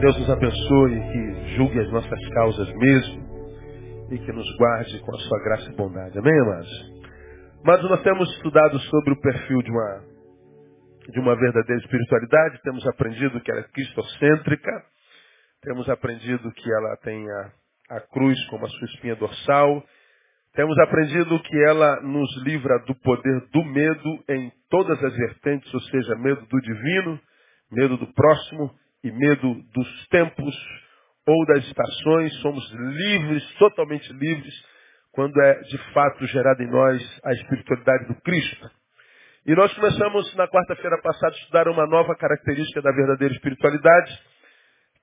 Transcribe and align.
Deus 0.00 0.16
nos 0.16 0.30
abençoe, 0.30 1.00
que 1.10 1.56
julgue 1.56 1.80
as 1.80 1.90
nossas 1.90 2.28
causas 2.28 2.72
mesmo 2.74 4.06
e 4.12 4.18
que 4.18 4.32
nos 4.32 4.56
guarde 4.56 5.00
com 5.00 5.12
a 5.12 5.18
sua 5.18 5.42
graça 5.42 5.72
e 5.72 5.74
bondade. 5.74 6.16
Amém, 6.16 6.40
amados? 6.40 6.70
Mas 7.64 7.82
nós 7.82 8.00
temos 8.04 8.30
estudado 8.36 8.78
sobre 8.78 9.14
o 9.14 9.20
perfil 9.20 9.60
de 9.60 9.70
uma, 9.72 10.04
de 11.08 11.18
uma 11.18 11.34
verdadeira 11.34 11.82
espiritualidade, 11.82 12.62
temos 12.62 12.86
aprendido 12.86 13.40
que 13.40 13.50
ela 13.50 13.60
é 13.60 13.64
cristocêntrica, 13.64 14.70
temos 15.62 15.88
aprendido 15.88 16.48
que 16.52 16.72
ela 16.72 16.96
tem 16.98 17.28
a, 17.28 17.96
a 17.96 18.00
cruz 18.00 18.38
como 18.50 18.66
a 18.66 18.68
sua 18.68 18.86
espinha 18.94 19.16
dorsal, 19.16 19.82
temos 20.54 20.78
aprendido 20.78 21.42
que 21.42 21.64
ela 21.64 22.00
nos 22.02 22.44
livra 22.44 22.78
do 22.86 22.94
poder 23.00 23.48
do 23.52 23.64
medo 23.64 24.24
em 24.28 24.52
todas 24.70 25.02
as 25.02 25.16
vertentes, 25.16 25.74
ou 25.74 25.80
seja, 25.80 26.14
medo 26.14 26.46
do 26.46 26.60
divino, 26.60 27.20
medo 27.72 27.96
do 27.96 28.06
próximo 28.14 28.70
e 29.04 29.10
medo 29.10 29.54
dos 29.72 30.06
tempos 30.08 30.54
ou 31.26 31.46
das 31.46 31.64
estações. 31.64 32.34
Somos 32.40 32.70
livres, 32.72 33.44
totalmente 33.58 34.12
livres, 34.12 34.54
quando 35.12 35.40
é 35.40 35.60
de 35.60 35.78
fato 35.92 36.26
gerada 36.26 36.62
em 36.62 36.70
nós 36.70 37.20
a 37.24 37.32
espiritualidade 37.32 38.08
do 38.08 38.20
Cristo. 38.22 38.70
E 39.46 39.54
nós 39.54 39.72
começamos 39.74 40.34
na 40.36 40.46
quarta-feira 40.46 41.00
passada 41.02 41.34
a 41.34 41.38
estudar 41.38 41.68
uma 41.68 41.86
nova 41.86 42.14
característica 42.16 42.82
da 42.82 42.92
verdadeira 42.92 43.32
espiritualidade, 43.34 44.18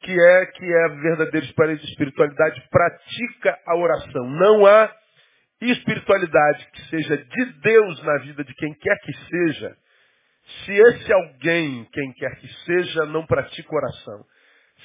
que 0.01 0.11
é 0.11 0.45
que 0.45 0.65
é 0.65 0.85
a 0.85 0.87
verdadeira 0.89 1.73
espiritualidade 1.73 2.61
pratica 2.69 3.57
a 3.65 3.75
oração. 3.75 4.29
Não 4.29 4.65
há 4.65 4.91
espiritualidade 5.61 6.67
que 6.71 6.81
seja 6.89 7.17
de 7.17 7.45
Deus 7.61 8.03
na 8.03 8.17
vida 8.19 8.43
de 8.43 8.53
quem 8.53 8.73
quer 8.75 8.97
que 8.99 9.13
seja, 9.13 9.75
se 10.45 10.71
esse 10.71 11.13
alguém, 11.13 11.85
quem 11.91 12.13
quer 12.13 12.35
que 12.37 12.47
seja, 12.65 13.05
não 13.05 13.25
pratica 13.25 13.75
oração. 13.75 14.23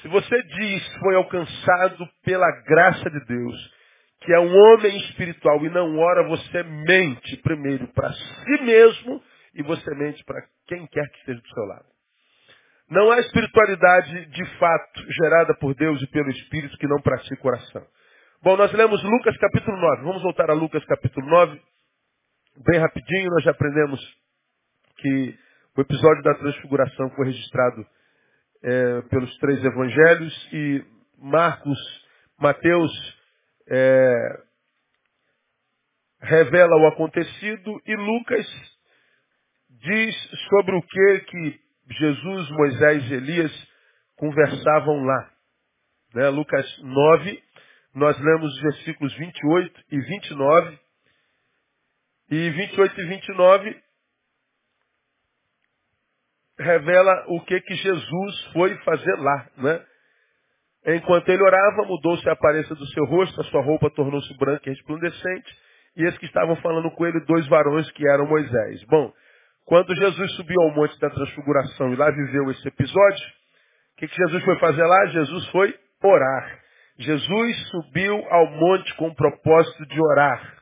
Se 0.01 0.07
você 0.07 0.41
diz 0.43 0.95
foi 0.99 1.15
alcançado 1.15 2.07
pela 2.23 2.49
graça 2.65 3.09
de 3.09 3.25
Deus, 3.25 3.73
que 4.21 4.33
é 4.33 4.39
um 4.39 4.55
homem 4.55 4.97
espiritual 4.97 5.63
e 5.65 5.69
não 5.69 5.97
ora, 5.97 6.27
você 6.27 6.63
mente 6.63 7.37
primeiro 7.37 7.87
para 7.89 8.11
si 8.11 8.63
mesmo 8.63 9.21
e 9.53 9.63
você 9.63 9.93
mente 9.95 10.23
para 10.23 10.41
quem 10.67 10.87
quer 10.87 11.07
que 11.09 11.17
esteja 11.19 11.41
do 11.41 11.49
seu 11.49 11.63
lado. 11.65 11.85
Não 12.89 13.11
há 13.11 13.19
espiritualidade 13.19 14.25
de 14.25 14.45
fato 14.57 15.13
gerada 15.13 15.55
por 15.55 15.73
Deus 15.75 16.01
e 16.01 16.07
pelo 16.07 16.29
Espírito 16.29 16.77
que 16.77 16.87
não 16.87 17.01
pratica 17.01 17.47
oração. 17.47 17.85
Bom, 18.43 18.57
nós 18.57 18.71
lemos 18.73 19.01
Lucas 19.03 19.37
capítulo 19.37 19.77
9. 19.77 20.03
Vamos 20.03 20.23
voltar 20.23 20.49
a 20.49 20.53
Lucas 20.53 20.83
capítulo 20.85 21.25
9. 21.27 21.61
Bem 22.65 22.79
rapidinho, 22.79 23.29
nós 23.29 23.43
já 23.43 23.51
aprendemos 23.51 24.01
que 24.97 25.37
o 25.77 25.81
episódio 25.81 26.21
da 26.23 26.35
transfiguração 26.35 27.09
foi 27.11 27.27
registrado 27.27 27.85
é, 28.63 29.01
pelos 29.03 29.37
três 29.37 29.63
evangelhos 29.63 30.49
e 30.51 30.85
Marcos, 31.17 31.79
Mateus 32.37 32.91
é, 33.69 34.43
revela 36.21 36.75
o 36.77 36.87
acontecido 36.87 37.81
e 37.85 37.95
Lucas 37.95 38.47
diz 39.69 40.15
sobre 40.49 40.75
o 40.75 40.81
que 40.81 41.19
que 41.21 41.61
Jesus, 41.91 42.49
Moisés 42.51 43.09
e 43.09 43.13
Elias 43.13 43.67
conversavam 44.17 45.03
lá. 45.03 45.31
Né? 46.13 46.29
Lucas 46.29 46.65
9, 46.79 47.43
nós 47.95 48.19
lemos 48.19 48.53
os 48.53 48.61
versículos 48.61 49.13
28 49.15 49.81
e 49.91 49.99
29. 49.99 50.79
E 52.29 52.49
28 52.49 53.01
e 53.01 53.05
29 53.07 53.90
revela 56.61 57.25
o 57.27 57.41
que 57.41 57.59
que 57.61 57.75
Jesus 57.75 58.45
foi 58.53 58.75
fazer 58.83 59.15
lá, 59.17 59.47
né? 59.57 59.81
Enquanto 60.95 61.29
ele 61.29 61.43
orava, 61.43 61.85
mudou-se 61.85 62.27
a 62.27 62.33
aparência 62.33 62.75
do 62.75 62.85
seu 62.87 63.05
rosto, 63.05 63.39
a 63.39 63.43
sua 63.45 63.61
roupa 63.61 63.89
tornou-se 63.91 64.35
branca 64.37 64.63
e 64.67 64.73
resplandecente, 64.73 65.55
e 65.95 66.03
esses 66.03 66.17
que 66.17 66.25
estavam 66.25 66.55
falando 66.57 66.89
com 66.91 67.05
ele, 67.05 67.19
dois 67.25 67.47
varões 67.47 67.89
que 67.91 68.07
eram 68.07 68.25
Moisés. 68.25 68.83
Bom, 68.85 69.13
quando 69.65 69.95
Jesus 69.95 70.35
subiu 70.35 70.59
ao 70.61 70.71
monte 70.73 70.99
da 70.99 71.09
transfiguração 71.09 71.93
e 71.93 71.95
lá 71.95 72.09
viveu 72.09 72.49
esse 72.49 72.67
episódio, 72.67 73.27
o 73.93 73.99
que, 73.99 74.07
que 74.07 74.15
Jesus 74.15 74.43
foi 74.43 74.57
fazer 74.59 74.83
lá? 74.83 75.05
Jesus 75.07 75.47
foi 75.49 75.75
orar. 76.03 76.59
Jesus 76.97 77.69
subiu 77.69 78.15
ao 78.29 78.47
monte 78.47 78.95
com 78.95 79.07
o 79.09 79.15
propósito 79.15 79.85
de 79.85 80.01
orar. 80.01 80.61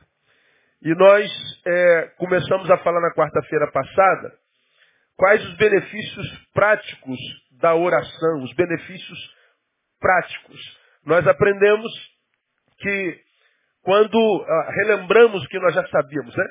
E 0.82 0.94
nós 0.94 1.30
é, 1.66 2.10
começamos 2.18 2.70
a 2.70 2.78
falar 2.78 3.00
na 3.00 3.14
quarta-feira 3.14 3.70
passada 3.70 4.39
quais 5.20 5.44
os 5.44 5.54
benefícios 5.58 6.48
práticos 6.54 7.18
da 7.60 7.74
oração, 7.74 8.42
os 8.42 8.54
benefícios 8.54 9.18
práticos. 10.00 10.78
Nós 11.04 11.26
aprendemos 11.26 11.92
que 12.78 13.20
quando 13.82 14.16
ah, 14.48 14.70
relembramos 14.82 15.46
que 15.48 15.58
nós 15.58 15.74
já 15.74 15.86
sabíamos, 15.88 16.34
né? 16.34 16.44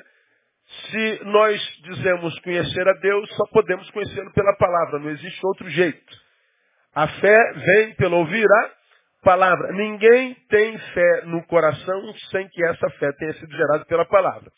Se 0.92 1.22
nós 1.26 1.60
dizemos 1.82 2.40
conhecer 2.42 2.88
a 2.88 2.94
Deus, 2.94 3.28
só 3.36 3.44
podemos 3.52 3.90
conhecê-lo 3.90 4.32
pela 4.34 4.56
palavra, 4.58 5.00
não 5.00 5.10
existe 5.10 5.44
outro 5.48 5.68
jeito. 5.68 6.16
A 6.94 7.08
fé 7.08 7.54
vem 7.54 7.96
pelo 7.96 8.18
ouvir 8.18 8.46
a 8.46 8.72
palavra. 9.24 9.72
Ninguém 9.72 10.36
tem 10.48 10.78
fé 10.78 11.22
no 11.26 11.44
coração 11.48 12.14
sem 12.30 12.48
que 12.50 12.64
essa 12.66 12.88
fé 13.00 13.12
tenha 13.14 13.34
sido 13.34 13.52
gerada 13.52 13.84
pela 13.86 14.06
palavra. 14.06 14.52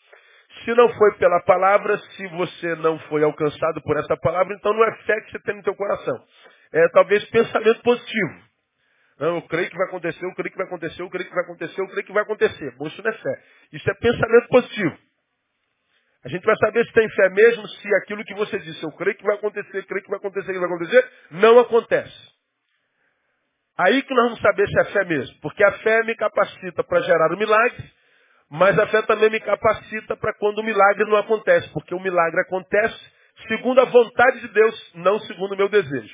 Se 0.64 0.74
não 0.76 0.90
foi 0.94 1.16
pela 1.18 1.42
palavra, 1.44 1.98
se 1.98 2.28
você 2.28 2.76
não 2.76 3.00
foi 3.00 3.24
alcançado 3.24 3.82
por 3.82 3.98
essa 3.98 4.16
palavra, 4.18 4.54
então 4.56 4.74
não 4.74 4.84
é 4.84 4.96
fé 5.04 5.20
que 5.22 5.32
você 5.32 5.40
tem 5.40 5.56
no 5.56 5.64
teu 5.64 5.76
coração. 5.76 6.24
É 6.74 6.88
talvez 6.90 7.24
pensamento 7.26 7.82
positivo. 7.82 8.52
Não, 9.20 9.36
eu 9.36 9.42
creio 9.44 9.70
que 9.70 9.78
vai 9.78 9.88
acontecer, 9.88 10.26
eu 10.26 10.34
creio 10.34 10.52
que 10.52 10.58
vai 10.58 10.66
acontecer, 10.66 11.02
eu 11.02 11.10
creio 11.10 11.28
que 11.28 11.36
vai 11.36 11.44
acontecer, 11.44 11.82
eu 11.82 11.88
creio 11.88 12.06
que 12.06 12.14
vai 12.14 12.24
acontecer. 12.24 12.76
Bom, 12.78 12.88
isso 12.88 13.04
não 13.04 13.12
é 13.12 13.14
fé. 13.14 13.44
Isso 13.74 13.90
é 13.90 13.94
pensamento 13.94 14.48
positivo. 14.48 14.98
A 16.24 16.30
gente 16.30 16.44
vai 16.44 16.56
saber 16.58 16.86
se 16.86 16.94
tem 16.94 17.10
fé 17.10 17.30
mesmo 17.30 17.68
se 17.68 17.96
aquilo 17.96 18.24
que 18.24 18.34
você 18.36 18.60
disse, 18.60 18.84
eu 18.84 18.92
creio 18.92 19.16
que 19.16 19.24
vai 19.24 19.36
acontecer, 19.36 19.86
creio 19.86 20.04
que 20.04 20.10
vai 20.10 20.20
acontecer, 20.20 20.54
que 20.54 20.60
vai 20.60 20.68
acontecer, 20.68 21.12
não 21.32 21.60
acontece. 21.60 22.32
Aí 23.78 24.04
que 24.04 24.14
nós 24.14 24.26
vamos 24.26 24.42
saber 24.42 24.68
se 24.68 24.80
é 24.80 24.86
fé 24.86 25.06
mesmo. 25.06 25.40
Porque 25.42 25.64
a 25.64 25.72
fé 25.80 26.04
me 26.04 26.16
capacita 26.16 26.84
para 26.84 27.02
gerar 27.02 27.34
o 27.34 27.38
milagre, 27.38 27.92
mas 28.52 28.78
a 28.78 28.86
fé 28.88 29.02
também 29.04 29.30
me 29.30 29.40
capacita 29.40 30.18
para 30.18 30.34
quando 30.34 30.58
o 30.60 30.64
milagre 30.64 31.06
não 31.06 31.16
acontece. 31.16 31.70
Porque 31.70 31.96
o 31.96 32.00
milagre 32.02 32.42
acontece 32.42 33.00
segundo 33.48 33.80
a 33.80 33.86
vontade 33.86 34.42
de 34.42 34.50
Deus, 34.50 34.92
não 34.96 35.20
segundo 35.20 35.54
o 35.54 35.58
meu 35.58 35.70
desejo. 35.70 36.14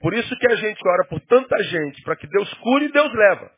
Por 0.00 0.14
isso 0.14 0.32
que 0.38 0.46
a 0.46 0.54
gente 0.54 0.80
ora 0.86 1.08
por 1.08 1.20
tanta 1.22 1.60
gente, 1.64 2.00
para 2.02 2.14
que 2.14 2.28
Deus 2.28 2.54
cure 2.54 2.84
e 2.84 2.92
Deus 2.92 3.12
leva. 3.12 3.50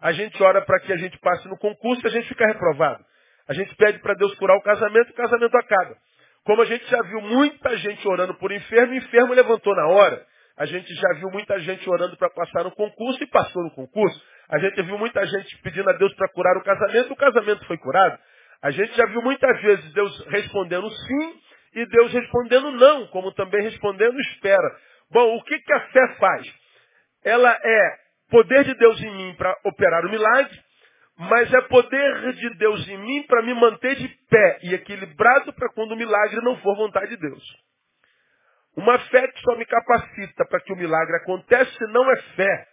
A 0.00 0.12
gente 0.12 0.42
ora 0.42 0.62
para 0.62 0.80
que 0.80 0.90
a 0.90 0.96
gente 0.96 1.18
passe 1.18 1.46
no 1.48 1.58
concurso 1.58 2.00
e 2.02 2.06
a 2.06 2.10
gente 2.10 2.28
fica 2.28 2.46
reprovado. 2.46 3.04
A 3.46 3.52
gente 3.52 3.74
pede 3.76 3.98
para 3.98 4.14
Deus 4.14 4.34
curar 4.36 4.56
o 4.56 4.62
casamento 4.62 5.08
e 5.08 5.12
o 5.12 5.16
casamento 5.16 5.54
acaba. 5.58 5.96
Como 6.44 6.62
a 6.62 6.64
gente 6.64 6.88
já 6.88 7.02
viu 7.02 7.20
muita 7.20 7.76
gente 7.76 8.08
orando 8.08 8.34
por 8.36 8.50
enfermo, 8.52 8.94
o 8.94 8.96
enfermo 8.96 9.34
levantou 9.34 9.76
na 9.76 9.86
hora. 9.88 10.24
A 10.56 10.64
gente 10.64 10.94
já 10.94 11.12
viu 11.16 11.28
muita 11.30 11.60
gente 11.60 11.88
orando 11.90 12.16
para 12.16 12.30
passar 12.30 12.64
no 12.64 12.70
concurso 12.70 13.22
e 13.22 13.26
passou 13.26 13.62
no 13.64 13.70
concurso. 13.72 14.18
A 14.50 14.58
gente 14.58 14.82
viu 14.82 14.98
muita 14.98 15.24
gente 15.26 15.58
pedindo 15.62 15.88
a 15.90 15.92
Deus 15.94 16.14
para 16.14 16.28
curar 16.28 16.56
o 16.56 16.62
casamento, 16.62 17.12
o 17.12 17.16
casamento 17.16 17.66
foi 17.66 17.76
curado. 17.78 18.18
A 18.62 18.70
gente 18.70 18.96
já 18.96 19.06
viu 19.06 19.22
muitas 19.22 19.60
vezes 19.60 19.92
Deus 19.92 20.26
respondendo 20.28 20.90
sim 20.90 21.40
e 21.74 21.86
Deus 21.86 22.12
respondendo 22.12 22.70
não, 22.72 23.06
como 23.08 23.32
também 23.32 23.62
respondendo 23.62 24.18
espera. 24.20 24.76
Bom, 25.10 25.36
o 25.36 25.42
que, 25.44 25.58
que 25.58 25.72
a 25.72 25.80
fé 25.88 26.14
faz? 26.18 26.54
Ela 27.24 27.50
é 27.62 27.96
poder 28.30 28.64
de 28.64 28.74
Deus 28.74 29.00
em 29.02 29.16
mim 29.16 29.34
para 29.36 29.54
operar 29.64 30.04
o 30.04 30.10
milagre, 30.10 30.58
mas 31.18 31.52
é 31.52 31.60
poder 31.62 32.32
de 32.32 32.50
Deus 32.58 32.88
em 32.88 32.98
mim 32.98 33.22
para 33.24 33.42
me 33.42 33.54
manter 33.54 33.96
de 33.96 34.08
pé 34.30 34.58
e 34.62 34.74
equilibrado 34.74 35.52
para 35.52 35.68
quando 35.74 35.92
o 35.92 35.96
milagre 35.96 36.40
não 36.42 36.56
for 36.58 36.76
vontade 36.76 37.10
de 37.10 37.16
Deus. 37.16 37.42
Uma 38.76 38.98
fé 39.10 39.26
que 39.28 39.40
só 39.40 39.56
me 39.56 39.66
capacita 39.66 40.46
para 40.46 40.60
que 40.60 40.72
o 40.72 40.76
milagre 40.76 41.16
aconteça 41.16 41.86
não 41.88 42.10
é 42.10 42.16
fé. 42.36 42.66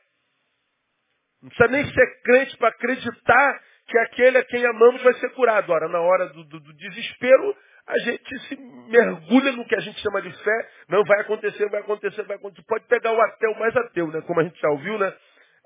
Não 1.46 1.50
precisa 1.50 1.70
nem 1.70 1.86
ser 1.94 2.22
crente 2.24 2.58
para 2.58 2.70
acreditar 2.70 3.62
que 3.88 4.00
aquele 4.00 4.40
a 4.40 4.46
quem 4.46 4.66
amamos 4.66 5.04
vai 5.04 5.14
ser 5.14 5.30
curado. 5.34 5.72
Ora, 5.72 5.88
na 5.88 6.00
hora 6.00 6.28
do, 6.30 6.44
do, 6.44 6.60
do, 6.60 6.74
desespero, 6.74 7.56
a 7.86 8.00
gente 8.00 8.40
se 8.48 8.56
mergulha 8.90 9.52
no 9.52 9.64
que 9.66 9.76
a 9.76 9.80
gente 9.80 10.00
chama 10.00 10.24
de 10.24 10.32
fé. 10.44 10.70
Não 10.90 11.04
vai 11.04 11.22
acontecer, 11.22 11.70
vai 11.70 11.82
acontecer, 11.82 12.24
vai 12.24 12.38
acontecer. 12.38 12.66
Pode 12.68 12.88
pegar 12.88 13.12
o 13.12 13.22
ateu 13.22 13.54
mais 13.60 13.78
ateu, 13.78 14.08
né? 14.08 14.22
Como 14.22 14.40
a 14.40 14.44
gente 14.44 14.60
já 14.60 14.70
ouviu, 14.70 14.98
né? 14.98 15.14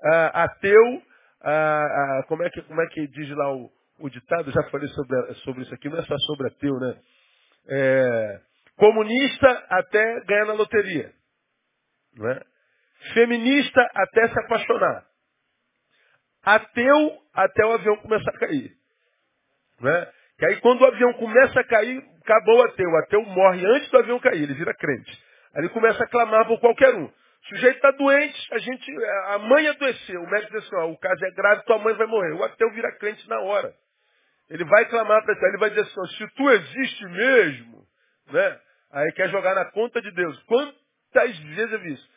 Ah, 0.04 0.44
ateu, 0.44 1.02
ah, 1.42 1.82
ah, 1.82 2.24
como, 2.28 2.42
é 2.42 2.50
que, 2.50 2.60
como 2.60 2.82
é 2.82 2.86
que 2.88 3.06
diz 3.06 3.30
lá 3.30 3.50
o, 3.50 3.70
o 4.00 4.10
ditado? 4.10 4.50
Já 4.50 4.62
falei 4.64 4.88
sobre, 4.88 5.34
sobre 5.36 5.62
isso 5.62 5.74
aqui, 5.74 5.88
não 5.88 5.98
é 5.98 6.02
só 6.02 6.14
sobre 6.18 6.48
ateu, 6.48 6.78
né? 6.78 6.94
É, 7.70 8.40
Comunista 8.76 9.66
até 9.70 10.20
ganhar 10.26 10.44
na 10.44 10.52
loteria. 10.52 11.10
Não 12.16 12.30
é? 12.30 12.42
Feminista 13.14 13.80
até 13.94 14.28
se 14.28 14.40
apaixonar. 14.40 15.09
Ateu 16.42 17.18
até 17.34 17.64
o 17.64 17.72
avião 17.72 17.96
começar 17.96 18.30
a 18.30 18.38
cair. 18.38 18.72
Não 19.80 19.90
é? 19.90 20.12
Que 20.38 20.46
aí 20.46 20.60
quando 20.60 20.82
o 20.82 20.86
avião 20.86 21.12
começa 21.14 21.60
a 21.60 21.64
cair, 21.64 22.02
acabou 22.22 22.58
o 22.58 22.62
ateu. 22.62 22.88
O 22.88 22.96
ateu 22.96 23.22
morre 23.22 23.66
antes 23.66 23.90
do 23.90 23.98
avião 23.98 24.18
cair, 24.20 24.42
ele 24.42 24.54
vira 24.54 24.74
crente. 24.74 25.10
Aí 25.54 25.62
ele 25.62 25.68
começa 25.70 26.02
a 26.02 26.08
clamar 26.08 26.46
por 26.46 26.58
qualquer 26.60 26.94
um. 26.94 27.04
O 27.04 27.46
sujeito 27.48 27.76
está 27.76 27.90
doente, 27.90 28.54
a 28.54 28.58
gente, 28.58 29.04
a 29.28 29.38
mãe 29.38 29.66
adoeceu. 29.68 30.22
O 30.22 30.30
médico 30.30 30.52
diz 30.52 30.66
assim, 30.66 30.76
ó, 30.76 30.90
o 30.90 30.98
caso 30.98 31.24
é 31.24 31.30
grave, 31.30 31.64
tua 31.64 31.78
mãe 31.78 31.94
vai 31.94 32.06
morrer. 32.06 32.32
O 32.32 32.44
ateu 32.44 32.70
vira 32.72 32.90
crente 32.98 33.28
na 33.28 33.40
hora. 33.40 33.74
Ele 34.48 34.64
vai 34.64 34.84
clamar 34.86 35.24
para 35.24 35.48
ele 35.48 35.58
vai 35.58 35.70
dizer 35.70 35.82
assim, 35.82 36.06
se 36.16 36.28
tu 36.34 36.50
existe 36.50 37.06
mesmo, 37.06 37.86
né? 38.32 38.60
Aí 38.92 39.12
quer 39.12 39.28
jogar 39.30 39.54
na 39.54 39.64
conta 39.66 40.00
de 40.02 40.10
Deus. 40.10 40.42
Quantas 40.44 41.38
vezes 41.38 41.72
eu 41.72 41.80
vi 41.80 41.92
isso? 41.92 42.10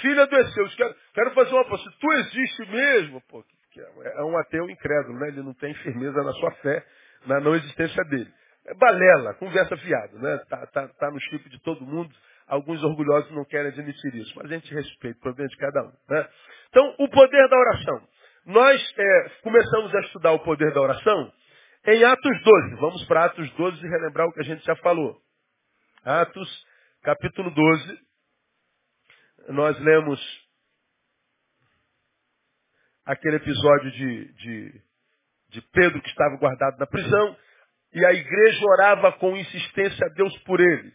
Filho 0.00 0.22
adoeceu, 0.22 0.68
quero, 0.76 0.96
quero 1.12 1.30
fazer 1.32 1.54
uma 1.54 1.78
se 1.78 1.98
tu 1.98 2.12
existe 2.12 2.70
mesmo, 2.70 3.20
pô, 3.28 3.44
é, 3.80 4.20
é 4.20 4.24
um 4.24 4.36
ateu 4.38 4.68
incrédulo, 4.68 5.18
né? 5.18 5.28
Ele 5.28 5.42
não 5.42 5.54
tem 5.54 5.74
firmeza 5.74 6.22
na 6.22 6.32
sua 6.32 6.50
fé, 6.52 6.84
na 7.26 7.40
não 7.40 7.54
existência 7.54 8.04
dele. 8.04 8.30
É 8.66 8.74
balela, 8.74 9.34
conversa 9.34 9.76
fiada, 9.76 10.18
né? 10.18 10.38
Tá, 10.48 10.66
tá, 10.66 10.88
tá 10.88 11.10
no 11.10 11.20
chip 11.20 11.48
de 11.48 11.60
todo 11.62 11.84
mundo. 11.84 12.14
Alguns 12.46 12.82
orgulhosos 12.82 13.30
não 13.32 13.44
querem 13.44 13.68
admitir 13.68 14.14
isso, 14.14 14.32
mas 14.36 14.46
a 14.46 14.54
gente 14.54 14.72
respeita 14.72 15.18
o 15.18 15.22
problema 15.22 15.48
de 15.48 15.56
cada 15.56 15.82
um. 15.82 15.92
Né? 16.08 16.28
Então, 16.68 16.94
o 16.98 17.08
poder 17.08 17.48
da 17.48 17.56
oração. 17.56 18.08
Nós 18.46 18.94
é, 18.98 19.28
começamos 19.42 19.94
a 19.94 20.00
estudar 20.00 20.32
o 20.32 20.40
poder 20.40 20.72
da 20.74 20.80
oração 20.80 21.32
em 21.86 22.04
Atos 22.04 22.42
12. 22.42 22.74
Vamos 22.76 23.04
para 23.06 23.24
Atos 23.24 23.50
12 23.52 23.84
e 23.84 23.88
relembrar 23.88 24.26
o 24.26 24.32
que 24.32 24.40
a 24.40 24.44
gente 24.44 24.64
já 24.64 24.76
falou. 24.76 25.16
Atos, 26.04 26.66
capítulo 27.02 27.50
12. 27.50 27.98
Nós 29.48 29.78
lemos 29.80 30.43
aquele 33.04 33.36
episódio 33.36 33.90
de, 33.90 34.32
de, 34.34 34.82
de 35.50 35.62
Pedro 35.72 36.00
que 36.00 36.08
estava 36.08 36.36
guardado 36.36 36.78
na 36.78 36.86
prisão 36.86 37.36
e 37.92 38.04
a 38.04 38.12
igreja 38.12 38.66
orava 38.66 39.12
com 39.12 39.36
insistência 39.36 40.06
a 40.06 40.08
Deus 40.10 40.36
por 40.44 40.60
ele. 40.60 40.92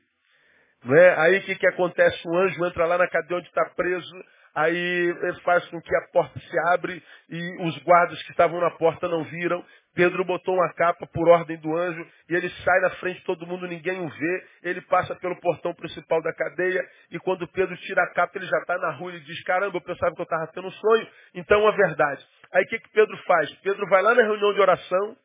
Não 0.83 0.95
é? 0.95 1.19
Aí 1.19 1.37
o 1.37 1.43
que, 1.43 1.55
que 1.55 1.67
acontece? 1.67 2.27
O 2.27 2.37
anjo 2.37 2.65
entra 2.65 2.85
lá 2.85 2.97
na 2.97 3.07
cadeia 3.07 3.39
onde 3.39 3.47
está 3.47 3.65
preso, 3.75 4.25
aí 4.55 5.13
faz 5.43 5.65
com 5.69 5.81
que 5.81 5.95
a 5.95 6.07
porta 6.11 6.39
se 6.39 6.59
abre 6.71 7.03
e 7.29 7.67
os 7.67 7.77
guardas 7.83 8.21
que 8.23 8.31
estavam 8.31 8.59
na 8.59 8.71
porta 8.71 9.07
não 9.07 9.23
viram. 9.23 9.63
Pedro 9.95 10.23
botou 10.23 10.55
uma 10.55 10.73
capa 10.73 11.05
por 11.07 11.27
ordem 11.27 11.57
do 11.57 11.75
anjo 11.75 12.05
e 12.29 12.35
ele 12.35 12.49
sai 12.49 12.79
na 12.81 12.89
frente 12.91 13.19
de 13.19 13.25
todo 13.25 13.45
mundo, 13.45 13.67
ninguém 13.67 13.99
o 13.99 14.07
vê. 14.07 14.45
Ele 14.63 14.81
passa 14.81 15.15
pelo 15.15 15.39
portão 15.39 15.73
principal 15.73 16.21
da 16.21 16.33
cadeia 16.33 16.81
e 17.11 17.19
quando 17.19 17.47
Pedro 17.47 17.75
tira 17.77 18.03
a 18.03 18.13
capa, 18.13 18.37
ele 18.37 18.45
já 18.45 18.57
está 18.59 18.77
na 18.77 18.91
rua 18.91 19.13
e 19.13 19.19
diz, 19.21 19.43
caramba, 19.43 19.77
eu 19.77 19.81
pensava 19.81 20.15
que 20.15 20.21
eu 20.21 20.23
estava 20.23 20.47
tendo 20.47 20.67
um 20.67 20.71
sonho, 20.71 21.07
então 21.35 21.67
é 21.67 21.71
verdade. 21.75 22.25
Aí 22.53 22.63
o 22.63 22.67
que, 22.67 22.79
que 22.79 22.89
Pedro 22.91 23.17
faz? 23.25 23.51
Pedro 23.61 23.87
vai 23.87 24.01
lá 24.01 24.15
na 24.15 24.23
reunião 24.23 24.53
de 24.53 24.61
oração, 24.61 25.17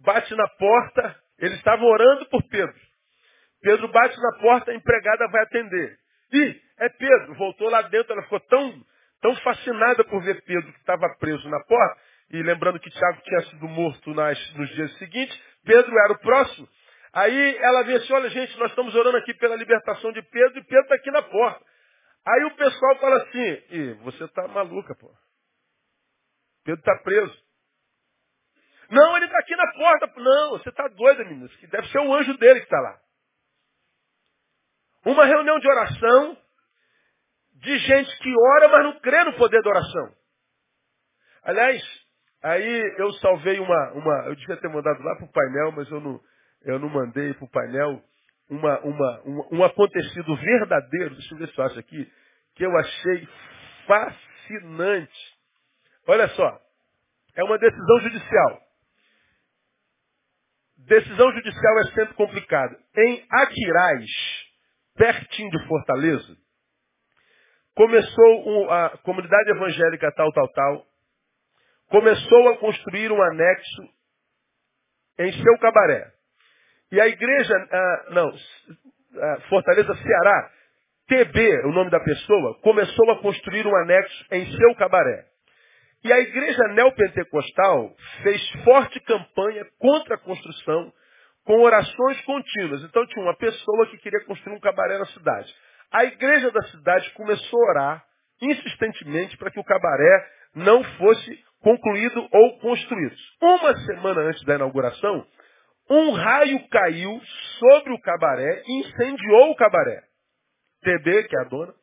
bate 0.00 0.34
na 0.34 0.48
porta, 0.48 1.16
eles 1.38 1.56
estavam 1.56 1.86
orando 1.86 2.26
por 2.26 2.42
Pedro. 2.48 2.74
Pedro 3.62 3.88
bate 3.88 4.20
na 4.20 4.38
porta, 4.40 4.70
a 4.70 4.74
empregada 4.74 5.26
vai 5.28 5.42
atender. 5.42 6.03
E 6.34 6.60
é 6.78 6.88
Pedro. 6.88 7.34
Voltou 7.34 7.70
lá 7.70 7.82
dentro, 7.82 8.12
ela 8.12 8.22
ficou 8.22 8.40
tão, 8.40 8.84
tão 9.22 9.36
fascinada 9.36 10.04
por 10.04 10.20
ver 10.22 10.42
Pedro 10.42 10.72
que 10.72 10.78
estava 10.80 11.08
preso 11.20 11.48
na 11.48 11.60
porta. 11.64 12.00
E 12.30 12.42
lembrando 12.42 12.80
que 12.80 12.90
Tiago 12.90 13.22
tinha 13.22 13.40
sido 13.42 13.68
morto 13.68 14.12
nas, 14.12 14.54
nos 14.54 14.68
dias 14.70 14.92
seguintes, 14.98 15.40
Pedro 15.64 15.96
era 16.04 16.12
o 16.12 16.18
próximo. 16.18 16.68
Aí 17.12 17.56
ela 17.58 17.82
vê 17.84 17.94
assim, 17.94 18.12
olha 18.12 18.28
gente, 18.28 18.58
nós 18.58 18.70
estamos 18.70 18.92
orando 18.94 19.16
aqui 19.18 19.32
pela 19.34 19.54
libertação 19.54 20.10
de 20.10 20.20
Pedro 20.22 20.58
e 20.58 20.64
Pedro 20.64 20.82
está 20.82 20.94
aqui 20.96 21.10
na 21.12 21.22
porta. 21.22 21.64
Aí 22.26 22.44
o 22.44 22.56
pessoal 22.56 22.96
fala 22.98 23.22
assim, 23.22 23.62
e 23.70 23.92
você 24.02 24.24
está 24.24 24.48
maluca, 24.48 24.96
pô. 24.96 25.08
Pedro 26.64 26.80
está 26.80 26.96
preso. 27.04 27.44
Não, 28.90 29.16
ele 29.16 29.26
está 29.26 29.38
aqui 29.38 29.54
na 29.54 29.72
porta. 29.72 30.12
Não, 30.16 30.50
você 30.50 30.70
está 30.70 30.88
doida, 30.88 31.24
menina. 31.24 31.48
Deve 31.70 31.88
ser 31.88 31.98
o 31.98 32.14
anjo 32.14 32.36
dele 32.38 32.60
que 32.60 32.66
está 32.66 32.80
lá. 32.80 32.98
Uma 35.04 35.24
reunião 35.24 35.58
de 35.58 35.68
oração 35.68 36.36
de 37.54 37.78
gente 37.78 38.18
que 38.18 38.34
ora, 38.36 38.68
mas 38.68 38.84
não 38.84 39.00
crê 39.00 39.24
no 39.24 39.34
poder 39.34 39.62
da 39.62 39.70
oração. 39.70 40.14
Aliás, 41.42 41.82
aí 42.42 42.94
eu 42.98 43.12
salvei 43.14 43.58
uma, 43.58 43.92
uma 43.92 44.26
eu 44.26 44.36
devia 44.36 44.56
ter 44.56 44.68
mandado 44.68 45.02
lá 45.02 45.16
para 45.16 45.24
o 45.24 45.32
painel, 45.32 45.72
mas 45.72 45.90
eu 45.90 46.00
não, 46.00 46.20
eu 46.62 46.78
não 46.78 46.88
mandei 46.88 47.34
para 47.34 47.44
o 47.44 47.50
painel 47.50 48.02
uma, 48.48 48.78
uma, 48.80 49.22
um, 49.52 49.64
acontecido 49.64 50.36
verdadeiro, 50.36 51.14
deixa 51.14 51.34
eu 51.34 51.38
ver 51.38 51.48
se 51.48 51.58
eu 51.58 51.64
acho 51.64 51.78
aqui, 51.78 52.12
que 52.54 52.64
eu 52.64 52.76
achei 52.78 53.28
fascinante. 53.86 55.38
Olha 56.06 56.28
só, 56.28 56.60
é 57.34 57.44
uma 57.44 57.58
decisão 57.58 58.00
judicial. 58.00 58.62
Decisão 60.86 61.32
judicial 61.32 61.78
é 61.78 61.84
sempre 61.94 62.14
complicado. 62.14 62.76
Em 62.96 63.26
Aquiraz, 63.30 64.10
pertinho 64.96 65.50
de 65.50 65.66
Fortaleza, 65.66 66.36
começou 67.74 68.70
a 68.70 68.90
comunidade 68.98 69.50
evangélica 69.50 70.12
tal, 70.12 70.32
tal, 70.32 70.48
tal, 70.48 70.86
começou 71.88 72.48
a 72.48 72.58
construir 72.58 73.10
um 73.10 73.22
anexo 73.22 73.82
em 75.18 75.32
seu 75.32 75.58
cabaré. 75.58 76.12
E 76.92 77.00
a 77.00 77.08
igreja, 77.08 77.54
ah, 77.72 78.06
não, 78.10 78.32
ah, 79.20 79.40
Fortaleza 79.48 79.94
Ceará, 79.96 80.50
TB, 81.06 81.66
o 81.66 81.72
nome 81.72 81.90
da 81.90 82.00
pessoa, 82.00 82.58
começou 82.60 83.10
a 83.10 83.18
construir 83.20 83.66
um 83.66 83.76
anexo 83.76 84.24
em 84.30 84.46
seu 84.56 84.74
cabaré. 84.76 85.26
E 86.02 86.12
a 86.12 86.18
igreja 86.20 86.68
neopentecostal 86.68 87.94
fez 88.22 88.50
forte 88.64 89.00
campanha 89.00 89.64
contra 89.78 90.16
a 90.16 90.18
construção, 90.18 90.92
com 91.44 91.60
orações 91.60 92.20
contínuas. 92.22 92.82
Então 92.82 93.06
tinha 93.06 93.24
uma 93.24 93.36
pessoa 93.36 93.86
que 93.86 93.98
queria 93.98 94.24
construir 94.24 94.54
um 94.56 94.60
cabaré 94.60 94.98
na 94.98 95.06
cidade. 95.06 95.54
A 95.92 96.04
igreja 96.04 96.50
da 96.50 96.62
cidade 96.68 97.10
começou 97.10 97.60
a 97.60 97.70
orar 97.70 98.04
insistentemente 98.40 99.36
para 99.36 99.50
que 99.50 99.60
o 99.60 99.64
cabaré 99.64 100.26
não 100.54 100.82
fosse 100.82 101.44
concluído 101.60 102.26
ou 102.32 102.58
construído. 102.58 103.16
Uma 103.40 103.76
semana 103.86 104.22
antes 104.22 104.44
da 104.44 104.56
inauguração, 104.56 105.26
um 105.88 106.12
raio 106.12 106.68
caiu 106.68 107.20
sobre 107.58 107.92
o 107.92 108.00
cabaré 108.00 108.62
e 108.66 108.80
incendiou 108.80 109.50
o 109.50 109.56
cabaré. 109.56 110.02
TB, 110.82 111.24
que 111.24 111.36
é 111.36 111.40
a 111.40 111.44
dona, 111.44 111.74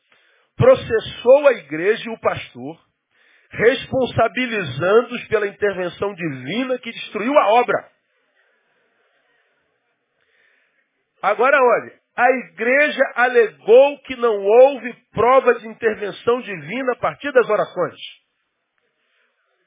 processou 0.55 1.47
a 1.47 1.53
igreja 1.53 2.09
e 2.09 2.13
o 2.13 2.19
pastor, 2.19 2.79
responsabilizando-os 3.49 5.27
pela 5.27 5.47
intervenção 5.47 6.13
divina 6.13 6.77
que 6.79 6.91
destruiu 6.91 7.37
a 7.37 7.53
obra. 7.53 7.90
Agora 11.21 11.57
olhe, 11.57 11.93
a 12.17 12.29
igreja 12.31 13.03
alegou 13.15 13.99
que 13.99 14.15
não 14.15 14.43
houve 14.43 14.93
prova 15.11 15.53
de 15.55 15.67
intervenção 15.67 16.41
divina 16.41 16.93
a 16.93 16.97
partir 16.97 17.31
das 17.31 17.49
orações. 17.49 17.99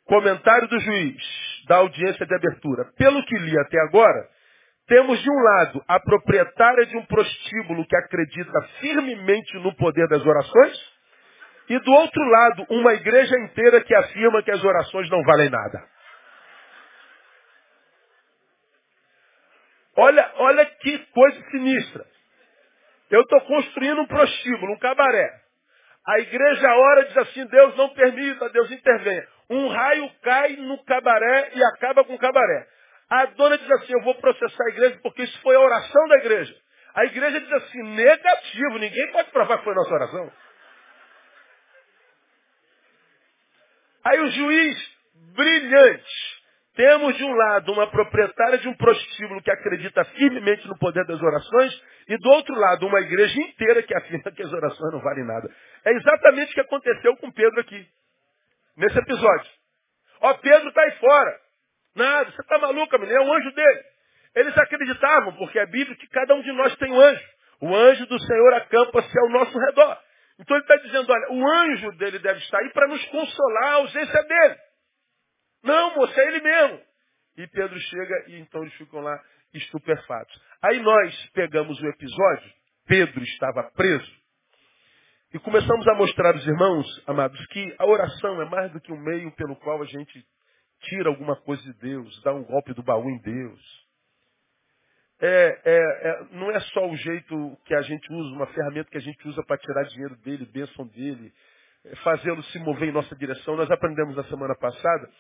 Comentário 0.05 0.69
do 0.69 0.79
juiz 0.79 1.23
da 1.67 1.77
audiência 1.77 2.27
de 2.27 2.35
abertura. 2.35 2.85
Pelo 2.97 3.25
que 3.25 3.39
li 3.39 3.59
até 3.59 3.81
agora, 3.81 4.29
temos 4.87 5.23
de 5.23 5.31
um 5.31 5.43
lado 5.43 5.83
a 5.89 5.99
proprietária 5.99 6.85
de 6.87 6.97
um 6.97 7.07
prostíbulo 7.07 7.87
que 7.87 7.97
acredita 7.97 8.63
firmemente 8.81 9.55
no 9.59 9.75
poder 9.77 10.07
das 10.09 10.25
orações, 10.25 10.95
e 11.71 11.79
do 11.79 11.93
outro 11.93 12.23
lado, 12.23 12.67
uma 12.69 12.93
igreja 12.93 13.39
inteira 13.39 13.81
que 13.81 13.95
afirma 13.95 14.43
que 14.43 14.51
as 14.51 14.63
orações 14.63 15.09
não 15.09 15.23
valem 15.23 15.49
nada. 15.49 15.83
Olha, 19.97 20.33
olha 20.37 20.67
que 20.67 20.99
coisa 21.13 21.51
sinistra. 21.51 22.05
Eu 23.11 23.21
estou 23.23 23.41
construindo 23.43 24.01
um 24.01 24.07
prostíbulo, 24.07 24.73
um 24.73 24.79
cabaré. 24.79 25.31
A 26.07 26.19
igreja 26.21 26.69
ora 26.69 27.05
diz 27.05 27.17
assim, 27.17 27.47
Deus 27.47 27.77
não 27.77 27.89
permita, 27.91 28.49
Deus 28.51 28.71
intervenha. 28.71 29.27
Um 29.49 29.69
raio 29.69 30.11
cai 30.23 30.57
no 30.57 30.83
cabaré 30.85 31.53
e 31.55 31.65
acaba 31.65 32.05
com 32.05 32.15
o 32.15 32.19
cabaré. 32.19 32.67
A 33.09 33.27
dona 33.27 33.57
diz 33.57 33.71
assim, 33.71 33.93
eu 33.93 34.03
vou 34.03 34.15
processar 34.17 34.65
a 34.65 34.71
igreja 34.71 34.99
porque 35.03 35.23
isso 35.23 35.41
foi 35.43 35.55
a 35.55 35.61
oração 35.61 36.09
da 36.09 36.17
igreja. 36.17 36.55
A 36.95 37.05
igreja 37.07 37.41
diz 37.41 37.53
assim, 37.53 37.83
negativo, 37.95 38.79
ninguém 38.79 39.13
pode 39.13 39.31
provar 39.31 39.59
que 39.59 39.65
foi 39.65 39.75
nossa 39.75 39.95
oração. 39.95 40.33
Aí 44.05 44.21
o 44.21 44.31
juiz, 44.31 44.97
brilhante, 45.35 46.34
temos 46.75 47.17
de 47.17 47.25
um 47.25 47.33
lado 47.33 47.73
uma 47.73 47.87
proprietária 47.87 48.59
de 48.59 48.69
um 48.69 48.75
prostíbulo 48.75 49.41
que 49.43 49.51
acredita 49.51 50.05
firmemente 50.05 50.67
no 50.67 50.77
poder 50.79 51.05
das 51.07 51.23
orações 51.23 51.83
e 52.09 52.17
do 52.19 52.29
outro 52.31 52.55
lado 52.55 52.87
uma 52.87 53.01
igreja 53.01 53.41
inteira 53.41 53.83
que 53.83 53.95
afirma 53.95 54.33
que 54.33 54.43
as 54.43 54.53
orações 54.53 54.93
não 54.93 55.01
valem 55.01 55.25
nada. 55.25 55.49
É 55.85 55.93
exatamente 55.93 56.51
o 56.51 56.55
que 56.55 56.61
aconteceu 56.61 57.17
com 57.17 57.31
Pedro 57.31 57.61
aqui, 57.61 57.87
nesse 58.77 58.99
episódio. 58.99 59.51
Ó, 60.21 60.35
Pedro 60.35 60.69
está 60.69 60.83
aí 60.83 60.93
fora. 60.93 61.41
Nada, 61.95 62.31
você 62.33 62.41
está 62.41 62.59
maluca, 62.59 62.99
menina, 62.99 63.21
é 63.21 63.23
um 63.23 63.33
anjo 63.33 63.53
dele. 63.53 63.83
Eles 64.35 64.59
acreditavam, 64.59 65.33
porque 65.35 65.59
é 65.61 65.67
bíblico, 65.67 66.01
que 66.01 66.09
cada 66.09 66.35
um 66.35 66.43
de 66.43 66.51
nós 66.53 66.75
tem 66.77 66.91
um 66.91 67.01
anjo. 67.01 67.25
O 67.61 67.75
anjo 67.75 68.05
do 68.07 68.19
Senhor 68.19 68.55
acampa-se 68.55 69.17
ao 69.19 69.29
nosso 69.29 69.57
redor. 69.57 69.97
Então 70.41 70.57
ele 70.57 70.65
está 70.65 70.77
dizendo, 70.77 71.13
olha, 71.13 71.31
o 71.31 71.49
anjo 71.49 71.93
dele 71.93 72.19
deve 72.19 72.41
estar 72.41 72.59
aí 72.59 72.71
para 72.71 72.89
nos 72.89 73.05
consolar 73.07 73.65
a 73.65 73.75
ausência 73.75 74.23
dele. 74.25 74.57
Não, 75.65 75.97
moça, 75.97 76.21
é 76.21 76.29
ele 76.29 76.41
mesmo. 76.41 76.81
E 77.37 77.47
Pedro 77.49 77.79
chega 77.81 78.25
e 78.29 78.39
então 78.39 78.63
eles 78.63 78.75
ficam 78.75 79.01
lá 79.01 79.21
estupefatos. 79.53 80.41
Aí 80.63 80.79
nós 80.81 81.31
pegamos 81.33 81.81
o 81.81 81.87
episódio, 81.87 82.53
Pedro 82.87 83.23
estava 83.25 83.65
preso, 83.75 84.25
e 85.33 85.39
começamos 85.41 85.87
a 85.89 85.95
mostrar 85.95 86.33
aos 86.33 86.47
irmãos, 86.47 86.87
amados, 87.09 87.45
que 87.47 87.75
a 87.79 87.87
oração 87.87 88.41
é 88.41 88.45
mais 88.45 88.71
do 88.73 88.81
que 88.81 88.93
um 88.93 89.01
meio 89.01 89.33
pelo 89.33 89.57
qual 89.57 89.83
a 89.83 89.87
gente 89.87 90.25
tira 90.83 91.09
alguma 91.09 91.35
coisa 91.35 91.63
de 91.63 91.73
Deus, 91.81 92.23
dá 92.23 92.33
um 92.33 92.45
golpe 92.45 92.73
do 92.73 92.85
baú 92.85 93.11
em 93.11 93.19
Deus. 93.21 93.85
É, 95.21 95.61
é, 95.65 96.09
é, 96.09 96.25
não 96.33 96.51
é 96.51 96.61
só 96.61 96.89
o 96.89 96.97
jeito 96.97 97.59
que 97.65 97.75
a 97.75 97.83
gente 97.83 98.13
usa, 98.13 98.37
uma 98.37 98.47
ferramenta 98.49 98.91
que 98.91 98.99
a 98.99 99.01
gente 99.01 99.27
usa 99.27 99.43
para 99.45 99.59
tirar 99.59 99.83
dinheiro 99.85 100.17
dele, 100.19 100.45
bênção 100.47 100.87
dele, 100.87 101.33
é 101.85 101.97
fazê-lo 101.97 102.43
se 102.45 102.59
mover 102.61 102.91
em 102.91 102.93
nossa 102.93 103.17
direção. 103.17 103.57
Nós 103.57 103.71
aprendemos 103.71 104.15
na 104.15 104.25
semana 104.25 104.55
passada 104.55 105.11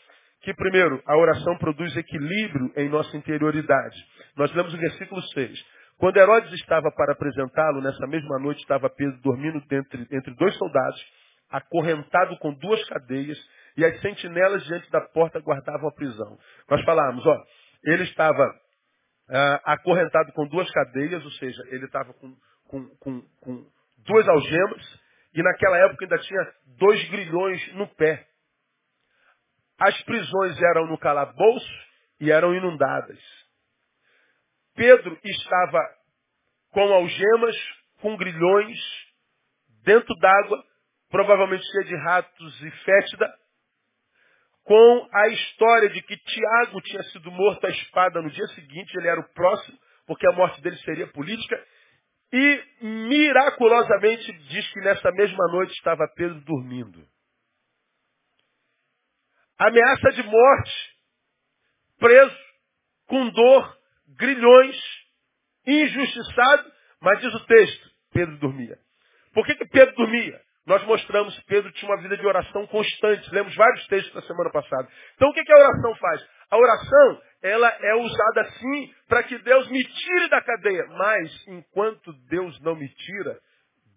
que, 0.44 0.54
primeiro, 0.54 1.02
a 1.06 1.16
oração 1.16 1.56
produz 1.56 1.96
equilíbrio 1.96 2.70
em 2.76 2.88
nossa 2.88 3.16
interioridade. 3.16 3.96
Nós 4.36 4.52
lemos 4.54 4.74
o 4.74 4.78
versículo 4.78 5.22
6. 5.22 5.64
Quando 5.96 6.18
Herodes 6.18 6.52
estava 6.52 6.90
para 6.92 7.12
apresentá-lo, 7.12 7.80
nessa 7.80 8.06
mesma 8.06 8.38
noite 8.38 8.60
estava 8.60 8.90
Pedro 8.90 9.18
dormindo 9.22 9.62
entre, 9.70 10.06
entre 10.10 10.34
dois 10.34 10.54
soldados, 10.56 11.00
acorrentado 11.50 12.36
com 12.38 12.52
duas 12.54 12.84
cadeias, 12.88 13.38
e 13.76 13.84
as 13.84 14.00
sentinelas 14.00 14.62
diante 14.64 14.90
da 14.90 15.00
porta 15.00 15.40
guardavam 15.40 15.88
a 15.88 15.94
prisão. 15.94 16.38
Nós 16.68 16.82
falamos, 16.84 17.24
ó, 17.26 17.42
ele 17.84 18.02
estava 18.04 18.54
ah, 19.30 19.60
acorrentado 19.64 20.32
com 20.32 20.46
duas 20.46 20.70
cadeias, 20.70 21.24
ou 21.24 21.30
seja, 21.32 21.62
ele 21.68 21.86
estava 21.86 22.12
com, 22.14 22.36
com, 22.68 22.88
com, 23.00 23.22
com 23.40 23.66
duas 24.06 24.28
algemas, 24.28 25.00
e 25.34 25.42
naquela 25.42 25.78
época 25.78 26.04
ainda 26.04 26.18
tinha 26.18 26.52
dois 26.78 27.08
grilhões 27.08 27.74
no 27.74 27.88
pé. 27.94 28.26
As 29.78 30.00
prisões 30.02 30.60
eram 30.62 30.86
no 30.86 30.98
calabouço 30.98 31.84
e 32.20 32.30
eram 32.30 32.54
inundadas. 32.54 33.18
Pedro 34.74 35.18
estava 35.24 35.78
com 36.70 36.92
algemas, 36.92 37.56
com 38.00 38.16
grilhões, 38.16 38.78
dentro 39.84 40.14
d'água, 40.16 40.64
provavelmente 41.08 41.64
cheia 41.70 41.84
de 41.84 41.96
ratos 41.96 42.62
e 42.62 42.70
fétida, 42.70 43.32
com 44.64 45.08
a 45.12 45.28
história 45.28 45.90
de 45.90 46.02
que 46.02 46.16
Tiago 46.16 46.80
tinha 46.80 47.02
sido 47.04 47.30
morto 47.30 47.64
à 47.66 47.70
espada 47.70 48.20
no 48.20 48.30
dia 48.30 48.46
seguinte, 48.48 48.96
ele 48.96 49.08
era 49.08 49.20
o 49.20 49.32
próximo, 49.34 49.78
porque 50.06 50.26
a 50.26 50.32
morte 50.32 50.60
dele 50.62 50.76
seria 50.78 51.06
política, 51.08 51.62
e 52.32 52.64
miraculosamente 52.80 54.32
diz 54.48 54.72
que 54.72 54.80
nessa 54.80 55.12
mesma 55.12 55.46
noite 55.52 55.72
estava 55.74 56.08
Pedro 56.16 56.40
dormindo. 56.40 57.06
Ameaça 59.58 60.10
de 60.10 60.22
morte, 60.24 60.72
preso, 61.98 62.36
com 63.06 63.28
dor, 63.30 63.78
grilhões, 64.16 64.76
injustiçado, 65.66 66.72
mas 67.00 67.20
diz 67.20 67.34
o 67.34 67.46
texto, 67.46 67.90
Pedro 68.12 68.36
dormia. 68.38 68.78
Por 69.32 69.44
que, 69.46 69.54
que 69.54 69.66
Pedro 69.66 69.94
dormia? 69.96 70.40
Nós 70.66 70.82
mostramos 70.84 71.36
que 71.38 71.44
Pedro 71.44 71.70
tinha 71.72 71.90
uma 71.90 72.00
vida 72.00 72.16
de 72.16 72.26
oração 72.26 72.66
constante. 72.68 73.30
Lemos 73.34 73.54
vários 73.54 73.86
textos 73.86 74.14
na 74.14 74.22
semana 74.22 74.50
passada. 74.50 74.88
Então 75.14 75.28
o 75.28 75.32
que, 75.34 75.44
que 75.44 75.52
a 75.52 75.58
oração 75.58 75.94
faz? 75.96 76.26
A 76.50 76.56
oração, 76.56 77.22
ela 77.42 77.68
é 77.68 77.94
usada 77.96 78.40
assim 78.42 78.94
para 79.06 79.22
que 79.24 79.36
Deus 79.38 79.68
me 79.68 79.84
tire 79.84 80.28
da 80.30 80.40
cadeia. 80.40 80.86
Mas, 80.86 81.48
enquanto 81.48 82.12
Deus 82.28 82.58
não 82.60 82.74
me 82.76 82.88
tira, 82.88 83.38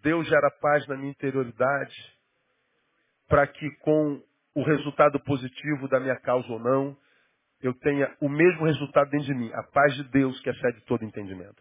Deus 0.02 0.26
gera 0.28 0.50
paz 0.60 0.86
na 0.88 0.96
minha 0.96 1.10
interioridade. 1.10 1.96
Para 3.28 3.46
que 3.46 3.70
com 3.80 4.22
o 4.58 4.64
resultado 4.64 5.20
positivo 5.20 5.88
da 5.88 6.00
minha 6.00 6.16
causa 6.16 6.50
ou 6.52 6.58
não, 6.58 6.96
eu 7.62 7.72
tenha 7.74 8.12
o 8.20 8.28
mesmo 8.28 8.64
resultado 8.66 9.08
dentro 9.10 9.26
de 9.26 9.34
mim. 9.34 9.50
A 9.54 9.62
paz 9.62 9.94
de 9.94 10.02
Deus 10.10 10.40
que 10.40 10.50
excede 10.50 10.80
todo 10.84 11.04
entendimento. 11.04 11.56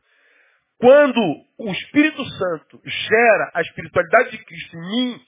Quando 0.79 1.19
o 1.59 1.71
Espírito 1.71 2.23
Santo 2.25 2.81
gera 2.83 3.51
a 3.53 3.61
espiritualidade 3.61 4.31
de 4.31 4.43
Cristo 4.43 4.77
em 4.77 4.81
mim, 4.81 5.21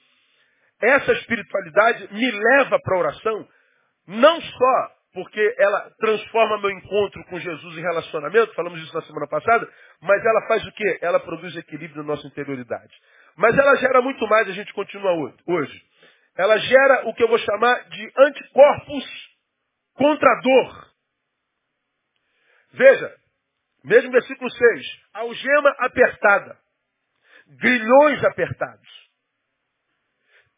essa 0.80 1.12
espiritualidade 1.12 2.12
me 2.12 2.30
leva 2.30 2.78
para 2.80 2.96
a 2.96 2.98
oração, 2.98 3.48
não 4.06 4.40
só 4.40 4.90
porque 5.12 5.54
ela 5.58 5.90
transforma 5.98 6.58
meu 6.58 6.70
encontro 6.70 7.24
com 7.26 7.38
Jesus 7.38 7.78
em 7.78 7.82
relacionamento, 7.82 8.54
falamos 8.54 8.80
isso 8.80 8.94
na 8.94 9.02
semana 9.02 9.26
passada, 9.28 9.68
mas 10.00 10.24
ela 10.24 10.46
faz 10.46 10.64
o 10.66 10.72
quê? 10.72 10.98
Ela 11.02 11.20
produz 11.20 11.54
equilíbrio 11.56 12.02
na 12.02 12.14
nossa 12.14 12.26
interioridade. 12.26 12.94
Mas 13.36 13.56
ela 13.56 13.74
gera 13.76 14.00
muito 14.00 14.26
mais, 14.28 14.48
a 14.48 14.52
gente 14.52 14.72
continua 14.72 15.34
hoje. 15.46 15.90
Ela 16.40 16.56
gera 16.56 17.06
o 17.06 17.14
que 17.14 17.22
eu 17.22 17.28
vou 17.28 17.38
chamar 17.38 17.86
de 17.90 18.12
anticorpos 18.16 19.04
contra 19.92 20.26
a 20.26 20.40
dor. 20.40 20.90
Veja, 22.72 23.14
mesmo 23.84 24.10
versículo 24.10 24.50
6. 24.50 24.86
Algema 25.12 25.70
apertada. 25.80 26.58
Grilhões 27.46 28.24
apertados. 28.24 28.88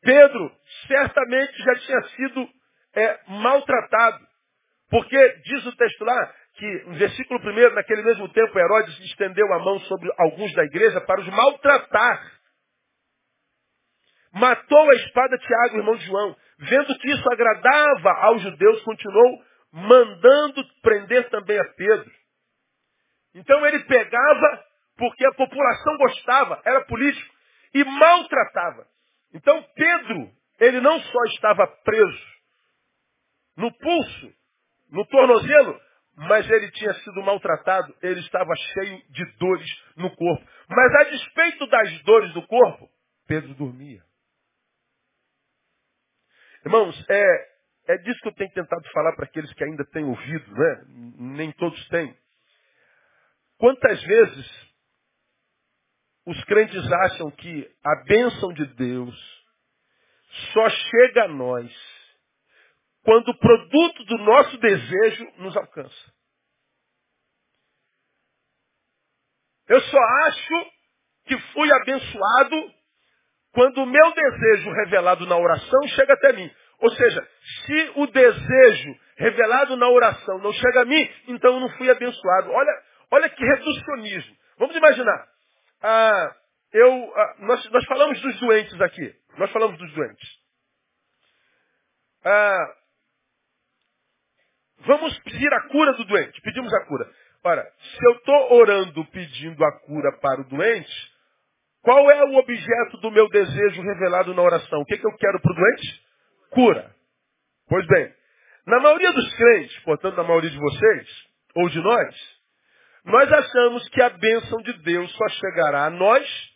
Pedro 0.00 0.56
certamente 0.86 1.58
já 1.64 1.74
tinha 1.74 2.02
sido 2.10 2.48
é, 2.94 3.20
maltratado. 3.26 4.24
Porque 4.88 5.28
diz 5.44 5.66
o 5.66 5.76
texto 5.76 6.04
lá 6.04 6.34
que, 6.54 6.84
no 6.86 6.94
versículo 6.94 7.40
1, 7.40 7.74
naquele 7.74 8.02
mesmo 8.02 8.28
tempo, 8.28 8.56
Herodes 8.56 9.00
estendeu 9.00 9.52
a 9.52 9.58
mão 9.58 9.80
sobre 9.80 10.08
alguns 10.16 10.54
da 10.54 10.62
igreja 10.62 11.00
para 11.00 11.20
os 11.20 11.26
maltratar. 11.26 12.41
Matou 14.32 14.90
a 14.90 14.94
espada 14.94 15.38
Tiago, 15.38 15.78
irmão 15.78 15.96
de 15.96 16.06
João. 16.06 16.36
Vendo 16.58 16.98
que 16.98 17.10
isso 17.10 17.32
agradava 17.32 18.10
aos 18.26 18.42
judeus, 18.42 18.82
continuou 18.82 19.42
mandando 19.72 20.64
prender 20.82 21.28
também 21.30 21.58
a 21.58 21.64
Pedro. 21.74 22.10
Então 23.34 23.66
ele 23.66 23.80
pegava 23.84 24.64
porque 24.96 25.26
a 25.26 25.34
população 25.34 25.96
gostava, 25.96 26.60
era 26.64 26.84
político, 26.84 27.34
e 27.74 27.84
maltratava. 27.84 28.86
Então 29.34 29.62
Pedro, 29.74 30.30
ele 30.60 30.80
não 30.80 31.00
só 31.00 31.24
estava 31.24 31.66
preso 31.66 32.32
no 33.56 33.72
pulso, 33.72 34.32
no 34.90 35.06
tornozelo, 35.06 35.80
mas 36.16 36.48
ele 36.50 36.70
tinha 36.72 36.92
sido 36.94 37.22
maltratado, 37.22 37.94
ele 38.02 38.20
estava 38.20 38.54
cheio 38.54 39.02
de 39.10 39.24
dores 39.38 39.68
no 39.96 40.14
corpo. 40.14 40.46
Mas 40.68 40.94
a 40.94 41.04
despeito 41.04 41.66
das 41.66 42.02
dores 42.02 42.32
do 42.34 42.46
corpo, 42.46 42.88
Pedro 43.26 43.54
dormia. 43.54 44.02
Irmãos, 46.64 47.04
é, 47.08 47.48
é 47.88 47.98
disso 47.98 48.20
que 48.20 48.28
eu 48.28 48.34
tenho 48.34 48.52
tentado 48.52 48.88
falar 48.92 49.14
para 49.16 49.24
aqueles 49.24 49.52
que 49.54 49.64
ainda 49.64 49.84
têm 49.86 50.04
ouvido, 50.04 50.52
né? 50.54 50.84
Nem 51.18 51.52
todos 51.52 51.88
têm. 51.88 52.16
Quantas 53.58 54.02
vezes 54.02 54.72
os 56.26 56.44
crentes 56.44 56.92
acham 56.92 57.30
que 57.32 57.76
a 57.84 58.04
bênção 58.04 58.52
de 58.52 58.66
Deus 58.74 59.44
só 60.52 60.68
chega 60.70 61.24
a 61.24 61.28
nós 61.28 61.72
quando 63.02 63.28
o 63.28 63.38
produto 63.38 64.04
do 64.04 64.18
nosso 64.18 64.56
desejo 64.58 65.32
nos 65.38 65.56
alcança? 65.56 66.12
Eu 69.68 69.80
só 69.80 69.98
acho 70.26 70.72
que 71.24 71.38
fui 71.52 71.72
abençoado 71.72 72.74
quando 73.52 73.78
o 73.82 73.86
meu 73.86 74.12
desejo 74.12 74.70
revelado 74.70 75.26
na 75.26 75.36
oração 75.36 75.88
chega 75.88 76.14
até 76.14 76.32
mim. 76.32 76.50
Ou 76.80 76.90
seja, 76.90 77.28
se 77.64 77.92
o 77.96 78.06
desejo 78.06 78.94
revelado 79.16 79.76
na 79.76 79.88
oração 79.88 80.38
não 80.38 80.52
chega 80.52 80.82
a 80.82 80.84
mim, 80.84 81.10
então 81.28 81.54
eu 81.54 81.60
não 81.60 81.68
fui 81.70 81.88
abençoado. 81.90 82.50
Olha, 82.50 82.72
Olha 83.12 83.28
que 83.28 83.44
reducionismo. 83.44 84.36
Vamos 84.58 84.74
imaginar. 84.74 85.28
Ah, 85.82 86.36
eu, 86.72 87.12
ah, 87.14 87.36
nós, 87.40 87.70
nós, 87.70 87.84
falamos 87.84 88.18
dos 88.22 88.40
doentes 88.40 88.80
aqui. 88.80 89.14
Nós 89.36 89.50
falamos 89.52 89.78
dos 89.78 89.92
doentes. 89.92 90.30
Ah, 92.24 92.74
vamos 94.78 95.18
pedir 95.20 95.52
a 95.52 95.68
cura 95.68 95.92
do 95.92 96.04
doente. 96.04 96.40
Pedimos 96.40 96.72
a 96.72 96.86
cura. 96.86 97.12
Ora, 97.44 97.70
se 97.78 98.06
eu 98.06 98.12
estou 98.12 98.52
orando 98.54 99.04
pedindo 99.10 99.62
a 99.62 99.80
cura 99.80 100.18
para 100.18 100.40
o 100.40 100.44
doente, 100.44 101.11
qual 101.82 102.10
é 102.10 102.24
o 102.24 102.36
objeto 102.36 102.96
do 102.98 103.10
meu 103.10 103.28
desejo 103.28 103.82
revelado 103.82 104.32
na 104.34 104.42
oração? 104.42 104.80
O 104.80 104.84
que, 104.84 104.96
que 104.96 105.06
eu 105.06 105.16
quero 105.16 105.40
para 105.40 105.52
o 105.52 105.54
doente? 105.54 106.02
Cura. 106.50 106.94
Pois 107.68 107.86
bem, 107.86 108.14
na 108.66 108.78
maioria 108.78 109.12
dos 109.12 109.34
crentes, 109.34 109.78
portanto, 109.80 110.16
na 110.16 110.22
maioria 110.22 110.50
de 110.50 110.58
vocês, 110.58 111.08
ou 111.56 111.68
de 111.68 111.80
nós, 111.80 112.14
nós 113.04 113.32
achamos 113.32 113.88
que 113.88 114.00
a 114.00 114.10
bênção 114.10 114.62
de 114.62 114.72
Deus 114.84 115.10
só 115.16 115.28
chegará 115.28 115.86
a 115.86 115.90
nós 115.90 116.52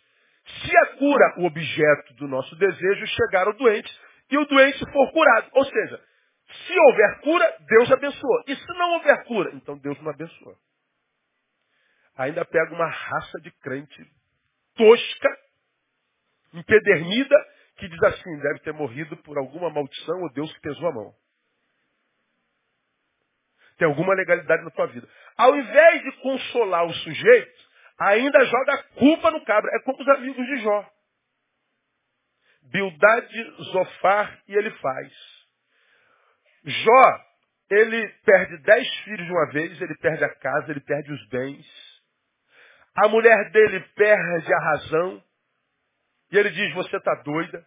se 0.63 0.77
a 0.77 0.85
cura, 0.97 1.35
o 1.39 1.45
objeto 1.45 2.13
do 2.13 2.27
nosso 2.27 2.55
desejo, 2.55 3.05
chegar 3.07 3.47
ao 3.47 3.53
doente 3.53 3.93
e 4.31 4.37
o 4.37 4.45
doente 4.45 4.79
for 4.91 5.11
curado. 5.11 5.49
Ou 5.51 5.65
seja, 5.65 6.01
se 6.65 6.79
houver 6.79 7.19
cura, 7.19 7.57
Deus 7.67 7.91
abençoou. 7.91 8.43
E 8.47 8.55
se 8.55 8.67
não 8.77 8.93
houver 8.93 9.25
cura, 9.25 9.51
então 9.53 9.77
Deus 9.77 10.01
não 10.01 10.11
abençoa. 10.11 10.55
Ainda 12.17 12.45
pega 12.45 12.73
uma 12.73 12.87
raça 12.87 13.41
de 13.41 13.51
crente 13.59 14.16
tosca, 14.77 15.37
empedernida, 16.53 17.35
que 17.77 17.87
diz 17.87 18.03
assim, 18.03 18.39
deve 18.39 18.59
ter 18.59 18.73
morrido 18.73 19.17
por 19.17 19.37
alguma 19.37 19.69
maldição 19.69 20.21
ou 20.21 20.31
Deus 20.31 20.51
que 20.53 20.61
pesou 20.61 20.87
a 20.87 20.93
mão. 20.93 21.13
Tem 23.77 23.87
alguma 23.87 24.15
legalidade 24.15 24.63
na 24.63 24.71
tua 24.71 24.87
vida. 24.87 25.07
Ao 25.37 25.55
invés 25.55 26.03
de 26.03 26.11
consolar 26.13 26.85
o 26.85 26.93
sujeito, 26.93 27.67
ainda 27.99 28.43
joga 28.45 28.83
culpa 28.95 29.31
no 29.31 29.43
cabra. 29.45 29.69
É 29.75 29.79
como 29.83 30.01
os 30.01 30.07
amigos 30.09 30.45
de 30.45 30.57
Jó. 30.57 30.91
Bildade, 32.63 33.55
Zofar 33.71 34.41
e 34.47 34.55
ele 34.55 34.71
faz. 34.71 35.13
Jó, 36.65 37.25
ele 37.69 38.07
perde 38.25 38.57
dez 38.63 38.95
filhos 39.03 39.25
de 39.25 39.31
uma 39.31 39.51
vez, 39.51 39.81
ele 39.81 39.95
perde 39.97 40.23
a 40.23 40.35
casa, 40.35 40.71
ele 40.71 40.81
perde 40.81 41.11
os 41.11 41.27
bens. 41.29 41.86
A 42.97 43.07
mulher 43.07 43.51
dele 43.51 43.79
perde 43.95 44.53
a 44.53 44.59
razão. 44.59 45.23
E 46.31 46.37
ele 46.37 46.49
diz, 46.49 46.73
você 46.73 46.97
está 46.97 47.13
doida. 47.23 47.65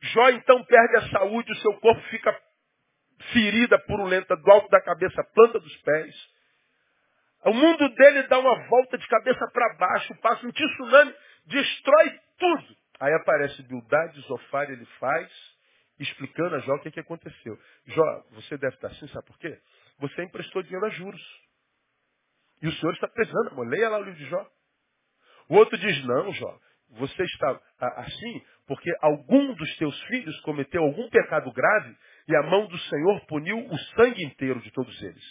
Jó 0.00 0.30
então 0.30 0.64
perde 0.64 0.96
a 0.96 1.10
saúde, 1.10 1.52
o 1.52 1.56
seu 1.56 1.74
corpo 1.80 2.00
fica 2.08 2.36
ferida, 3.32 3.78
purulenta, 3.80 4.36
do 4.36 4.50
alto 4.50 4.68
da 4.68 4.80
cabeça, 4.80 5.22
planta 5.34 5.58
dos 5.60 5.76
pés. 5.78 6.14
O 7.44 7.52
mundo 7.52 7.88
dele 7.94 8.24
dá 8.24 8.38
uma 8.38 8.66
volta 8.66 8.98
de 8.98 9.06
cabeça 9.06 9.46
para 9.52 9.74
baixo, 9.74 10.14
passa 10.20 10.46
um 10.46 10.50
tsunami, 10.50 11.14
destrói 11.46 12.20
tudo. 12.38 12.76
Aí 13.00 13.12
aparece 13.14 13.62
Bildade, 13.62 14.20
Zofar, 14.22 14.68
ele 14.70 14.84
faz, 14.98 15.30
explicando 16.00 16.56
a 16.56 16.58
Jó 16.60 16.74
o 16.74 16.80
que, 16.80 16.90
que 16.90 17.00
aconteceu. 17.00 17.58
Jó, 17.86 18.24
você 18.32 18.58
deve 18.58 18.74
estar 18.74 18.88
assim, 18.88 19.06
sabe 19.08 19.26
por 19.26 19.38
quê? 19.38 19.56
Você 20.00 20.22
emprestou 20.24 20.62
dinheiro 20.62 20.86
a 20.86 20.90
juros. 20.90 21.47
E 22.60 22.68
o 22.68 22.72
Senhor 22.72 22.92
está 22.92 23.08
pesando, 23.08 23.50
amor. 23.50 23.68
Leia 23.68 23.88
lá 23.88 23.98
o 23.98 24.02
livro 24.02 24.18
de 24.18 24.26
Jó. 24.26 24.46
O 25.48 25.56
outro 25.56 25.78
diz, 25.78 26.04
não, 26.04 26.32
Jó, 26.32 26.58
você 26.90 27.22
está 27.22 27.60
assim 27.96 28.44
porque 28.66 28.90
algum 29.00 29.54
dos 29.54 29.76
teus 29.76 29.98
filhos 30.04 30.38
cometeu 30.40 30.82
algum 30.82 31.08
pecado 31.08 31.50
grave 31.52 31.96
e 32.28 32.36
a 32.36 32.42
mão 32.42 32.66
do 32.66 32.78
Senhor 32.78 33.26
puniu 33.26 33.58
o 33.58 33.78
sangue 33.96 34.24
inteiro 34.24 34.60
de 34.60 34.70
todos 34.72 35.02
eles. 35.02 35.24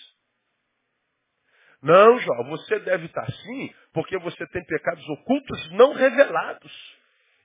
Não, 1.81 2.19
Jó, 2.19 2.43
você 2.45 2.79
deve 2.79 3.05
estar 3.05 3.23
assim 3.23 3.73
porque 3.93 4.17
você 4.19 4.47
tem 4.47 4.63
pecados 4.65 5.07
ocultos 5.09 5.71
não 5.71 5.93
revelados. 5.93 6.97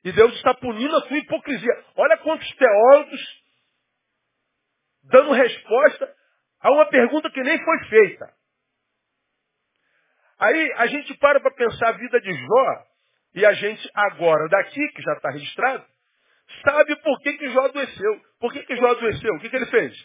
E 0.05 0.13
Deus 0.13 0.35
está 0.35 0.55
punindo 0.55 0.97
a 0.97 1.03
sua 1.03 1.19
hipocrisia. 1.19 1.85
Olha 1.97 2.17
quantos 2.19 2.49
teólogos 2.57 3.43
dando 5.05 5.33
resposta 5.33 6.15
a 6.61 6.73
uma 6.73 6.87
pergunta 6.87 7.31
que 7.31 7.43
nem 7.43 7.63
foi 7.63 7.85
feita. 7.89 8.42
Aí 10.43 10.73
a 10.77 10.87
gente 10.89 11.17
para 11.19 11.39
para 11.39 11.55
pensar 11.55 11.91
a 11.91 11.99
vida 11.99 12.21
de 12.21 12.33
Jó 12.33 12.85
e 13.37 13.47
a 13.47 13.53
gente 13.53 13.89
agora, 13.95 14.49
daqui, 14.49 14.89
que 14.89 15.01
já 15.01 15.13
está 15.13 15.31
registrado, 15.31 15.87
sabe 16.65 16.97
por 16.97 17.21
que, 17.21 17.35
que 17.35 17.49
Jó 17.51 17.65
adoeceu. 17.67 18.21
Por 18.41 18.53
que, 18.53 18.65
que 18.65 18.75
Jó 18.75 18.91
adoeceu? 18.91 19.35
O 19.35 19.39
que, 19.39 19.49
que 19.49 19.55
ele 19.55 19.67
fez? 19.67 19.97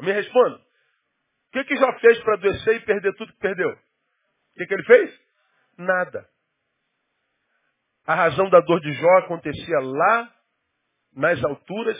Me 0.00 0.12
responda. 0.12 0.56
O 0.56 1.52
que, 1.52 1.64
que 1.64 1.76
Jó 1.78 1.92
fez 1.98 2.16
para 2.20 2.34
adoecer 2.34 2.76
e 2.76 2.80
perder 2.80 3.12
tudo 3.16 3.32
que 3.32 3.40
perdeu? 3.40 3.70
O 3.70 4.54
que, 4.54 4.66
que 4.66 4.74
ele 4.74 4.84
fez? 4.84 5.20
Nada. 5.76 6.28
A 8.06 8.14
razão 8.14 8.48
da 8.48 8.60
dor 8.60 8.80
de 8.80 8.92
Jó 8.92 9.18
acontecia 9.18 9.80
lá 9.80 10.32
nas 11.12 11.42
alturas, 11.42 11.98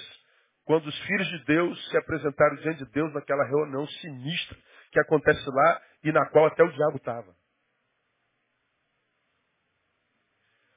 quando 0.64 0.86
os 0.86 0.98
filhos 1.00 1.28
de 1.30 1.44
Deus 1.46 1.90
se 1.90 1.96
apresentaram 1.96 2.56
diante 2.58 2.84
de 2.84 2.92
Deus 2.92 3.12
naquela 3.12 3.44
reunião 3.44 3.84
sinistra 3.88 4.56
que 4.92 5.00
acontece 5.00 5.44
lá 5.50 5.82
e 6.04 6.12
na 6.12 6.30
qual 6.30 6.46
até 6.46 6.62
o 6.62 6.70
diabo 6.70 6.98
estava. 6.98 7.35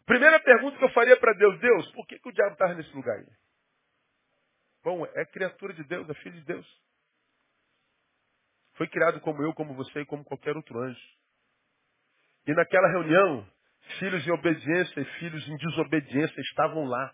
Primeira 0.10 0.40
pergunta 0.40 0.76
que 0.76 0.84
eu 0.84 0.90
faria 0.90 1.16
para 1.18 1.34
Deus, 1.34 1.60
Deus, 1.60 1.92
por 1.92 2.08
que, 2.08 2.18
que 2.18 2.30
o 2.30 2.32
diabo 2.32 2.54
estava 2.54 2.74
nesse 2.74 2.92
lugar 2.96 3.16
aí? 3.16 3.28
Bom, 4.84 5.06
é 5.06 5.24
criatura 5.26 5.72
de 5.72 5.84
Deus, 5.84 6.10
é 6.10 6.14
filho 6.16 6.34
de 6.34 6.46
Deus. 6.46 6.66
Foi 8.74 8.88
criado 8.88 9.22
como 9.22 9.44
eu, 9.44 9.54
como 9.54 9.76
você 9.76 10.02
e 10.02 10.06
como 10.08 10.24
qualquer 10.24 10.58
outro 10.58 10.80
anjo. 10.80 11.00
E 12.48 12.54
naquela 12.56 12.88
reunião, 12.88 13.48
filhos 14.00 14.26
em 14.26 14.32
obediência 14.32 15.00
e 15.00 15.06
filhos 15.20 15.48
em 15.48 15.58
desobediência 15.58 16.42
estavam 16.42 16.86
lá. 16.86 17.14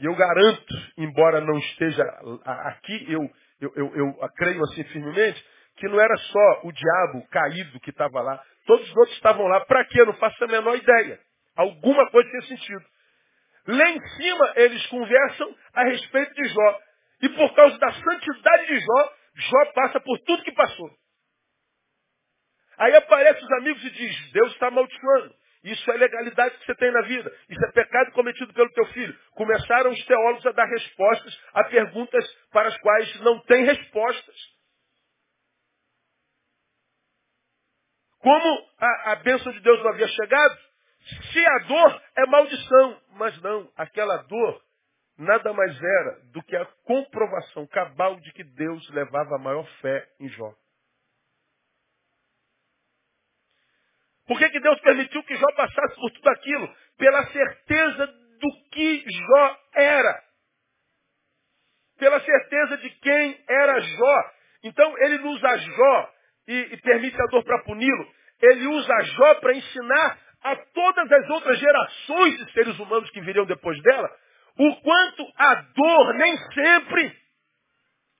E 0.00 0.06
eu 0.06 0.16
garanto, 0.16 0.74
embora 0.96 1.40
não 1.40 1.56
esteja 1.56 2.02
aqui, 2.44 3.12
eu, 3.12 3.30
eu, 3.60 3.72
eu, 3.76 3.94
eu 3.94 4.28
creio 4.34 4.60
assim 4.64 4.82
firmemente, 4.82 5.46
que 5.80 5.88
não 5.88 5.98
era 5.98 6.14
só 6.16 6.60
o 6.64 6.72
diabo 6.72 7.26
caído 7.30 7.80
que 7.80 7.88
estava 7.90 8.20
lá. 8.20 8.44
Todos 8.66 8.86
os 8.88 8.96
outros 8.98 9.16
estavam 9.16 9.46
lá. 9.46 9.64
Para 9.64 9.84
quê? 9.86 10.02
Eu 10.02 10.06
não 10.06 10.14
faço 10.14 10.44
a 10.44 10.46
menor 10.46 10.76
ideia. 10.76 11.18
Alguma 11.56 12.08
coisa 12.10 12.28
tinha 12.28 12.42
sentido. 12.42 12.84
Lá 13.66 13.90
em 13.90 14.00
cima, 14.10 14.52
eles 14.56 14.86
conversam 14.86 15.56
a 15.74 15.84
respeito 15.84 16.34
de 16.34 16.48
Jó. 16.48 16.78
E 17.22 17.28
por 17.30 17.54
causa 17.54 17.78
da 17.78 17.92
santidade 17.92 18.66
de 18.66 18.78
Jó, 18.78 19.12
Jó 19.34 19.72
passa 19.74 20.00
por 20.00 20.18
tudo 20.20 20.42
que 20.42 20.52
passou. 20.52 20.90
Aí 22.78 22.94
aparecem 22.94 23.42
os 23.42 23.52
amigos 23.52 23.84
e 23.84 23.90
diz, 23.90 24.32
Deus 24.32 24.52
está 24.52 24.68
amaldiçoando. 24.68 25.34
Isso 25.64 25.90
é 25.90 25.96
legalidade 25.96 26.56
que 26.58 26.66
você 26.66 26.74
tem 26.74 26.90
na 26.90 27.02
vida. 27.02 27.30
Isso 27.48 27.64
é 27.66 27.72
pecado 27.72 28.12
cometido 28.12 28.52
pelo 28.52 28.70
teu 28.72 28.86
filho. 28.86 29.14
Começaram 29.32 29.90
os 29.90 30.04
teólogos 30.06 30.46
a 30.46 30.52
dar 30.52 30.66
respostas 30.66 31.38
a 31.54 31.64
perguntas 31.64 32.24
para 32.50 32.68
as 32.68 32.78
quais 32.78 33.20
não 33.20 33.40
tem 33.42 33.64
respostas. 33.64 34.59
Como 38.20 38.70
a, 38.78 39.12
a 39.12 39.16
bênção 39.16 39.50
de 39.52 39.60
Deus 39.60 39.82
não 39.82 39.90
havia 39.90 40.08
chegado, 40.08 40.58
se 41.32 41.46
a 41.46 41.58
dor 41.66 42.02
é 42.16 42.26
maldição. 42.26 43.00
Mas 43.12 43.40
não, 43.42 43.70
aquela 43.76 44.16
dor 44.24 44.62
nada 45.18 45.52
mais 45.52 45.76
era 45.82 46.20
do 46.32 46.42
que 46.42 46.56
a 46.56 46.64
comprovação 46.84 47.66
cabal 47.66 48.18
de 48.20 48.32
que 48.32 48.44
Deus 48.44 48.88
levava 48.90 49.36
a 49.36 49.38
maior 49.38 49.66
fé 49.80 50.06
em 50.18 50.28
Jó. 50.28 50.54
Por 54.26 54.38
que, 54.38 54.48
que 54.48 54.60
Deus 54.60 54.80
permitiu 54.80 55.22
que 55.24 55.34
Jó 55.34 55.46
passasse 55.56 55.96
por 55.96 56.10
tudo 56.12 56.28
aquilo? 56.28 56.74
Pela 56.96 57.26
certeza 57.32 58.06
do 58.06 58.68
que 58.70 59.04
Jó 59.10 59.58
era. 59.74 60.24
Pela 61.98 62.20
certeza 62.20 62.76
de 62.78 62.90
quem 62.90 63.44
era 63.48 63.80
Jó. 63.80 64.30
Então 64.62 64.98
ele 64.98 65.18
não 65.18 65.30
usa 65.30 65.56
Jó 65.58 66.14
e, 66.50 66.74
e 66.74 66.76
permite 66.78 67.20
a 67.20 67.26
dor 67.26 67.44
para 67.44 67.62
puni-lo. 67.62 68.12
Ele 68.40 68.66
usa 68.66 69.02
Jó 69.02 69.34
para 69.36 69.54
ensinar 69.54 70.18
a 70.42 70.56
todas 70.56 71.12
as 71.12 71.30
outras 71.30 71.58
gerações 71.58 72.38
de 72.38 72.52
seres 72.52 72.78
humanos 72.78 73.10
que 73.10 73.20
viriam 73.20 73.46
depois 73.46 73.80
dela 73.82 74.10
o 74.58 74.76
quanto 74.82 75.32
a 75.36 75.54
dor 75.54 76.14
nem 76.14 76.36
sempre 76.52 77.16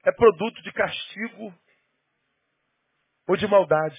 é 0.04 0.12
produto 0.12 0.62
de 0.62 0.72
castigo 0.72 1.54
ou 3.28 3.36
de 3.36 3.46
maldade. 3.46 3.98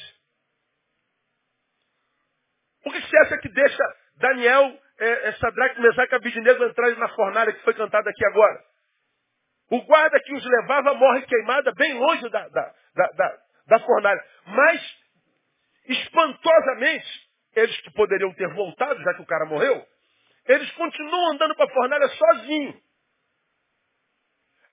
Por 2.84 2.94
que 2.94 3.02
você 3.02 3.18
acha 3.18 3.38
que 3.38 3.50
deixa 3.50 3.84
Daniel, 4.16 4.80
é, 5.00 5.28
é, 5.28 5.32
Sadraque, 5.34 5.80
Mesaque 5.80 6.14
e 6.14 6.16
Abidinego 6.16 6.66
na 6.98 7.10
fornalha 7.10 7.54
que 7.54 7.64
foi 7.64 7.74
cantada 7.76 8.10
aqui 8.10 8.26
agora? 8.26 8.64
O 9.70 9.82
guarda 9.84 10.20
que 10.20 10.34
os 10.34 10.44
levava 10.44 10.94
morre 10.96 11.22
queimada 11.22 11.72
bem 11.74 11.94
longe 11.94 12.28
da, 12.30 12.48
da, 12.48 12.74
da, 12.96 13.41
da 13.72 13.80
fornalha. 13.80 14.22
Mas, 14.46 14.98
espantosamente, 15.86 17.08
eles 17.56 17.82
que 17.82 17.92
poderiam 17.92 18.34
ter 18.34 18.54
voltado, 18.54 19.02
já 19.02 19.14
que 19.14 19.22
o 19.22 19.26
cara 19.26 19.46
morreu, 19.46 19.86
eles 20.46 20.70
continuam 20.74 21.32
andando 21.32 21.56
para 21.56 21.66
a 21.66 21.74
fornalha 21.74 22.08
sozinhos. 22.10 22.76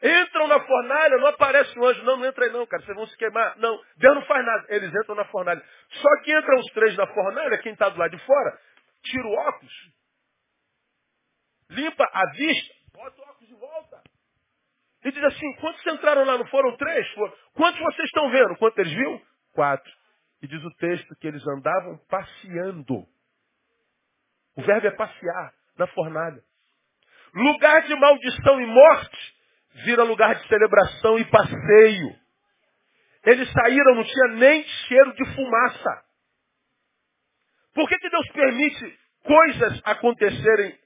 Entram 0.00 0.46
na 0.46 0.60
fornalha, 0.60 1.18
não 1.18 1.26
aparece 1.28 1.76
o 1.78 1.86
anjo, 1.86 2.02
não, 2.04 2.16
não 2.16 2.26
entra 2.26 2.44
aí 2.44 2.52
não, 2.52 2.66
cara, 2.66 2.82
vocês 2.82 2.96
vão 2.96 3.06
se 3.06 3.16
queimar. 3.16 3.56
Não, 3.58 3.80
Deus 3.96 4.14
não 4.14 4.26
faz 4.26 4.44
nada. 4.44 4.66
Eles 4.68 4.90
entram 4.90 5.14
na 5.14 5.24
fornalha. 5.26 5.62
Só 5.90 6.22
que 6.22 6.36
entram 6.36 6.58
os 6.58 6.72
três 6.72 6.96
na 6.96 7.06
fornalha, 7.08 7.58
quem 7.58 7.72
está 7.72 7.88
do 7.88 7.98
lado 7.98 8.16
de 8.16 8.24
fora, 8.24 8.60
tira 9.02 9.26
o 9.26 9.32
óculos, 9.32 9.92
limpa 11.70 12.08
a 12.12 12.30
vista, 12.32 12.74
bota 12.92 13.20
o 13.20 13.24
óculos 13.24 13.48
de 13.48 13.54
volta. 13.54 14.02
E 15.04 15.12
diz 15.12 15.22
assim, 15.22 15.52
quantos 15.54 15.86
entraram 15.86 16.24
lá? 16.24 16.38
Não 16.38 16.46
foram 16.46 16.76
três? 16.76 17.08
Foram. 17.12 17.32
Quantos 17.54 17.80
vocês 17.80 18.06
estão 18.06 18.30
vendo? 18.30 18.56
Quantos 18.56 18.78
eles 18.78 18.92
viram? 18.92 19.20
Quatro. 19.52 19.92
E 20.42 20.46
diz 20.46 20.62
o 20.62 20.70
texto 20.76 21.14
que 21.20 21.26
eles 21.26 21.46
andavam 21.46 21.98
passeando. 22.08 23.06
O 24.56 24.62
verbo 24.62 24.86
é 24.86 24.90
passear 24.90 25.52
na 25.76 25.86
fornalha. 25.88 26.42
Lugar 27.34 27.82
de 27.82 27.94
maldição 27.94 28.60
e 28.60 28.66
morte 28.66 29.34
vira 29.84 30.02
lugar 30.02 30.34
de 30.34 30.48
celebração 30.48 31.18
e 31.18 31.24
passeio. 31.26 32.16
Eles 33.24 33.50
saíram, 33.52 33.94
não 33.94 34.04
tinha 34.04 34.28
nem 34.36 34.64
cheiro 34.64 35.12
de 35.14 35.34
fumaça. 35.34 36.04
Por 37.74 37.88
que, 37.88 37.98
que 37.98 38.10
Deus 38.10 38.28
permite 38.32 38.98
coisas 39.22 39.80
acontecerem 39.84 40.78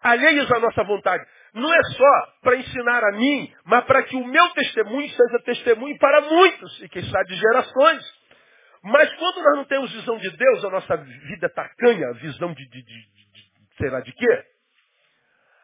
alheias 0.00 0.50
à 0.52 0.60
nossa 0.60 0.84
vontade? 0.84 1.26
Não 1.56 1.72
é 1.72 1.82
só 1.96 2.32
para 2.42 2.56
ensinar 2.56 3.02
a 3.02 3.12
mim, 3.12 3.50
mas 3.64 3.82
para 3.86 4.02
que 4.02 4.14
o 4.14 4.26
meu 4.26 4.50
testemunho 4.50 5.08
seja 5.08 5.38
testemunho 5.42 5.96
para 5.98 6.20
muitos, 6.20 6.82
e 6.82 6.88
quem 6.90 7.02
sabe 7.02 7.30
de 7.30 7.36
gerações. 7.36 8.04
Mas 8.82 9.10
quando 9.14 9.42
nós 9.42 9.56
não 9.56 9.64
temos 9.64 9.90
visão 9.90 10.18
de 10.18 10.30
Deus, 10.36 10.64
a 10.66 10.70
nossa 10.70 10.96
vida 10.98 11.48
tacanha, 11.48 12.12
visão 12.20 12.52
de, 12.52 12.62
de, 12.68 12.82
de, 12.82 13.00
de 13.00 13.76
sei 13.78 13.88
lá 13.88 14.00
de 14.00 14.12
quê, 14.12 14.44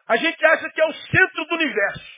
a 0.07 0.17
gente 0.17 0.43
acha 0.43 0.67
que 0.71 0.81
é 0.81 0.85
o 0.87 0.93
centro 0.93 1.45
do 1.45 1.55
universo. 1.57 2.11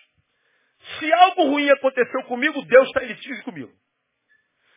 Se 0.97 1.11
algo 1.11 1.43
ruim 1.49 1.69
aconteceu 1.69 2.23
comigo, 2.23 2.65
Deus 2.65 2.87
está 2.87 3.03
em 3.03 3.07
litígio 3.07 3.43
comigo. 3.43 3.73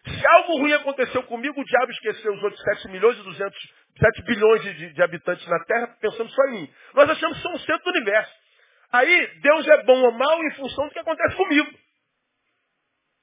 Se 0.08 0.26
algo 0.26 0.58
ruim 0.58 0.72
aconteceu 0.72 1.22
comigo, 1.22 1.61
o 1.61 1.64
diabo 1.64 1.92
esqueceu 1.92 2.32
os 2.32 2.42
outros 2.42 2.61
7 2.62 2.88
milhões 2.88 3.16
e 3.16 3.22
200, 3.22 3.72
7 4.00 4.22
bilhões 4.24 4.62
de, 4.62 4.92
de 4.92 5.02
habitantes 5.04 5.46
na 5.46 5.64
Terra, 5.66 5.87
pensando 6.00 6.30
só 6.30 6.42
em 6.46 6.52
mim. 6.62 6.74
Nós 6.94 7.08
achamos 7.11 7.37
que 7.37 7.42
somos 7.44 7.62
o 7.62 7.64
centro 7.64 7.84
do 7.84 7.96
universo. 7.96 8.47
Aí, 8.92 9.40
Deus 9.40 9.68
é 9.68 9.83
bom 9.85 10.01
ou 10.03 10.12
mal 10.12 10.44
em 10.44 10.55
função 10.55 10.87
do 10.87 10.92
que 10.92 10.98
acontece 10.98 11.37
comigo. 11.37 11.70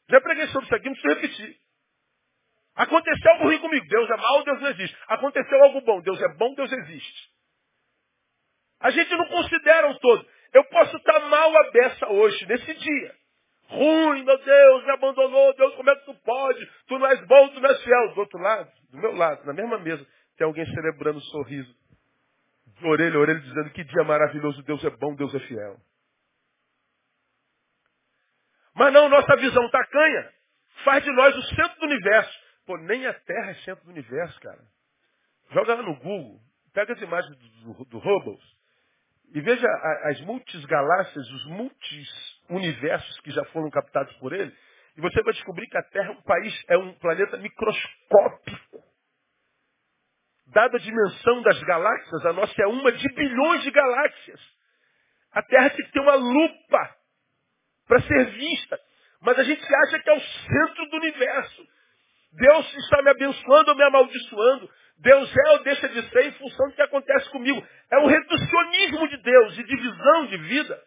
Já 0.10 0.22
preguei 0.22 0.48
sobre 0.48 0.66
isso 0.66 0.76
aqui, 0.76 0.86
não 0.86 0.94
preciso 0.94 1.16
repetir. 1.16 1.58
Aconteceu 2.76 3.32
algo 3.32 3.46
ruim 3.46 3.60
comigo, 3.60 3.88
Deus 3.88 4.10
é 4.10 4.18
mal, 4.18 4.44
Deus 4.44 4.62
não 4.62 4.70
existe. 4.70 4.98
Aconteceu 5.08 5.64
algo 5.64 5.82
bom, 5.82 6.02
Deus 6.02 6.22
é 6.22 6.28
bom, 6.36 6.54
Deus 6.54 6.72
existe. 6.72 7.30
A 8.82 8.92
gente 8.92 9.10
não 9.16 9.28
considera 9.28 9.90
o 9.90 10.00
todo. 10.00 10.28
Eu 10.54 10.64
posso 10.66 10.96
estar 10.98 11.20
mal 11.22 11.58
a 11.58 11.72
beça 11.72 12.08
hoje, 12.08 12.46
nesse 12.46 12.74
dia. 12.74 13.16
Ruim, 13.68 14.24
meu 14.24 14.38
Deus, 14.38 14.86
me 14.86 14.92
abandonou, 14.92 15.56
Deus, 15.56 15.74
como 15.76 15.90
é 15.90 15.96
que 15.96 16.06
tu 16.06 16.14
pode? 16.24 16.70
Tu 16.88 17.00
não 17.00 17.08
és 17.08 17.20
bom, 17.26 17.50
tu 17.50 17.60
não 17.60 17.70
és 17.70 17.82
fiel. 17.84 18.14
Do 18.14 18.20
outro 18.20 18.40
lado, 18.40 18.72
do 18.92 18.98
meu 18.98 19.16
lado, 19.16 19.44
na 19.46 19.54
mesma 19.54 19.80
mesa, 19.80 20.06
tem 20.38 20.46
alguém 20.46 20.66
celebrando 20.66 21.18
um 21.18 21.22
sorriso. 21.22 21.74
Orelha 22.84 23.16
a 23.16 23.20
orelha, 23.20 23.40
dizendo 23.40 23.70
que 23.72 23.84
dia 23.84 24.04
maravilhoso, 24.04 24.62
Deus 24.64 24.84
é 24.84 24.90
bom, 24.90 25.16
Deus 25.16 25.34
é 25.34 25.40
fiel. 25.40 25.78
Mas 28.76 28.92
não, 28.92 29.08
nossa 29.08 29.36
visão 29.38 29.70
tacanha 29.70 30.34
faz 30.84 31.04
de 31.04 31.12
nós 31.12 31.36
o 31.36 31.42
centro 31.56 31.80
do 31.80 31.86
universo. 31.86 32.40
Pô, 32.66 32.78
nem 32.78 33.06
a 33.06 33.14
Terra 33.14 33.52
é 33.52 33.54
centro 33.56 33.86
do 33.86 33.92
universo, 33.92 34.40
cara. 34.42 34.62
Joga 35.52 35.76
lá 35.76 35.84
no 35.84 35.96
Google, 35.96 36.42
pega 36.74 36.94
as 36.94 37.02
imagens 37.02 37.38
do, 37.38 37.74
do, 37.74 37.86
do 37.86 37.98
Hubble 38.00 38.40
e 39.34 39.42
veja 39.42 39.68
as 40.04 40.22
multisgaláxias, 40.22 41.30
os 41.30 41.46
multi-universos 41.48 43.20
que 43.22 43.32
já 43.32 43.44
foram 43.46 43.70
captados 43.70 44.14
por 44.18 44.34
ele, 44.34 44.54
e 44.98 45.02
você 45.02 45.22
vai 45.24 45.34
descobrir 45.34 45.68
que 45.68 45.78
a 45.78 45.84
Terra 45.84 46.08
é 46.08 46.12
um 46.12 46.22
país, 46.22 46.66
é 46.70 46.78
um 46.78 46.94
planeta 46.94 47.38
microscópico. 47.38 48.84
Dada 50.48 50.78
a 50.78 50.80
dimensão 50.80 51.42
das 51.42 51.60
galáxias, 51.64 52.26
a 52.26 52.34
nossa 52.34 52.54
é 52.62 52.68
uma 52.68 52.92
de 52.92 53.08
bilhões 53.14 53.64
de 53.64 53.72
galáxias. 53.72 54.40
A 55.32 55.42
Terra 55.42 55.70
tem 55.72 55.86
que 55.86 55.92
ter 55.92 56.00
uma 56.00 56.16
lupa 56.16 56.96
para 57.88 58.02
ser 58.02 58.26
vista. 58.32 58.80
Mas 59.22 59.40
a 59.40 59.44
gente 59.44 59.76
acha 59.76 60.00
que 60.00 60.10
é 60.10 60.14
o 60.14 60.22
centro 60.22 60.90
do 60.90 60.98
universo. 60.98 61.68
Deus 62.34 62.74
está 62.76 63.02
me 63.02 63.10
abençoando 63.10 63.72
ou 63.72 63.78
me 63.78 63.84
amaldiçoando. 63.84 64.70
Deus 64.98 65.36
é 65.36 65.52
ou 65.52 65.64
deixa 65.64 65.90
de 65.90 66.10
ser 66.10 66.28
em 66.28 66.32
função 66.34 66.68
do 66.70 66.76
que 66.76 66.82
acontece 66.82 67.30
comigo. 67.32 67.66
É 67.92 67.98
um 68.00 68.08
reducionismo 68.08 69.08
de 69.10 69.18
Deus 69.18 69.58
e 69.58 69.64
de 69.64 69.76
visão 69.76 70.26
de 70.28 70.38
vida 70.38 70.84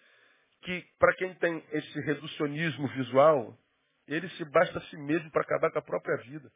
que, 0.63 0.85
para 0.99 1.15
quem 1.15 1.35
tem 1.35 1.65
esse 1.73 2.01
reducionismo 2.01 2.89
visual, 2.89 3.57
ele 4.07 4.29
se 4.31 4.45
basta 4.47 4.79
a 4.79 4.83
si 4.83 4.97
mesmo 4.97 5.31
para 5.31 5.43
acabar 5.43 5.71
com 5.71 5.79
a 5.79 5.83
própria 5.83 6.17
vida. 6.19 6.51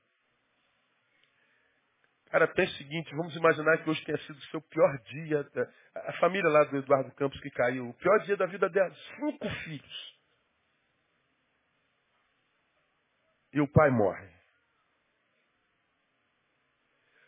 Cara, 2.32 2.48
pensa 2.48 2.72
o 2.72 2.76
seguinte, 2.76 3.14
vamos 3.14 3.36
imaginar 3.36 3.76
que 3.76 3.90
hoje 3.90 4.02
tenha 4.06 4.16
sido 4.20 4.38
o 4.38 4.44
seu 4.44 4.62
pior 4.62 4.98
dia. 5.00 5.46
A 5.94 6.12
família 6.14 6.48
lá 6.48 6.64
do 6.64 6.78
Eduardo 6.78 7.12
Campos 7.12 7.38
que 7.40 7.50
caiu, 7.50 7.90
o 7.90 7.94
pior 7.94 8.18
dia 8.20 8.38
da 8.38 8.46
vida 8.46 8.70
dela, 8.70 8.90
cinco 9.18 9.50
filhos. 9.64 10.16
E 13.52 13.60
o 13.60 13.68
pai 13.68 13.90
morre. 13.90 14.26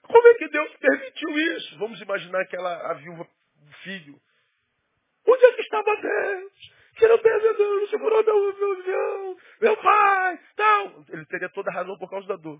Como 0.04 0.26
é 0.26 0.34
que 0.36 0.48
Deus 0.48 0.74
permitiu 0.76 1.30
isso? 1.54 1.78
Vamos 1.78 2.00
imaginar 2.00 2.46
que 2.46 2.56
ela, 2.56 2.90
a 2.90 2.94
viúva, 2.94 3.24
o 3.60 3.72
filho. 3.82 4.18
Onde 5.26 5.44
é 5.44 5.52
que 5.52 5.60
estava 5.60 5.96
Deus? 6.00 6.72
Que 6.96 7.08
não 7.08 7.18
percebeu, 7.18 7.80
não 7.80 7.88
segurou 7.88 8.24
meu, 8.24 8.56
meu 8.58 9.38
meu 9.60 9.76
pai, 9.76 10.40
tal. 10.56 11.04
Ele 11.10 11.26
teria 11.26 11.50
toda 11.50 11.70
a 11.70 11.74
razão 11.74 11.98
por 11.98 12.08
causa 12.08 12.26
da 12.26 12.36
dor. 12.36 12.58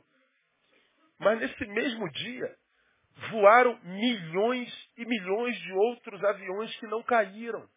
Mas 1.19 1.39
nesse 1.39 1.67
mesmo 1.67 2.11
dia, 2.11 2.57
voaram 3.31 3.79
milhões 3.83 4.71
e 4.97 5.05
milhões 5.05 5.57
de 5.59 5.73
outros 5.73 6.23
aviões 6.25 6.75
que 6.77 6.87
não 6.87 7.03
caíram. 7.03 7.69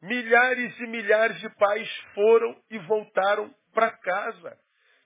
Milhares 0.00 0.78
e 0.80 0.86
milhares 0.86 1.38
de 1.40 1.48
pais 1.56 1.88
foram 2.14 2.60
e 2.70 2.78
voltaram 2.78 3.54
para 3.72 3.96
casa 3.98 4.58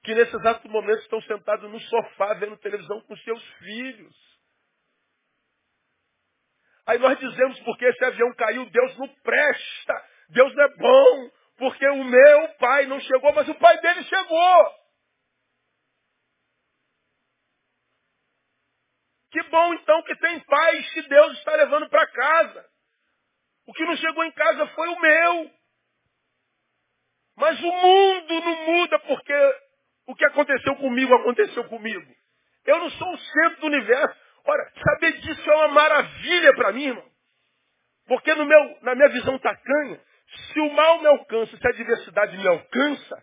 que 0.03 0.15
nesse 0.15 0.35
exato 0.37 0.69
momento 0.69 1.01
estão 1.01 1.21
sentados 1.23 1.69
no 1.69 1.81
sofá 1.81 2.35
vendo 2.35 2.57
televisão 2.59 3.01
com 3.03 3.17
seus 3.17 3.45
filhos. 3.59 4.17
Aí 6.87 6.99
nós 6.99 7.19
dizemos, 7.19 7.59
porque 7.61 7.85
esse 7.85 8.05
avião 8.05 8.33
caiu, 8.37 8.71
Deus 8.71 8.97
não 8.99 9.09
presta, 9.09 10.09
Deus 10.29 10.55
não 10.55 10.63
é 10.63 10.77
bom, 10.77 11.31
porque 11.59 11.89
o 11.89 12.05
meu 12.05 12.49
pai 12.61 12.87
não 12.87 13.01
chegou, 13.01 13.33
mas 13.33 13.49
o 13.49 13.55
pai 13.57 13.81
dele 13.81 14.05
chegou. 14.05 14.86
Que 19.37 19.43
bom 19.51 19.75
então 19.75 20.03
que 20.05 20.17
tem 20.17 20.41
paz 20.41 20.91
que 20.93 21.03
Deus 21.03 21.37
está 21.37 21.55
levando 21.57 21.91
para 21.91 22.07
casa. 22.07 22.67
O 23.67 23.73
que 23.75 23.85
não 23.85 23.95
chegou 23.99 24.25
em 24.25 24.33
casa 24.33 24.67
foi 24.69 24.89
o 24.89 24.99
meu. 24.99 25.51
Mas 27.37 27.61
o 27.61 27.71
mundo 27.71 28.41
não 28.41 28.65
muda 28.65 28.99
porque 29.01 29.35
o 30.07 30.15
que 30.15 30.25
aconteceu 30.25 30.77
comigo, 30.77 31.15
aconteceu 31.17 31.69
comigo. 31.69 32.17
Eu 32.65 32.79
não 32.79 32.89
sou 32.93 33.13
o 33.13 33.19
centro 33.19 33.61
do 33.61 33.67
universo. 33.67 34.19
Ora, 34.47 34.73
saber 34.83 35.13
disso 35.21 35.51
é 35.51 35.55
uma 35.55 35.69
maravilha 35.69 36.55
para 36.55 36.73
mim, 36.73 36.87
irmão. 36.87 37.11
Porque 38.07 38.35
no 38.37 38.47
meu, 38.47 38.79
na 38.81 38.95
minha 38.95 39.11
visão 39.11 39.39
tacanha, 39.39 40.01
se 40.55 40.61
o 40.61 40.73
mal 40.73 40.99
me 41.01 41.09
alcança, 41.09 41.55
se 41.55 41.67
a 41.67 41.71
adversidade 41.73 42.39
me 42.39 42.49
alcança, 42.49 43.23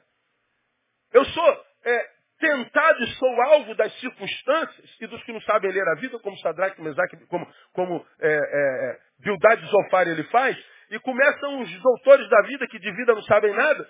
eu 1.11 1.25
sou 1.25 1.65
é, 1.85 2.12
tentado 2.43 3.07
sou 3.07 3.41
alvo 3.41 3.73
das 3.75 3.93
circunstâncias 4.01 4.97
e 4.99 5.07
dos 5.07 5.23
que 5.23 5.31
não 5.31 5.39
sabem 5.41 5.71
ler 5.71 5.87
a 5.87 5.95
vida, 5.95 6.19
como 6.19 6.37
Sadraque, 6.39 6.81
Mesaque, 6.81 7.15
como, 7.27 7.47
como 7.71 8.05
é, 8.19 8.33
é, 8.33 8.97
Bildade 9.19 9.65
Zofar 9.67 10.05
ele 10.09 10.23
faz, 10.25 10.57
e 10.91 10.99
começam 10.99 11.61
os 11.61 11.81
doutores 11.81 12.29
da 12.29 12.41
vida 12.41 12.67
que 12.67 12.77
de 12.79 12.91
vida 12.91 13.15
não 13.15 13.21
sabem 13.23 13.53
nada, 13.53 13.87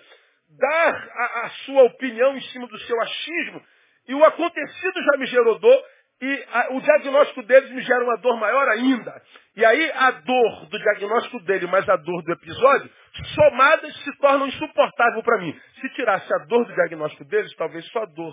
dar 0.56 0.94
a, 0.94 1.46
a, 1.46 1.48
sua 1.64 1.82
opinião 1.82 2.36
em 2.36 2.40
cima 2.42 2.68
do 2.68 2.78
seu 2.78 3.00
achismo, 3.00 3.60
e 4.06 4.14
o 4.14 4.24
acontecido 4.24 5.02
já 5.02 5.18
me 5.18 5.26
gerou 5.26 5.58
dor, 5.58 5.84
e 6.24 6.46
a, 6.50 6.72
o 6.72 6.80
diagnóstico 6.80 7.42
deles 7.42 7.70
me 7.70 7.82
gera 7.82 8.02
uma 8.02 8.16
dor 8.16 8.40
maior 8.40 8.66
ainda. 8.70 9.20
E 9.54 9.62
aí 9.62 9.92
a 9.92 10.10
dor 10.10 10.66
do 10.70 10.78
diagnóstico 10.78 11.38
dele 11.40 11.66
mais 11.66 11.86
a 11.86 11.96
dor 11.96 12.22
do 12.22 12.32
episódio, 12.32 12.90
somadas 13.34 13.94
se 14.02 14.16
tornam 14.16 14.46
insuportável 14.46 15.22
para 15.22 15.38
mim. 15.38 15.54
Se 15.82 15.88
tirasse 15.90 16.32
a 16.32 16.38
dor 16.46 16.64
do 16.64 16.72
diagnóstico 16.72 17.26
deles, 17.26 17.54
talvez 17.56 17.86
só 17.90 18.04
a 18.04 18.06
dor 18.06 18.32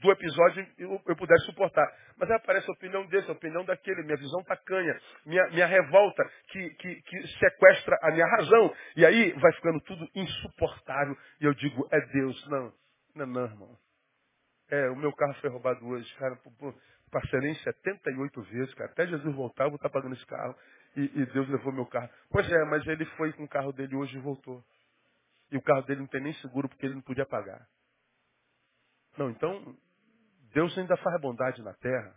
do 0.00 0.10
episódio 0.10 0.66
eu, 0.78 1.02
eu 1.06 1.16
pudesse 1.16 1.44
suportar. 1.44 1.86
Mas 2.16 2.30
aí 2.30 2.36
aparece 2.36 2.66
a 2.70 2.72
opinião 2.72 3.04
desse, 3.08 3.28
a 3.28 3.34
opinião 3.34 3.62
daquele, 3.62 4.04
minha 4.04 4.16
visão 4.16 4.42
tacanha, 4.44 4.98
minha, 5.26 5.46
minha 5.48 5.66
revolta 5.66 6.24
que, 6.48 6.70
que, 6.76 7.02
que 7.02 7.28
sequestra 7.38 7.98
a 8.04 8.10
minha 8.10 8.26
razão. 8.38 8.74
E 8.96 9.04
aí 9.04 9.32
vai 9.32 9.52
ficando 9.52 9.80
tudo 9.82 10.08
insuportável. 10.14 11.14
E 11.42 11.44
eu 11.44 11.52
digo, 11.52 11.86
é 11.92 12.00
Deus. 12.06 12.48
Não, 12.48 12.72
não, 13.16 13.26
não, 13.26 13.44
irmão. 13.44 13.78
É, 14.70 14.88
o 14.90 14.96
meu 14.96 15.12
carro 15.12 15.34
foi 15.40 15.50
roubado 15.50 15.86
hoje, 15.86 16.14
cara. 16.16 16.38
Parcelei 17.08 17.50
em 17.50 17.54
78 17.56 18.42
vezes, 18.42 18.74
cara. 18.74 18.90
Até 18.90 19.06
Jesus 19.06 19.34
voltar, 19.34 19.64
eu 19.64 19.70
vou 19.70 19.76
estar 19.76 19.90
pagando 19.90 20.14
esse 20.14 20.26
carro. 20.26 20.54
E, 20.96 21.02
e 21.02 21.26
Deus 21.26 21.48
levou 21.48 21.72
meu 21.72 21.86
carro. 21.86 22.08
Pois 22.30 22.50
é, 22.50 22.64
mas 22.64 22.86
ele 22.86 23.04
foi 23.16 23.32
com 23.32 23.44
o 23.44 23.48
carro 23.48 23.72
dele 23.72 23.94
hoje 23.94 24.16
e 24.16 24.20
voltou. 24.20 24.64
E 25.50 25.56
o 25.56 25.62
carro 25.62 25.82
dele 25.82 26.00
não 26.00 26.06
tem 26.06 26.20
nem 26.20 26.34
seguro 26.34 26.68
porque 26.68 26.86
ele 26.86 26.94
não 26.94 27.02
podia 27.02 27.26
pagar. 27.26 27.66
Não, 29.16 29.30
então 29.30 29.76
Deus 30.52 30.76
ainda 30.78 30.96
faz 30.96 31.20
bondade 31.20 31.62
na 31.62 31.74
terra. 31.74 32.14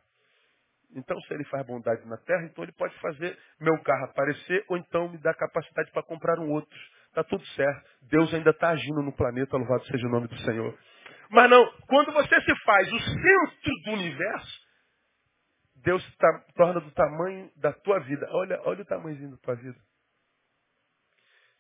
Então, 0.94 1.20
se 1.22 1.34
ele 1.34 1.46
faz 1.46 1.66
bondade 1.66 2.06
na 2.06 2.18
terra, 2.18 2.44
então 2.44 2.64
ele 2.64 2.74
pode 2.74 2.94
fazer 3.00 3.38
meu 3.60 3.82
carro 3.82 4.06
aparecer 4.06 4.66
ou 4.68 4.78
então 4.78 5.10
me 5.10 5.18
dar 5.20 5.34
capacidade 5.34 5.90
para 5.92 6.04
comprar 6.04 6.38
um 6.40 6.50
outro. 6.50 6.78
Está 7.08 7.24
tudo 7.24 7.46
certo. 7.48 7.90
Deus 8.04 8.34
ainda 8.34 8.52
está 8.52 8.70
agindo 8.70 9.02
no 9.02 9.16
planeta, 9.16 9.58
louvado 9.58 9.86
seja 9.86 10.06
o 10.08 10.12
nome 10.12 10.28
do 10.28 10.38
Senhor. 10.40 10.78
Mas 11.30 11.50
não, 11.50 11.66
quando 11.88 12.12
você 12.12 12.42
se 12.42 12.56
faz 12.64 12.92
o 12.92 13.00
centro 13.00 13.74
do 13.86 13.92
universo, 13.92 14.61
Deus 15.84 16.16
tá, 16.18 16.46
torna 16.56 16.80
do 16.80 16.92
tamanho 16.92 17.52
da 17.58 17.74
tua 17.74 18.00
vida. 18.00 18.28
Olha, 18.32 18.62
olha 18.64 18.82
o 18.82 18.86
tamanhozinho 18.86 19.32
da 19.32 19.38
tua 19.38 19.56
vida. 19.56 19.80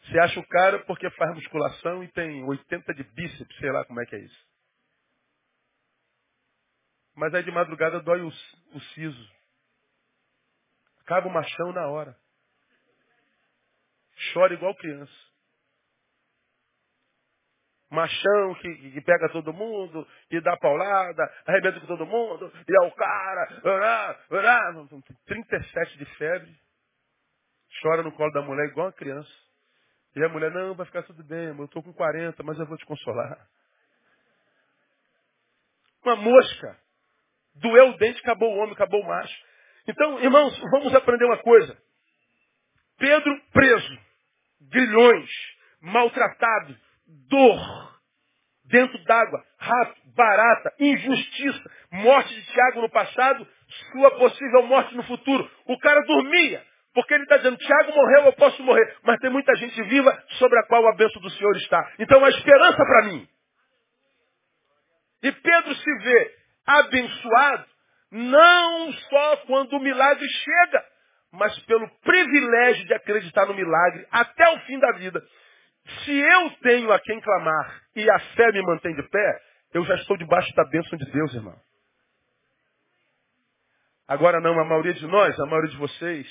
Você 0.03 0.19
acha 0.19 0.39
o 0.39 0.47
cara 0.47 0.79
porque 0.85 1.09
faz 1.11 1.35
musculação 1.35 2.03
e 2.03 2.07
tem 2.11 2.43
80 2.43 2.93
de 2.93 3.03
bíceps, 3.03 3.57
sei 3.57 3.71
lá 3.71 3.85
como 3.85 4.01
é 4.01 4.05
que 4.05 4.15
é 4.15 4.19
isso. 4.19 4.47
Mas 7.15 7.33
aí 7.33 7.43
de 7.43 7.51
madrugada 7.51 7.99
dói 7.99 8.21
o, 8.21 8.27
o 8.27 8.79
siso. 8.93 9.31
Acaba 11.01 11.27
o 11.27 11.33
machão 11.33 11.71
na 11.71 11.87
hora. 11.87 12.17
Chora 14.33 14.53
igual 14.53 14.75
criança. 14.75 15.30
Machão 17.91 18.55
que, 18.55 18.91
que 18.91 19.01
pega 19.01 19.27
todo 19.29 19.51
mundo, 19.51 20.07
e 20.31 20.39
dá 20.39 20.55
paulada, 20.55 21.29
arrebenta 21.45 21.81
com 21.81 21.87
todo 21.87 22.05
mundo, 22.05 22.51
e 22.67 22.73
é 22.73 22.87
o 22.87 22.91
cara, 22.91 23.61
orá, 23.65 24.19
orá, 24.29 24.73
37 25.25 25.97
de 25.97 26.05
febre, 26.15 26.55
chora 27.81 28.01
no 28.01 28.13
colo 28.13 28.31
da 28.31 28.41
mulher 28.41 28.69
igual 28.69 28.87
uma 28.87 28.93
criança. 28.93 29.29
E 30.15 30.23
a 30.23 30.29
mulher, 30.29 30.51
não, 30.51 30.73
vai 30.73 30.85
ficar 30.85 31.03
tudo 31.03 31.21
bem, 31.23 31.47
eu 31.47 31.65
estou 31.65 31.83
com 31.83 31.93
40, 31.93 32.41
mas 32.43 32.57
eu 32.57 32.65
vou 32.65 32.77
te 32.77 32.85
consolar. 32.85 33.45
Uma 36.03 36.15
mosca. 36.15 36.77
Doeu 37.55 37.89
o 37.89 37.97
dente, 37.97 38.19
acabou 38.21 38.53
o 38.53 38.57
homem, 38.59 38.73
acabou 38.73 39.01
o 39.01 39.07
macho. 39.07 39.37
Então, 39.85 40.19
irmãos, 40.21 40.57
vamos 40.71 40.95
aprender 40.95 41.25
uma 41.25 41.37
coisa. 41.39 41.77
Pedro 42.97 43.41
preso, 43.51 43.99
grilhões, 44.61 45.29
maltratado, 45.81 46.77
dor, 47.29 47.91
dentro 48.65 48.97
d'água, 49.03 49.43
rato, 49.57 50.01
barata, 50.15 50.73
injustiça, 50.79 51.71
morte 51.91 52.33
de 52.33 52.45
Tiago 52.47 52.81
no 52.81 52.89
passado, 52.89 53.47
sua 53.91 54.11
possível 54.11 54.63
morte 54.63 54.95
no 54.95 55.03
futuro. 55.03 55.49
O 55.65 55.77
cara 55.79 56.01
dormia, 56.01 56.63
porque 56.93 57.13
ele 57.13 57.23
está 57.23 57.37
dizendo, 57.37 57.57
Tiago 57.57 57.93
morreu, 57.93 58.25
eu 58.25 58.33
posso 58.33 58.61
morrer. 58.63 58.97
Mas 59.03 59.19
tem 59.19 59.29
muita 59.29 59.55
gente 59.55 59.81
viva 59.83 60.23
sobre 60.39 60.59
a 60.59 60.63
qual 60.67 60.87
a 60.87 60.95
bênção 60.95 61.21
do 61.21 61.29
Senhor 61.29 61.55
está. 61.57 61.91
Então, 61.99 62.23
a 62.23 62.29
esperança 62.29 62.77
para 62.77 63.03
mim. 63.03 63.27
E 65.23 65.31
Pedro 65.31 65.75
se 65.75 65.97
vê 65.99 66.35
abençoado 66.65 67.65
não 68.11 68.91
só 68.91 69.37
quando 69.47 69.73
o 69.73 69.79
milagre 69.79 70.27
chega, 70.27 70.85
mas 71.31 71.57
pelo 71.59 71.87
privilégio 72.01 72.85
de 72.85 72.93
acreditar 72.93 73.45
no 73.45 73.53
milagre 73.53 74.05
até 74.11 74.49
o 74.49 74.59
fim 74.61 74.77
da 74.79 74.91
vida. 74.93 75.21
Se 75.85 76.11
eu 76.11 76.49
tenho 76.61 76.91
a 76.91 76.99
quem 76.99 77.19
clamar 77.19 77.81
e 77.95 78.09
a 78.09 78.19
fé 78.35 78.51
me 78.51 78.61
mantém 78.61 78.95
de 78.95 79.03
pé, 79.09 79.41
eu 79.73 79.83
já 79.85 79.95
estou 79.95 80.17
debaixo 80.17 80.53
da 80.55 80.65
bênção 80.65 80.97
de 80.97 81.05
Deus, 81.11 81.33
irmão. 81.33 81.59
Agora 84.07 84.39
não, 84.41 84.59
a 84.59 84.65
maioria 84.65 84.93
de 84.93 85.07
nós, 85.07 85.39
a 85.39 85.45
maioria 85.45 85.71
de 85.71 85.77
vocês, 85.77 86.27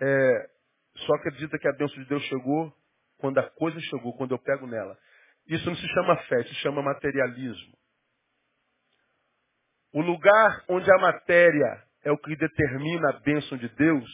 é, 0.00 0.50
só 0.96 1.14
acredita 1.14 1.58
que 1.58 1.68
a 1.68 1.72
bênção 1.72 1.96
de 2.02 2.08
Deus 2.08 2.22
chegou 2.24 2.72
quando 3.18 3.38
a 3.38 3.50
coisa 3.50 3.78
chegou, 3.80 4.16
quando 4.16 4.32
eu 4.32 4.38
pego 4.38 4.66
nela. 4.66 4.96
Isso 5.46 5.66
não 5.66 5.76
se 5.76 5.88
chama 5.88 6.16
fé, 6.24 6.42
se 6.42 6.54
chama 6.56 6.82
materialismo. 6.82 7.76
O 9.92 10.02
lugar 10.02 10.64
onde 10.68 10.90
a 10.92 10.98
matéria 10.98 11.82
é 12.04 12.12
o 12.12 12.18
que 12.18 12.36
determina 12.36 13.10
a 13.10 13.20
bênção 13.20 13.56
de 13.56 13.68
Deus, 13.70 14.08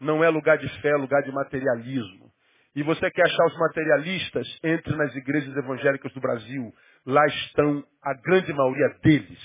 não 0.00 0.24
é 0.24 0.28
lugar 0.30 0.58
de 0.58 0.68
fé, 0.80 0.90
é 0.90 0.96
lugar 0.96 1.22
de 1.22 1.30
materialismo. 1.30 2.32
E 2.74 2.82
você 2.82 3.10
quer 3.10 3.24
achar 3.24 3.46
os 3.46 3.58
materialistas, 3.58 4.60
entre 4.62 4.94
nas 4.96 5.14
igrejas 5.16 5.56
evangélicas 5.56 6.12
do 6.12 6.20
Brasil. 6.20 6.72
Lá 7.04 7.26
estão 7.26 7.84
a 8.02 8.14
grande 8.14 8.52
maioria 8.52 8.88
deles. 9.02 9.40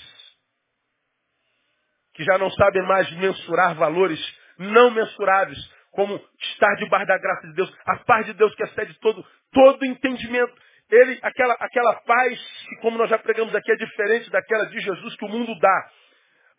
Que 2.14 2.22
já 2.24 2.38
não 2.38 2.50
sabem 2.50 2.82
mais 2.82 3.10
mensurar 3.18 3.74
valores 3.74 4.20
não 4.58 4.90
mensuráveis, 4.90 5.58
como 5.92 6.20
estar 6.40 6.74
debaixo 6.76 7.06
da 7.06 7.18
graça 7.18 7.46
de 7.48 7.54
Deus, 7.54 7.72
a 7.86 7.96
paz 7.98 8.26
de 8.26 8.34
Deus 8.34 8.54
que 8.54 8.62
excede 8.62 8.94
todo, 9.00 9.24
todo 9.52 9.84
entendimento. 9.84 10.54
Ele, 10.90 11.18
aquela, 11.22 11.54
aquela 11.54 11.94
paz 12.02 12.66
que, 12.68 12.76
como 12.76 12.98
nós 12.98 13.10
já 13.10 13.18
pregamos 13.18 13.54
aqui, 13.54 13.72
é 13.72 13.76
diferente 13.76 14.30
daquela 14.30 14.66
de 14.66 14.78
Jesus 14.80 15.16
que 15.16 15.24
o 15.24 15.28
mundo 15.28 15.58
dá. 15.58 15.90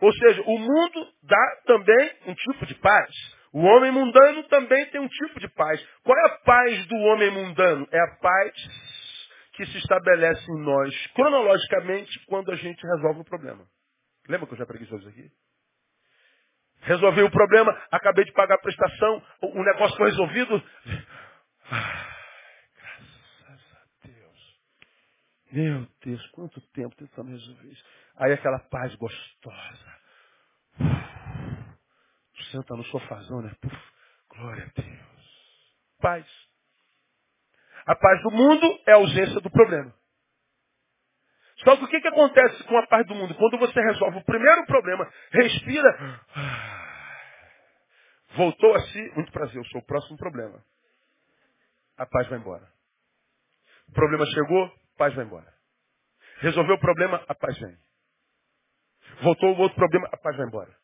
Ou 0.01 0.11
seja, 0.13 0.41
o 0.45 0.59
mundo 0.59 1.07
dá 1.23 1.61
também 1.65 2.11
um 2.27 2.35
tipo 2.35 2.65
de 2.65 2.75
paz. 2.75 3.36
O 3.57 3.59
homem 3.59 3.91
mundano 3.91 4.43
também 4.49 4.85
tem 4.91 5.01
um 5.01 5.07
tipo 5.07 5.39
de 5.39 5.47
paz. 5.47 5.83
Qual 6.03 6.15
é 6.15 6.25
a 6.27 6.37
paz 6.41 6.85
do 6.85 6.95
homem 6.95 7.31
mundano? 7.31 7.87
É 7.91 7.99
a 7.99 8.15
paz 8.17 8.53
que 9.53 9.65
se 9.65 9.79
estabelece 9.79 10.45
em 10.51 10.61
nós 10.61 11.07
cronologicamente 11.15 12.23
quando 12.27 12.51
a 12.51 12.55
gente 12.55 12.79
resolve 12.85 13.21
o 13.21 13.25
problema. 13.25 13.65
Lembra 14.29 14.45
que 14.45 14.53
eu 14.53 14.59
já 14.59 14.65
preguei 14.67 14.85
isso 14.85 15.09
aqui? 15.09 15.31
Resolvi 16.81 17.23
o 17.23 17.31
problema, 17.31 17.75
acabei 17.89 18.25
de 18.25 18.31
pagar 18.33 18.53
a 18.55 18.61
prestação, 18.61 19.23
o 19.41 19.63
negócio 19.63 19.97
foi 19.97 20.11
resolvido. 20.11 20.63
Graças 22.77 23.07
a 23.73 24.07
Deus. 24.07 24.59
Meu 25.51 25.87
Deus, 26.05 26.27
quanto 26.27 26.61
tempo 26.73 26.95
tentando 26.95 27.31
resolver 27.31 27.69
isso. 27.69 27.83
Aí 28.17 28.33
aquela 28.33 28.59
paz 28.69 28.93
gostosa. 28.93 29.97
Senta 32.51 32.75
no 32.75 32.83
sofazão, 32.85 33.41
né? 33.41 33.51
Puf, 33.61 33.75
glória 34.29 34.63
a 34.63 34.81
Deus. 34.81 35.75
Paz. 35.99 36.25
A 37.85 37.95
paz 37.95 38.21
do 38.21 38.31
mundo 38.31 38.79
é 38.85 38.93
a 38.93 38.97
ausência 38.97 39.39
do 39.41 39.49
problema. 39.49 39.93
Só 41.63 41.75
que 41.75 41.85
o 41.85 41.87
que, 41.87 42.01
que 42.01 42.07
acontece 42.07 42.63
com 42.65 42.77
a 42.77 42.85
paz 42.87 43.05
do 43.07 43.15
mundo? 43.15 43.33
Quando 43.35 43.57
você 43.57 43.79
resolve 43.81 44.19
o 44.19 44.23
primeiro 44.25 44.65
problema, 44.67 45.11
respira, 45.31 46.21
voltou 48.35 48.75
a 48.75 48.81
si, 48.81 49.11
muito 49.15 49.31
prazer, 49.31 49.57
eu 49.57 49.65
sou 49.65 49.81
o 49.81 49.85
próximo 49.85 50.17
problema. 50.17 50.63
A 51.97 52.05
paz 52.05 52.27
vai 52.27 52.37
embora. 52.37 52.71
O 53.89 53.91
problema 53.93 54.25
chegou, 54.27 54.65
a 54.65 54.97
paz 54.97 55.15
vai 55.15 55.25
embora. 55.25 55.51
Resolveu 56.39 56.75
o 56.75 56.79
problema, 56.79 57.23
a 57.27 57.33
paz 57.33 57.57
vem. 57.57 57.75
Voltou 59.23 59.55
o 59.55 59.59
outro 59.59 59.75
problema, 59.75 60.07
a 60.11 60.17
paz 60.17 60.37
vai 60.37 60.45
embora 60.45 60.76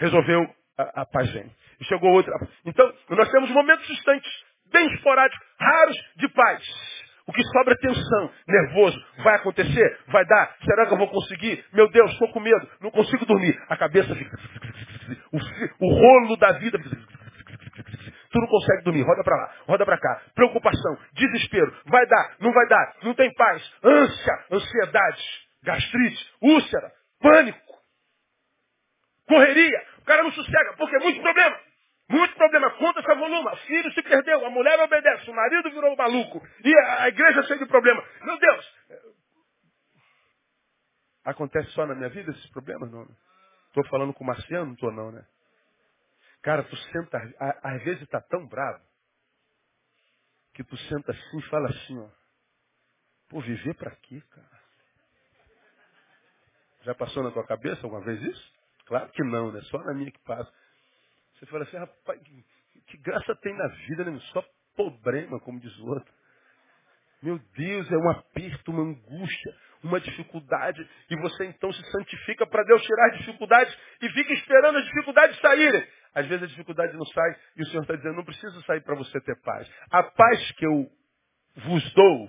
resolveu 0.00 0.42
a, 0.78 1.02
a 1.02 1.06
paz 1.06 1.30
vem. 1.32 1.50
E 1.80 1.84
chegou 1.84 2.10
outra. 2.10 2.32
Então, 2.64 2.92
nós 3.10 3.30
temos 3.30 3.50
momentos 3.50 3.86
distantes, 3.86 4.30
bem 4.72 4.86
esporádicos, 4.94 5.46
raros 5.60 5.96
de 6.16 6.28
paz. 6.28 6.64
O 7.26 7.32
que 7.32 7.42
sobra 7.44 7.74
é 7.74 7.76
tensão, 7.76 8.30
nervoso. 8.48 8.98
Vai 9.22 9.36
acontecer? 9.36 9.98
Vai 10.08 10.24
dar? 10.26 10.56
Será 10.64 10.86
que 10.86 10.94
eu 10.94 10.98
vou 10.98 11.08
conseguir? 11.08 11.64
Meu 11.72 11.88
Deus, 11.90 12.10
estou 12.12 12.28
com 12.32 12.40
medo, 12.40 12.68
não 12.80 12.90
consigo 12.90 13.24
dormir. 13.26 13.56
A 13.68 13.76
cabeça 13.76 14.14
fica. 14.16 14.36
O, 15.30 15.86
o 15.86 15.94
rolo 15.94 16.36
da 16.38 16.52
vida. 16.52 16.78
Tu 16.78 18.38
não 18.38 18.46
consegue 18.46 18.82
dormir, 18.84 19.02
roda 19.02 19.22
para 19.24 19.36
lá, 19.36 19.54
roda 19.66 19.84
para 19.84 19.98
cá. 19.98 20.22
Preocupação, 20.34 20.98
desespero, 21.12 21.76
vai 21.86 22.06
dar, 22.06 22.36
não 22.40 22.52
vai 22.52 22.66
dar, 22.68 22.96
não 23.02 23.14
tem 23.14 23.32
paz, 23.34 23.72
ânsia, 23.82 24.44
ansiedade, 24.52 25.22
gastrite, 25.64 26.32
úlcera, 26.40 26.92
pânico. 27.20 27.70
Correria. 29.30 29.82
Cara 30.10 30.24
não 30.24 30.32
sossega, 30.32 30.72
porque 30.76 30.96
é 30.96 30.98
muito 30.98 31.22
problema. 31.22 31.60
Muito 32.08 32.34
problema. 32.34 32.68
Conta 32.72 32.98
essa 32.98 33.14
volume. 33.14 33.48
O 33.48 33.56
filho 33.58 33.92
se 33.92 34.02
perdeu, 34.02 34.44
a 34.44 34.50
mulher 34.50 34.76
obedece, 34.80 35.30
o 35.30 35.32
marido 35.32 35.70
virou 35.70 35.94
maluco. 35.94 36.44
E 36.64 36.76
a 36.76 37.06
igreja 37.06 37.44
cheia 37.44 37.60
de 37.60 37.66
problema. 37.66 38.04
Meu 38.24 38.36
Deus! 38.36 38.74
Acontece 41.24 41.70
só 41.70 41.86
na 41.86 41.94
minha 41.94 42.08
vida 42.08 42.32
esses 42.32 42.50
problemas? 42.50 42.90
Não. 42.90 43.06
Estou 43.68 43.86
falando 43.86 44.12
com 44.12 44.24
o 44.24 44.26
Marciano? 44.26 44.66
Não 44.66 44.72
estou 44.72 44.90
não, 44.90 45.12
né? 45.12 45.24
Cara, 46.42 46.64
tu 46.64 46.76
senta, 46.76 47.18
às 47.62 47.80
vezes 47.84 48.02
está 48.02 48.20
tão 48.20 48.48
bravo, 48.48 48.82
que 50.54 50.64
tu 50.64 50.76
senta 50.88 51.12
assim 51.12 51.38
e 51.38 51.48
fala 51.50 51.68
assim, 51.68 52.00
ó. 52.00 52.08
Pô, 53.28 53.40
viver 53.42 53.74
para 53.74 53.94
quê, 53.94 54.20
cara? 54.28 54.60
Já 56.82 56.96
passou 56.96 57.22
na 57.22 57.30
tua 57.30 57.46
cabeça 57.46 57.86
alguma 57.86 58.02
vez 58.02 58.20
isso? 58.22 58.59
Claro 58.90 59.08
que 59.12 59.22
não, 59.22 59.52
né? 59.52 59.60
Só 59.70 59.78
na 59.84 59.94
minha 59.94 60.10
que 60.10 60.18
passa. 60.24 60.52
Você 61.34 61.46
fala 61.46 61.62
assim, 61.62 61.76
rapaz, 61.76 62.20
que, 62.24 62.44
que 62.88 62.98
graça 62.98 63.36
tem 63.36 63.56
na 63.56 63.68
vida, 63.68 64.04
né? 64.04 64.18
Só 64.32 64.44
problema, 64.74 65.38
como 65.38 65.60
diz 65.60 65.78
o 65.78 65.86
outro. 65.90 66.12
Meu 67.22 67.38
Deus, 67.56 67.92
é 67.92 67.96
um 67.96 68.10
aperto, 68.10 68.72
uma 68.72 68.82
angústia, 68.82 69.56
uma 69.84 70.00
dificuldade. 70.00 70.84
E 71.08 71.16
você 71.20 71.44
então 71.44 71.72
se 71.72 71.88
santifica 71.92 72.44
para 72.48 72.64
Deus 72.64 72.82
tirar 72.82 73.12
as 73.12 73.18
dificuldades 73.18 73.78
e 74.02 74.08
fica 74.08 74.32
esperando 74.32 74.78
as 74.78 74.84
dificuldades 74.84 75.38
saírem. 75.38 75.86
Às 76.12 76.26
vezes 76.26 76.42
a 76.42 76.48
dificuldade 76.48 76.92
não 76.94 77.06
sai 77.06 77.36
e 77.58 77.62
o 77.62 77.66
Senhor 77.66 77.82
está 77.82 77.94
dizendo, 77.94 78.16
não 78.16 78.24
precisa 78.24 78.60
sair 78.62 78.80
para 78.80 78.96
você 78.96 79.20
ter 79.20 79.40
paz. 79.42 79.70
A 79.92 80.02
paz 80.02 80.50
que 80.56 80.66
eu 80.66 80.90
vos 81.58 81.94
dou, 81.94 82.28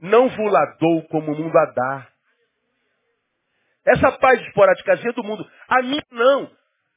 não 0.00 0.30
vos 0.30 0.52
la 0.52 0.76
dou 0.80 1.06
como 1.08 1.32
o 1.32 1.36
mundo 1.36 1.58
a 1.58 1.66
dá. 1.66 2.12
Essa 3.88 4.12
paz 4.12 4.40
esporádicazinha 4.42 5.12
do 5.12 5.24
mundo. 5.24 5.48
A 5.68 5.82
mim 5.82 6.00
não. 6.10 6.50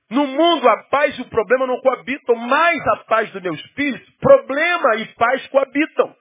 No 0.09 0.27
mundo 0.27 0.67
a 0.67 0.83
paz 0.89 1.17
e 1.17 1.21
o 1.21 1.29
problema 1.29 1.65
não 1.65 1.79
coabitam, 1.79 2.35
mas 2.35 2.87
a 2.87 2.97
paz 3.05 3.31
do 3.31 3.41
meu 3.41 3.53
espírito, 3.53 4.11
problema 4.19 4.97
e 4.97 5.05
paz 5.15 5.47
coabitam. 5.47 6.13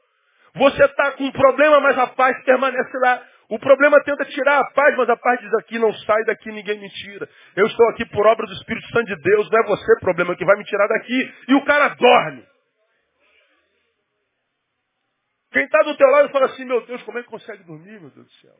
Você 0.54 0.84
está 0.84 1.12
com 1.12 1.24
um 1.24 1.32
problema, 1.32 1.80
mas 1.80 1.98
a 1.98 2.06
paz 2.06 2.40
permanece 2.44 2.98
lá. 2.98 3.22
O 3.48 3.58
problema 3.58 4.00
tenta 4.04 4.24
tirar 4.26 4.60
a 4.60 4.70
paz, 4.70 4.96
mas 4.96 5.10
a 5.10 5.16
paz 5.16 5.40
diz 5.40 5.52
aqui, 5.54 5.76
não 5.76 5.92
sai 5.92 6.22
daqui, 6.24 6.52
ninguém 6.52 6.78
me 6.78 6.88
tira. 6.88 7.28
Eu 7.56 7.66
estou 7.66 7.88
aqui 7.88 8.06
por 8.06 8.24
obra 8.28 8.46
do 8.46 8.52
Espírito 8.52 8.86
Santo 8.92 9.06
de 9.06 9.16
Deus, 9.16 9.50
não 9.50 9.58
é 9.58 9.66
você 9.66 9.98
problema 10.00 10.36
que 10.36 10.44
vai 10.44 10.56
me 10.56 10.64
tirar 10.64 10.86
daqui. 10.86 11.34
E 11.48 11.54
o 11.54 11.64
cara 11.64 11.88
dorme. 11.88 12.46
Quem 15.52 15.64
está 15.64 15.82
do 15.82 15.96
teu 15.96 16.08
lado 16.10 16.28
fala 16.28 16.46
assim, 16.46 16.64
meu 16.64 16.86
Deus, 16.86 17.02
como 17.02 17.18
é 17.18 17.22
que 17.24 17.28
consegue 17.28 17.64
dormir, 17.64 18.00
meu 18.00 18.10
Deus 18.10 18.26
do 18.26 18.32
céu? 18.34 18.54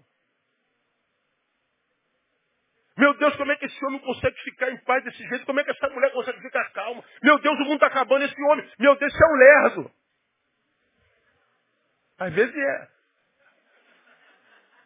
Meu 3.00 3.14
Deus, 3.14 3.34
como 3.36 3.50
é 3.50 3.56
que 3.56 3.64
esse 3.64 3.82
homem 3.86 3.98
consegue 4.00 4.38
ficar 4.42 4.70
em 4.70 4.76
paz 4.84 5.02
desse 5.02 5.26
jeito? 5.26 5.46
Como 5.46 5.58
é 5.58 5.64
que 5.64 5.70
essa 5.70 5.88
mulher 5.88 6.12
consegue 6.12 6.38
ficar 6.42 6.70
calma? 6.72 7.02
Meu 7.22 7.38
Deus, 7.38 7.58
o 7.58 7.62
mundo 7.62 7.74
está 7.74 7.86
acabando 7.86 8.26
esse 8.26 8.42
homem. 8.42 8.70
Meu 8.78 8.94
Deus, 8.94 9.10
esse 9.10 9.24
é 9.24 9.26
um 9.26 9.36
lerdo. 9.36 9.90
Às 12.18 12.34
vezes 12.34 12.54
é. 12.54 12.88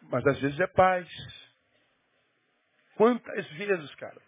Mas 0.03 0.25
às 0.25 0.39
vezes 0.39 0.57
é 0.61 0.67
paz. 0.67 1.05
Quantas 2.95 3.45
vezes, 3.51 3.93
cara? 3.95 4.21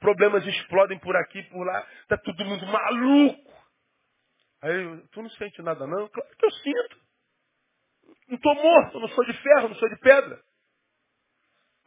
Problemas 0.00 0.44
explodem 0.44 0.98
por 0.98 1.14
aqui, 1.14 1.40
por 1.44 1.64
lá. 1.64 1.86
Está 2.02 2.18
todo 2.18 2.44
mundo 2.44 2.66
maluco. 2.66 3.52
Aí, 4.60 5.06
tu 5.12 5.22
não 5.22 5.30
sente 5.30 5.62
nada 5.62 5.86
não? 5.86 6.08
Claro 6.08 6.36
que 6.36 6.44
eu 6.44 6.50
sinto. 6.50 6.98
Não 8.26 8.34
estou 8.34 8.54
morto, 8.56 8.98
não 8.98 9.08
sou 9.10 9.24
de 9.24 9.32
ferro, 9.34 9.68
não 9.68 9.76
sou 9.76 9.88
de 9.88 10.00
pedra. 10.00 10.47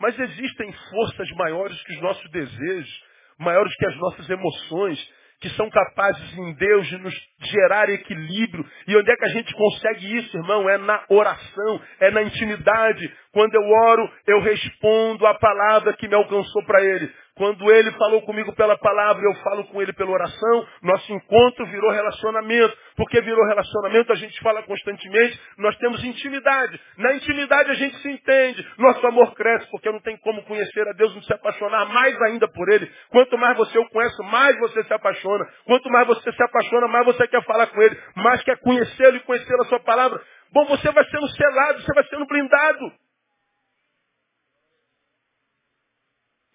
Mas 0.02 0.18
existem 0.20 0.74
forças 0.90 1.30
maiores 1.38 1.80
que 1.84 1.94
os 1.94 2.02
nossos 2.02 2.32
desejos, 2.32 3.04
maiores 3.38 3.74
que 3.76 3.86
as 3.86 3.96
nossas 3.98 4.30
emoções, 4.30 5.00
que 5.40 5.50
são 5.52 5.70
capazes 5.70 6.38
em 6.38 6.54
Deus 6.54 6.88
de 6.88 6.98
nos 6.98 7.14
gerar 7.52 7.88
equilíbrio. 7.90 8.66
E 8.88 8.96
onde 8.96 9.12
é 9.12 9.16
que 9.16 9.26
a 9.26 9.30
gente 9.30 9.54
consegue 9.54 10.18
isso, 10.18 10.38
irmão? 10.38 10.68
É 10.68 10.78
na 10.80 11.04
oração, 11.08 11.82
é 12.00 12.10
na 12.10 12.24
intimidade. 12.24 13.14
Quando 13.32 13.54
eu 13.54 13.62
oro, 13.62 14.12
eu 14.28 14.42
respondo 14.42 15.26
a 15.26 15.36
palavra 15.36 15.94
que 15.94 16.08
me 16.08 16.16
alcançou 16.16 16.64
para 16.66 16.84
ele. 16.84 17.12
Quando 17.36 17.72
ele 17.72 17.92
falou 17.94 18.22
comigo 18.24 18.54
pela 18.56 18.78
palavra, 18.78 19.24
eu 19.24 19.34
falo 19.36 19.64
com 19.66 19.82
ele 19.82 19.94
pela 19.94 20.12
oração, 20.12 20.68
nosso 20.84 21.14
encontro 21.14 21.66
virou 21.66 21.90
relacionamento. 21.92 22.78
Porque 22.96 23.22
virou 23.22 23.46
relacionamento, 23.48 24.12
a 24.12 24.16
gente 24.16 24.40
fala 24.42 24.62
constantemente, 24.64 25.40
nós 25.58 25.76
temos 25.78 26.04
intimidade. 26.04 26.80
Na 26.98 27.16
intimidade 27.16 27.72
a 27.72 27.74
gente 27.74 27.98
se 27.98 28.10
entende, 28.10 28.68
nosso 28.78 29.06
amor 29.08 29.34
cresce, 29.34 29.70
porque 29.72 29.90
não 29.92 30.02
tem 30.02 30.18
como 30.18 30.44
conhecer 30.44 30.88
a 30.88 30.94
Deus, 30.94 31.16
não 31.16 31.22
se 31.22 31.34
apaixonar 31.34 31.86
mais 31.86 32.22
ainda 32.24 32.48
por 32.50 32.70
ele. 32.70 32.92
Quanto 33.10 33.38
mais 33.38 33.58
você 33.58 33.80
o 33.80 33.90
conhece, 33.90 34.22
mais 34.24 34.60
você 34.60 34.84
se 34.84 34.94
apaixona. 34.94 35.46
Quanto 35.66 35.90
mais 35.90 36.08
você 36.08 36.32
se 36.32 36.44
apaixona, 36.44 36.88
mais 36.88 37.06
você 37.06 37.28
quer 37.28 37.44
falar 37.46 37.68
com 37.68 37.82
ele, 37.82 37.98
mais 38.16 38.44
quer 38.44 38.60
conhecê-lo 38.60 39.18
e 39.18 39.22
conhecer 39.22 39.56
a 39.62 39.66
sua 39.66 39.80
palavra. 39.80 40.22
Bom, 40.52 40.66
você 40.66 40.92
vai 40.92 41.06
sendo 41.06 41.28
selado, 41.30 41.82
você 41.82 41.94
vai 41.94 42.04
sendo 42.06 42.26
blindado. 42.26 42.92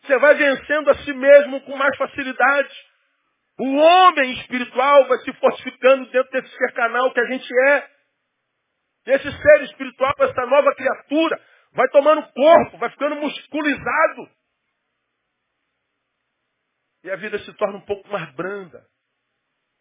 Você 0.07 0.19
vai 0.19 0.35
vencendo 0.37 0.89
a 0.91 0.95
si 0.99 1.13
mesmo 1.13 1.61
com 1.63 1.77
mais 1.77 1.97
facilidade. 1.97 2.75
O 3.59 3.77
homem 3.77 4.33
espiritual 4.35 5.09
vai 5.09 5.19
se 5.19 5.33
fortificando 5.35 6.09
dentro 6.11 6.31
desse 6.31 6.57
ser 6.57 6.73
canal 6.75 7.13
que 7.13 7.21
a 7.21 7.27
gente 7.27 7.49
é. 7.71 7.91
Esse 9.07 9.31
ser 9.31 9.63
espiritual, 9.65 10.15
essa 10.21 10.47
nova 10.47 10.75
criatura, 10.75 11.41
vai 11.73 11.89
tomando 11.89 12.23
corpo, 12.33 12.79
vai 12.79 12.91
ficando 12.91 13.17
musculizado. 13.17 14.31
E 17.03 17.11
a 17.11 17.17
vida 17.17 17.39
se 17.41 17.53
torna 17.55 17.79
um 17.79 17.85
pouco 17.85 18.09
mais 18.09 18.33
branda. 18.35 18.85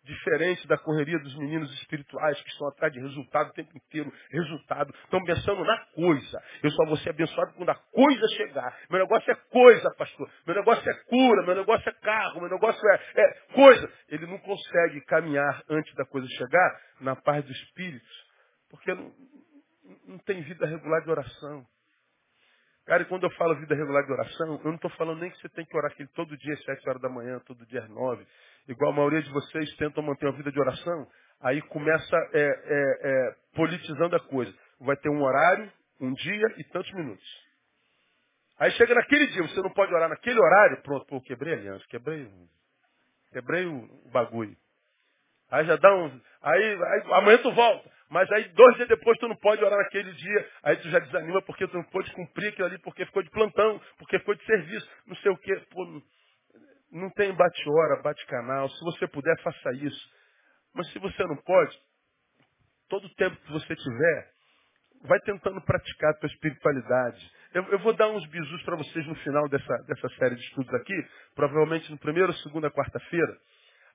Diferente 0.05 0.67
da 0.67 0.77
correria 0.77 1.17
dos 1.17 1.35
meninos 1.35 1.73
espirituais 1.73 2.39
que 2.41 2.49
estão 2.49 2.67
atrás 2.67 2.93
de 2.93 2.99
resultado 2.99 3.49
o 3.49 3.53
tempo 3.53 3.75
inteiro. 3.75 4.13
Resultado. 4.29 4.93
Estão 5.03 5.23
pensando 5.23 5.63
na 5.63 5.77
coisa. 5.93 6.43
Eu 6.61 6.69
só 6.69 6.85
vou 6.85 6.95
ser 6.97 7.09
abençoado 7.09 7.53
quando 7.53 7.69
a 7.69 7.75
coisa 7.75 8.27
chegar. 8.37 8.77
Meu 8.89 8.99
negócio 8.99 9.31
é 9.31 9.35
coisa, 9.35 9.89
pastor. 9.97 10.29
Meu 10.45 10.55
negócio 10.55 10.87
é 10.87 10.93
cura. 11.05 11.43
Meu 11.43 11.55
negócio 11.55 11.89
é 11.89 11.93
carro. 11.93 12.39
Meu 12.39 12.49
negócio 12.49 12.81
é, 12.89 13.01
é 13.17 13.33
coisa. 13.53 13.91
Ele 14.09 14.27
não 14.27 14.37
consegue 14.37 15.01
caminhar 15.01 15.63
antes 15.67 15.93
da 15.95 16.05
coisa 16.05 16.27
chegar 16.27 16.81
na 17.01 17.15
paz 17.15 17.43
do 17.43 17.51
Espírito. 17.51 18.05
Porque 18.69 18.93
não, 18.93 19.11
não 20.07 20.17
tem 20.19 20.41
vida 20.43 20.67
regular 20.67 21.01
de 21.03 21.09
oração. 21.09 21.65
Cara, 22.85 23.01
e 23.01 23.05
quando 23.05 23.23
eu 23.23 23.31
falo 23.31 23.55
vida 23.55 23.73
regular 23.73 24.05
de 24.05 24.11
oração, 24.11 24.59
eu 24.63 24.63
não 24.63 24.75
estou 24.75 24.91
falando 24.91 25.19
nem 25.19 25.31
que 25.31 25.37
você 25.39 25.49
tem 25.49 25.65
que 25.65 25.75
orar 25.75 25.91
aquele 25.91 26.09
todo 26.09 26.37
dia 26.37 26.53
às 26.53 26.63
sete 26.63 26.87
horas 26.87 27.01
da 27.01 27.09
manhã, 27.09 27.39
todo 27.39 27.65
dia 27.65 27.81
às 27.81 27.89
nove. 27.89 28.25
Igual 28.67 28.91
a 28.91 28.95
maioria 28.95 29.23
de 29.23 29.29
vocês 29.31 29.75
tentam 29.77 30.03
manter 30.03 30.27
uma 30.27 30.37
vida 30.37 30.51
de 30.51 30.59
oração, 30.59 31.07
aí 31.41 31.61
começa 31.63 32.15
é, 32.33 32.41
é, 32.41 32.49
é, 33.03 33.35
politizando 33.55 34.15
a 34.15 34.19
coisa. 34.19 34.53
Vai 34.79 34.95
ter 34.97 35.09
um 35.09 35.23
horário, 35.23 35.71
um 35.99 36.13
dia 36.13 36.53
e 36.57 36.63
tantos 36.65 36.91
minutos. 36.93 37.45
Aí 38.59 38.71
chega 38.71 38.93
naquele 38.93 39.27
dia, 39.27 39.41
você 39.41 39.61
não 39.61 39.71
pode 39.71 39.93
orar 39.93 40.07
naquele 40.07 40.39
horário, 40.39 40.81
pronto, 40.83 41.05
pô, 41.07 41.19
quebrei 41.21 41.55
a 41.55 41.57
aliança, 41.57 41.85
quebrei, 41.89 42.29
quebrei 43.31 43.65
o, 43.65 44.09
bagulho. 44.11 44.55
Aí 45.49 45.65
já 45.65 45.75
dá 45.75 45.93
um. 45.93 46.21
Aí, 46.41 46.63
aí, 46.63 47.13
amanhã 47.13 47.37
tu 47.39 47.51
volta. 47.51 47.94
Mas 48.09 48.31
aí 48.31 48.49
dois 48.49 48.75
dias 48.75 48.87
depois 48.87 49.17
tu 49.17 49.27
não 49.27 49.35
pode 49.35 49.63
orar 49.63 49.77
naquele 49.79 50.11
dia. 50.11 50.49
Aí 50.63 50.77
tu 50.77 50.89
já 50.89 50.99
desanima 50.99 51.41
porque 51.41 51.67
tu 51.67 51.75
não 51.75 51.83
pode 51.85 52.11
cumprir 52.13 52.49
aquilo 52.49 52.67
ali, 52.67 52.77
porque 52.79 53.05
ficou 53.05 53.23
de 53.23 53.29
plantão, 53.31 53.81
porque 53.97 54.19
ficou 54.19 54.35
de 54.35 54.45
serviço, 54.45 54.87
não 55.07 55.15
sei 55.17 55.31
o 55.31 55.37
quê. 55.37 55.55
Pô, 55.71 56.01
não 56.91 57.09
tem 57.11 57.33
bate-hora, 57.33 58.01
bate-canal. 58.01 58.69
Se 58.69 58.83
você 58.83 59.07
puder, 59.07 59.35
faça 59.41 59.71
isso. 59.73 60.09
Mas 60.73 60.91
se 60.91 60.99
você 60.99 61.23
não 61.23 61.37
pode, 61.37 61.75
todo 62.89 63.05
o 63.05 63.15
tempo 63.15 63.35
que 63.37 63.51
você 63.51 63.75
tiver, 63.75 64.31
vai 65.03 65.19
tentando 65.21 65.61
praticar 65.61 66.11
a 66.11 66.19
tua 66.19 66.27
espiritualidade. 66.27 67.31
Eu, 67.53 67.63
eu 67.71 67.79
vou 67.79 67.93
dar 67.93 68.09
uns 68.09 68.25
bisus 68.27 68.63
para 68.63 68.75
vocês 68.75 69.05
no 69.07 69.15
final 69.15 69.47
dessa, 69.49 69.77
dessa 69.87 70.09
série 70.17 70.35
de 70.35 70.41
estudos 70.41 70.73
aqui, 70.75 71.07
provavelmente 71.33 71.89
no 71.91 71.97
primeiro, 71.97 72.33
segunda, 72.33 72.69
quarta-feira 72.69 73.37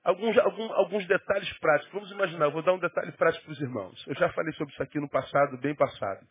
alguns, 0.03 0.37
alguns, 0.37 0.71
alguns 0.71 1.07
detalhes 1.07 1.51
práticos. 1.59 1.93
Vamos 1.93 2.11
imaginar, 2.11 2.49
vou 2.49 2.61
dar 2.61 2.73
um 2.73 2.79
detalhe 2.79 3.11
prático 3.13 3.45
para 3.45 3.53
os 3.53 3.61
irmãos. 3.61 4.07
Eu 4.07 4.15
já 4.15 4.29
falei 4.29 4.53
sobre 4.53 4.73
isso 4.73 4.83
aqui 4.83 4.99
no 4.99 5.09
passado, 5.09 5.57
bem 5.57 5.75
passado. 5.75 6.25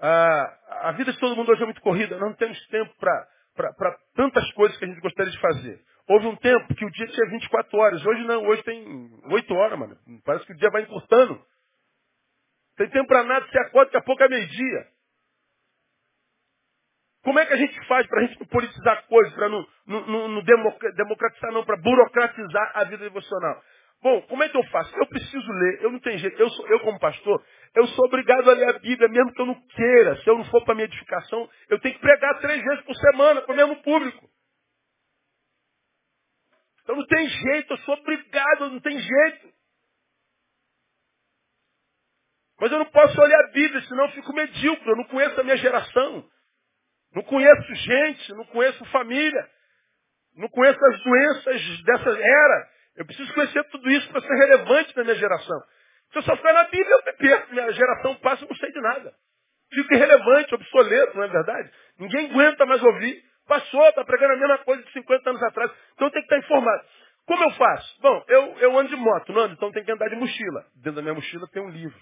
a 0.00 0.92
vida 0.92 1.12
de 1.12 1.18
todo 1.18 1.36
mundo 1.36 1.52
hoje 1.52 1.62
é 1.62 1.66
muito 1.66 1.80
corrida, 1.80 2.18
não 2.18 2.34
temos 2.34 2.58
tempo 2.68 2.94
para 2.98 3.96
tantas 4.14 4.50
coisas 4.52 4.76
que 4.78 4.84
a 4.84 4.88
gente 4.88 5.00
gostaria 5.00 5.32
de 5.32 5.40
fazer. 5.40 5.80
Houve 6.08 6.26
um 6.26 6.36
tempo 6.36 6.74
que 6.74 6.84
o 6.84 6.90
dia 6.90 7.06
tinha 7.06 7.30
24 7.30 7.78
horas, 7.78 8.04
hoje 8.04 8.24
não, 8.24 8.44
hoje 8.46 8.62
tem 8.64 9.10
8 9.30 9.54
horas, 9.54 9.78
mano. 9.78 9.96
Parece 10.24 10.44
que 10.44 10.52
o 10.52 10.56
dia 10.56 10.70
vai 10.70 10.82
encurtando. 10.82 11.40
Tem 12.76 12.88
tempo 12.88 13.06
para 13.06 13.22
nada, 13.22 13.46
você 13.46 13.58
acorda, 13.58 13.86
daqui 13.86 13.98
a 13.98 14.02
pouco 14.02 14.22
é 14.22 14.28
meio-dia. 14.28 14.86
Como 17.22 17.38
é 17.38 17.46
que 17.46 17.52
a 17.52 17.56
gente 17.56 17.86
faz 17.86 18.06
para 18.08 18.20
a 18.20 18.26
gente 18.26 18.40
não 18.40 18.46
politizar 18.46 19.06
coisas, 19.06 19.32
para 19.34 19.48
não, 19.48 19.66
não, 19.86 20.28
não, 20.28 20.42
democratizar, 20.42 21.52
não, 21.52 21.64
para 21.64 21.76
burocratizar 21.76 22.72
a 22.74 22.84
vida 22.84 23.04
devocional? 23.04 23.62
Bom, 24.02 24.20
como 24.22 24.42
é 24.42 24.48
que 24.48 24.56
eu 24.56 24.64
faço? 24.64 24.92
Eu 24.96 25.06
preciso 25.06 25.52
ler, 25.52 25.82
eu 25.82 25.92
não 25.92 26.00
tenho 26.00 26.18
jeito. 26.18 26.40
Eu, 26.40 26.50
sou, 26.50 26.66
eu 26.68 26.80
como 26.80 26.98
pastor, 26.98 27.40
eu 27.76 27.86
sou 27.86 28.06
obrigado 28.06 28.50
a 28.50 28.54
ler 28.54 28.68
a 28.70 28.78
Bíblia, 28.80 29.08
mesmo 29.08 29.32
que 29.32 29.40
eu 29.40 29.46
não 29.46 29.54
queira. 29.68 30.16
Se 30.16 30.28
eu 30.28 30.36
não 30.36 30.44
for 30.46 30.64
para 30.64 30.74
minha 30.74 30.86
edificação, 30.86 31.48
eu 31.68 31.78
tenho 31.78 31.94
que 31.94 32.00
pregar 32.00 32.40
três 32.40 32.60
vezes 32.60 32.84
por 32.84 32.96
semana 32.96 33.42
para 33.42 33.52
o 33.52 33.56
mesmo 33.56 33.76
público. 33.82 34.28
Então 36.82 36.96
não 36.96 37.06
tem 37.06 37.28
jeito, 37.28 37.72
eu 37.72 37.78
sou 37.78 37.94
obrigado, 37.94 38.70
não 38.70 38.80
tem 38.80 38.98
jeito. 38.98 39.52
Mas 42.60 42.72
eu 42.72 42.78
não 42.78 42.86
posso 42.86 43.20
olhar 43.20 43.40
a 43.44 43.52
Bíblia, 43.52 43.80
senão 43.82 44.06
eu 44.06 44.12
fico 44.12 44.32
medíocre, 44.32 44.88
eu 44.88 44.96
não 44.96 45.04
conheço 45.04 45.40
a 45.40 45.44
minha 45.44 45.56
geração. 45.56 46.28
Não 47.14 47.22
conheço 47.22 47.74
gente, 47.74 48.32
não 48.34 48.44
conheço 48.46 48.84
família, 48.86 49.48
não 50.36 50.48
conheço 50.48 50.78
as 50.84 51.02
doenças 51.02 51.82
dessa 51.84 52.10
era. 52.10 52.68
Eu 52.96 53.06
preciso 53.06 53.32
conhecer 53.34 53.64
tudo 53.64 53.90
isso 53.90 54.08
para 54.10 54.20
ser 54.20 54.34
relevante 54.34 54.96
na 54.96 55.04
minha 55.04 55.16
geração. 55.16 55.60
Se 56.12 56.18
eu 56.18 56.22
só 56.22 56.36
ficar 56.36 56.52
na 56.52 56.64
Bíblia, 56.64 56.90
eu 56.90 57.04
me 57.04 57.12
perco. 57.14 57.52
Minha 57.52 57.72
geração 57.72 58.14
passa 58.16 58.44
e 58.44 58.48
não 58.48 58.56
sei 58.56 58.70
de 58.70 58.80
nada. 58.80 59.14
Fico 59.72 59.94
irrelevante, 59.94 60.54
obsoleto, 60.54 61.16
não 61.16 61.24
é 61.24 61.28
verdade? 61.28 61.70
Ninguém 61.98 62.30
aguenta 62.30 62.66
mais 62.66 62.82
ouvir. 62.82 63.22
Passou, 63.46 63.88
está 63.88 64.04
pregando 64.04 64.34
a 64.34 64.36
mesma 64.36 64.58
coisa 64.58 64.82
de 64.82 64.92
50 64.92 65.30
anos 65.30 65.42
atrás. 65.42 65.70
Então 65.94 66.10
tem 66.10 66.22
que 66.22 66.34
estar 66.34 66.38
informado. 66.38 66.84
Como 67.26 67.44
eu 67.44 67.50
faço? 67.52 68.00
Bom, 68.00 68.24
eu, 68.28 68.58
eu 68.58 68.78
ando 68.78 68.90
de 68.90 68.96
moto, 68.96 69.32
não 69.32 69.42
ando, 69.42 69.54
então 69.54 69.72
tem 69.72 69.84
que 69.84 69.92
andar 69.92 70.08
de 70.08 70.16
mochila. 70.16 70.66
Dentro 70.74 70.94
da 70.94 71.02
minha 71.02 71.14
mochila 71.14 71.48
tem 71.48 71.62
um 71.62 71.70
livro. 71.70 71.98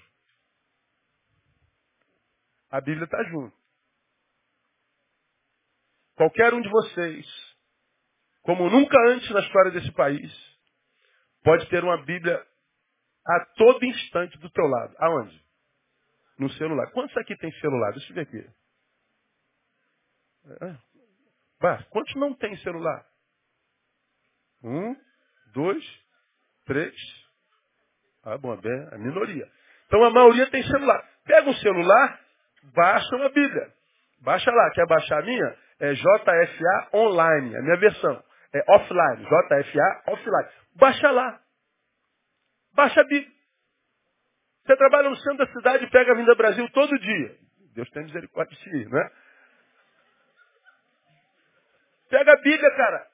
A 2.70 2.80
Bíblia 2.80 3.04
está 3.04 3.22
junto. 3.24 3.59
Qualquer 6.20 6.52
um 6.52 6.60
de 6.60 6.68
vocês, 6.68 7.26
como 8.42 8.68
nunca 8.68 8.94
antes 9.08 9.30
na 9.30 9.40
história 9.40 9.70
desse 9.70 9.90
país, 9.92 10.30
pode 11.42 11.66
ter 11.70 11.82
uma 11.82 11.96
Bíblia 12.04 12.46
a 13.26 13.46
todo 13.56 13.82
instante 13.86 14.36
do 14.36 14.50
teu 14.50 14.66
lado. 14.66 14.94
Aonde? 14.98 15.42
No 16.38 16.50
celular. 16.50 16.90
Quantos 16.92 17.16
aqui 17.16 17.34
tem 17.38 17.50
celular? 17.52 17.92
Deixa 17.92 18.10
eu 18.10 18.14
ver 18.16 18.20
aqui. 18.20 18.50
É. 20.60 21.82
quantos 21.88 22.14
não 22.16 22.34
tem 22.34 22.54
celular? 22.58 23.02
Um, 24.62 24.94
dois, 25.54 25.82
três. 26.66 26.94
Ah, 28.24 28.36
bom, 28.36 28.52
é 28.52 28.94
a 28.94 28.98
minoria. 28.98 29.50
Então 29.86 30.04
a 30.04 30.10
maioria 30.10 30.50
tem 30.50 30.62
celular. 30.64 31.02
Pega 31.24 31.48
um 31.48 31.54
celular, 31.54 32.20
baixa 32.74 33.16
uma 33.16 33.30
Bíblia. 33.30 33.72
Baixa 34.20 34.50
lá. 34.50 34.70
Quer 34.72 34.86
baixar 34.86 35.22
a 35.22 35.24
minha? 35.24 35.69
É 35.80 35.94
JFA 35.94 36.90
online, 36.94 37.56
a 37.56 37.62
minha 37.62 37.76
versão. 37.78 38.22
É 38.52 38.64
offline, 38.68 39.24
JFA 39.24 40.02
offline. 40.08 40.48
Baixa 40.76 41.10
lá. 41.10 41.40
Baixa 42.74 43.00
a 43.00 43.04
Bíblia. 43.04 43.32
Você 44.66 44.76
trabalha 44.76 45.08
no 45.08 45.16
centro 45.16 45.38
da 45.38 45.52
cidade 45.52 45.84
e 45.84 45.90
pega 45.90 46.12
a 46.12 46.14
Vinda 46.14 46.34
Brasil 46.34 46.68
todo 46.70 46.98
dia. 46.98 47.36
Deus 47.74 47.88
tem 47.90 48.04
misericórdia 48.04 48.56
de 48.56 48.62
si, 48.62 48.88
não 48.88 49.00
é? 49.00 49.10
Pega 52.10 52.32
a 52.32 52.36
Bíblia, 52.36 52.70
cara, 52.76 53.06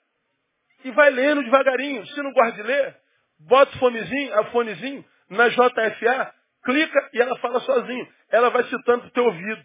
e 0.85 0.91
vai 0.91 1.11
lendo 1.11 1.45
devagarinho. 1.45 2.07
Se 2.07 2.23
não 2.23 2.33
gosta 2.33 2.53
de 2.53 2.62
ler, 2.62 2.97
bota 3.41 3.75
o 3.77 3.79
fonezinho, 3.79 4.39
a 4.39 4.45
fonezinho 4.47 5.05
na 5.29 5.49
JFA, 5.49 6.35
clica 6.64 7.11
e 7.12 7.21
ela 7.21 7.39
fala 7.39 7.61
sozinho. 7.61 8.09
Ela 8.31 8.51
vai 8.51 8.64
citando 8.64 9.03
pro 9.03 9.11
teu 9.11 9.25
ouvido. 9.25 9.64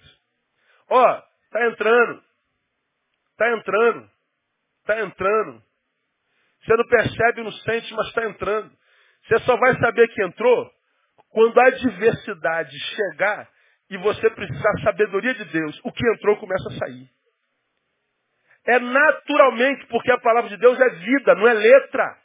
Ó, 0.90 1.22
tá 1.52 1.68
entrando. 1.68 2.24
Está 3.42 3.58
entrando. 3.58 4.12
Está 4.82 5.02
entrando. 5.02 5.64
Você 6.62 6.76
não 6.76 6.88
percebe, 6.88 7.44
não 7.44 7.52
sente, 7.52 7.92
mas 7.96 8.08
está 8.08 8.24
entrando. 8.26 8.72
Você 9.24 9.40
só 9.40 9.58
vai 9.58 9.76
saber 9.80 10.08
que 10.10 10.24
entrou 10.24 10.72
quando 11.30 11.60
a 11.60 11.68
adversidade 11.68 12.78
chegar 12.80 13.50
e 13.90 13.98
você 13.98 14.30
precisar 14.30 14.72
da 14.74 14.84
sabedoria 14.84 15.34
de 15.34 15.46
Deus. 15.46 15.80
O 15.84 15.92
que 15.92 16.08
entrou 16.08 16.38
começa 16.38 16.70
a 16.70 16.74
sair. 16.74 17.10
É 18.68 18.78
naturalmente, 18.78 19.88
porque 19.88 20.12
a 20.12 20.20
palavra 20.20 20.52
de 20.52 20.58
Deus 20.58 20.80
é 20.80 20.90
vida, 20.90 21.34
não 21.34 21.48
é 21.48 21.54
letra. 21.54 22.18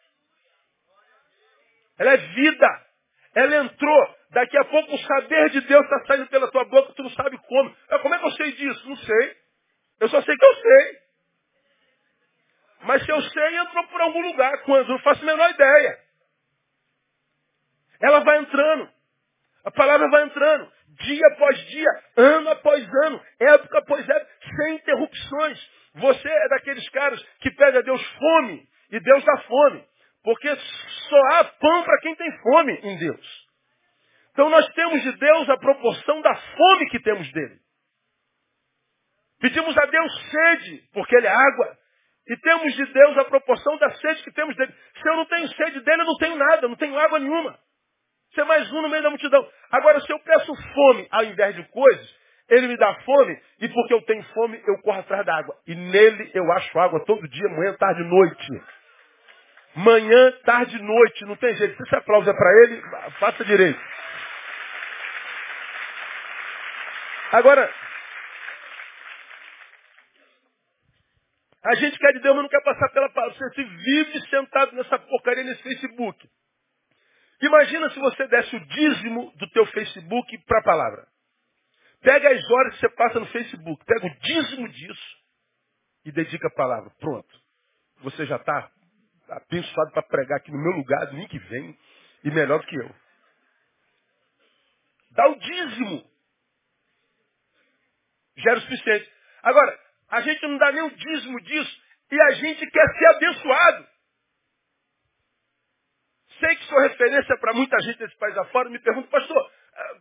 Ela 1.98 2.12
é 2.12 2.16
vida. 2.18 2.86
Ela 3.34 3.56
entrou. 3.64 4.16
Daqui 4.32 4.58
a 4.58 4.64
pouco 4.66 4.94
o 4.94 4.98
saber 4.98 5.48
de 5.48 5.62
Deus 5.62 5.82
está 5.82 6.04
saindo 6.08 6.26
pela 6.26 6.50
tua 6.50 6.64
boca, 6.66 6.92
tu 6.92 7.02
não 7.02 7.10
sabe 7.10 7.38
como. 7.38 7.74
Como 8.02 8.14
é 8.14 8.18
que 8.18 8.26
eu 8.26 8.32
sei 8.32 8.52
disso? 8.52 8.86
Não 8.86 8.96
sei. 8.96 9.36
Eu 10.00 10.08
só 10.10 10.20
sei 10.20 10.36
que 10.36 10.44
eu 10.44 10.54
sei. 10.56 11.05
Mas 12.82 13.04
se 13.04 13.10
eu 13.10 13.20
sei, 13.20 13.56
entrou 13.58 13.86
por 13.88 14.00
algum 14.00 14.20
lugar. 14.20 14.62
Quando? 14.64 14.88
Não 14.88 14.98
faço 15.00 15.22
a 15.22 15.26
menor 15.26 15.50
ideia. 15.50 15.98
Ela 18.00 18.20
vai 18.20 18.38
entrando. 18.38 18.90
A 19.64 19.70
palavra 19.70 20.08
vai 20.08 20.24
entrando. 20.24 20.72
Dia 21.00 21.26
após 21.32 21.58
dia, 21.66 21.88
ano 22.16 22.50
após 22.50 22.88
ano, 23.04 23.20
época 23.40 23.78
após 23.78 24.08
época, 24.08 24.32
sem 24.56 24.74
interrupções. 24.76 25.70
Você 25.94 26.28
é 26.28 26.48
daqueles 26.48 26.88
caras 26.90 27.20
que 27.40 27.50
pede 27.50 27.78
a 27.78 27.82
Deus 27.82 28.02
fome 28.18 28.68
e 28.90 29.00
Deus 29.00 29.24
dá 29.24 29.38
fome. 29.42 29.84
Porque 30.22 30.54
só 30.56 31.20
há 31.32 31.44
pão 31.44 31.82
para 31.82 32.00
quem 32.00 32.14
tem 32.14 32.38
fome 32.38 32.72
em 32.82 32.98
Deus. 32.98 33.46
Então 34.32 34.50
nós 34.50 34.66
temos 34.74 35.02
de 35.02 35.12
Deus 35.12 35.48
a 35.48 35.56
proporção 35.56 36.20
da 36.20 36.34
fome 36.34 36.90
que 36.90 37.00
temos 37.00 37.30
dele. 37.32 37.58
Pedimos 39.40 39.76
a 39.76 39.86
Deus 39.86 40.30
sede, 40.30 40.88
porque 40.92 41.16
ele 41.16 41.26
é 41.26 41.30
água. 41.30 41.78
E 42.28 42.36
temos 42.38 42.74
de 42.74 42.84
Deus 42.86 43.18
a 43.18 43.24
proporção 43.24 43.76
da 43.78 43.90
sede 43.92 44.22
que 44.24 44.32
temos 44.32 44.56
dele. 44.56 44.74
Se 45.00 45.08
eu 45.08 45.16
não 45.16 45.26
tenho 45.26 45.48
sede 45.48 45.80
dele, 45.80 46.02
eu 46.02 46.06
não 46.06 46.16
tenho 46.18 46.36
nada, 46.36 46.68
não 46.68 46.76
tenho 46.76 46.98
água 46.98 47.20
nenhuma. 47.20 47.56
Você 48.32 48.40
é 48.40 48.44
mais 48.44 48.70
um 48.72 48.82
no 48.82 48.88
meio 48.88 49.02
da 49.02 49.10
multidão. 49.10 49.48
Agora, 49.70 50.00
se 50.00 50.12
eu 50.12 50.18
peço 50.18 50.52
fome 50.74 51.06
ao 51.10 51.24
invés 51.24 51.54
de 51.54 51.62
coisas, 51.68 52.16
ele 52.50 52.68
me 52.68 52.76
dá 52.76 52.94
fome, 53.00 53.40
e 53.60 53.68
porque 53.68 53.94
eu 53.94 54.02
tenho 54.02 54.22
fome, 54.34 54.60
eu 54.66 54.78
corro 54.82 55.00
atrás 55.00 55.24
da 55.24 55.36
água. 55.36 55.56
E 55.66 55.74
nele 55.74 56.30
eu 56.34 56.50
acho 56.52 56.78
água 56.78 57.04
todo 57.04 57.28
dia, 57.28 57.48
manhã, 57.48 57.74
tarde 57.74 58.02
e 58.02 58.04
noite. 58.04 58.62
Manhã, 59.76 60.32
tarde 60.44 60.76
e 60.76 60.82
noite, 60.82 61.24
não 61.26 61.36
tem 61.36 61.54
jeito. 61.54 61.76
Se 61.76 61.82
esse 61.82 61.96
aplauso 61.96 62.28
é 62.28 62.34
para 62.34 62.62
ele, 62.62 62.82
faça 63.18 63.44
direito. 63.44 63.80
Agora, 67.32 67.70
a 71.66 71.74
gente 71.74 71.98
quer 71.98 72.12
de 72.12 72.20
Deus, 72.20 72.34
mas 72.34 72.44
não 72.44 72.50
quer 72.50 72.62
passar 72.62 72.88
pela 72.90 73.08
palavra. 73.10 73.36
Você 73.36 73.64
vive 73.64 74.28
sentado 74.28 74.74
nessa 74.76 74.98
porcaria 74.98 75.44
nesse 75.44 75.62
Facebook. 75.62 76.28
Imagina 77.42 77.90
se 77.90 77.98
você 77.98 78.26
desse 78.28 78.56
o 78.56 78.66
dízimo 78.66 79.32
do 79.36 79.50
teu 79.50 79.66
Facebook 79.66 80.38
para 80.46 80.60
a 80.60 80.62
palavra. 80.62 81.06
Pega 82.00 82.30
as 82.30 82.50
horas 82.50 82.74
que 82.74 82.80
você 82.80 82.88
passa 82.90 83.20
no 83.20 83.26
Facebook, 83.26 83.84
pega 83.84 84.06
o 84.06 84.18
dízimo 84.20 84.68
disso 84.68 85.16
e 86.04 86.12
dedica 86.12 86.46
a 86.46 86.54
palavra. 86.54 86.90
Pronto. 87.00 87.28
Você 88.02 88.24
já 88.26 88.36
está 88.36 88.70
abençoado 89.28 89.90
para 89.90 90.02
pregar 90.02 90.38
aqui 90.38 90.52
no 90.52 90.58
meu 90.58 90.72
lugar, 90.72 91.06
domingo 91.06 91.28
que 91.28 91.38
vem, 91.38 91.76
e 92.22 92.30
melhor 92.30 92.60
do 92.60 92.66
que 92.66 92.76
eu. 92.76 92.94
Dá 95.10 95.28
o 95.28 95.38
dízimo. 95.38 96.10
Já 98.36 98.50
era 98.50 98.60
o 98.60 98.62
suficiente. 98.62 99.10
Agora, 99.42 99.85
a 100.10 100.20
gente 100.20 100.42
não 100.46 100.58
dá 100.58 100.72
nem 100.72 100.82
o 100.82 100.90
dízimo 100.90 101.40
disso 101.40 101.82
e 102.10 102.20
a 102.20 102.30
gente 102.32 102.66
quer 102.70 102.88
ser 102.98 103.06
abençoado. 103.06 103.86
Sei 106.38 106.56
que 106.56 106.64
sou 106.64 106.78
referência 106.80 107.36
para 107.38 107.54
muita 107.54 107.80
gente 107.80 107.98
desse 107.98 108.16
país 108.18 108.36
afora, 108.36 108.68
me 108.68 108.78
pergunto, 108.78 109.08
pastor, 109.08 109.50
ah, 109.74 109.96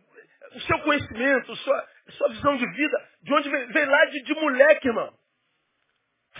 o 0.54 0.60
seu 0.60 0.78
conhecimento, 0.80 1.56
sua, 1.56 1.88
sua 2.10 2.28
visão 2.28 2.56
de 2.56 2.66
vida, 2.72 3.08
de 3.22 3.34
onde 3.34 3.48
vem? 3.48 3.66
Vem 3.68 3.86
lá 3.86 4.04
de, 4.06 4.22
de 4.22 4.34
moleque, 4.34 4.88
irmão. 4.88 5.12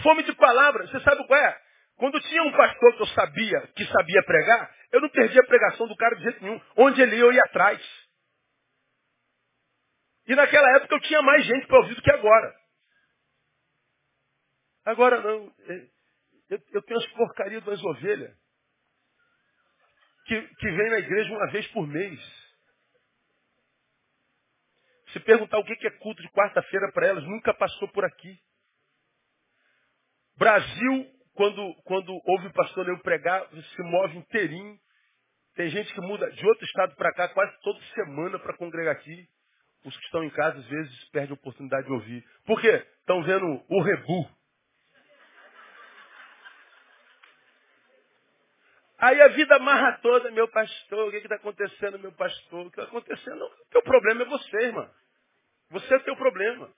Fome 0.02 0.22
de 0.22 0.34
palavra. 0.34 0.86
Você 0.86 1.00
sabe 1.00 1.26
qual 1.26 1.40
é? 1.40 1.58
Quando 1.96 2.20
tinha 2.20 2.42
um 2.42 2.52
pastor 2.52 2.94
que 2.94 3.02
eu 3.02 3.06
sabia, 3.06 3.60
que 3.74 3.86
sabia 3.86 4.22
pregar, 4.24 4.70
eu 4.92 5.00
não 5.00 5.08
perdia 5.08 5.40
a 5.40 5.46
pregação 5.46 5.86
do 5.86 5.96
cara 5.96 6.14
de 6.16 6.22
jeito 6.24 6.44
nenhum. 6.44 6.60
Onde 6.76 7.00
ele 7.00 7.16
ia, 7.16 7.22
eu 7.22 7.32
ia 7.32 7.42
atrás. 7.42 7.80
E 10.26 10.34
naquela 10.34 10.76
época 10.76 10.94
eu 10.94 11.00
tinha 11.00 11.22
mais 11.22 11.44
gente 11.44 11.66
para 11.66 11.78
ouvir 11.78 11.94
do 11.94 12.02
que 12.02 12.12
agora. 12.12 12.54
Agora 14.86 15.20
não. 15.20 15.52
É, 15.68 15.88
eu, 16.50 16.62
eu 16.72 16.82
tenho 16.82 17.00
as 17.00 17.06
porcarias 17.08 17.64
das 17.64 17.82
ovelhas 17.82 18.34
que, 20.26 20.40
que 20.42 20.70
vem 20.70 20.90
na 20.90 20.98
igreja 20.98 21.32
uma 21.32 21.50
vez 21.50 21.66
por 21.68 21.86
mês. 21.86 22.20
Se 25.12 25.20
perguntar 25.20 25.58
o 25.58 25.64
que 25.64 25.86
é 25.86 25.90
culto 25.98 26.22
de 26.22 26.30
quarta-feira 26.30 26.90
para 26.92 27.08
elas, 27.08 27.24
nunca 27.24 27.52
passou 27.54 27.88
por 27.88 28.04
aqui. 28.04 28.38
Brasil, 30.36 31.10
quando, 31.34 31.74
quando 31.84 32.12
ouve 32.24 32.48
o 32.48 32.52
pastor 32.52 32.88
eu 32.88 32.98
pregar, 33.00 33.48
se 33.48 33.82
move 33.82 34.18
inteirinho. 34.18 34.78
Tem 35.54 35.70
gente 35.70 35.92
que 35.94 36.00
muda 36.00 36.30
de 36.30 36.46
outro 36.46 36.64
estado 36.64 36.94
para 36.96 37.12
cá 37.14 37.28
quase 37.28 37.58
toda 37.62 37.80
semana 37.94 38.38
para 38.38 38.56
congregar 38.56 38.94
aqui. 38.94 39.28
Os 39.84 39.96
que 39.96 40.04
estão 40.04 40.22
em 40.24 40.30
casa, 40.30 40.58
às 40.58 40.66
vezes, 40.66 41.08
perdem 41.10 41.30
a 41.30 41.34
oportunidade 41.34 41.86
de 41.86 41.92
ouvir. 41.92 42.24
Por 42.44 42.60
quê? 42.60 42.84
Estão 43.00 43.22
vendo 43.22 43.46
o 43.68 43.82
rebu. 43.82 44.35
Aí 48.98 49.20
a 49.20 49.28
vida 49.28 49.56
amarra 49.56 49.98
toda, 50.00 50.30
meu 50.30 50.48
pastor, 50.48 51.08
o 51.08 51.10
que 51.10 51.18
está 51.18 51.34
acontecendo, 51.34 51.98
meu 51.98 52.12
pastor? 52.12 52.66
O 52.66 52.70
que 52.70 52.80
está 52.80 52.90
acontecendo? 52.90 53.44
O 53.44 53.70
teu 53.70 53.82
problema 53.82 54.22
é 54.22 54.24
você, 54.24 54.56
irmão. 54.56 54.90
Você 55.70 55.94
é 55.94 55.96
o 55.98 56.04
teu 56.04 56.16
problema. 56.16 56.72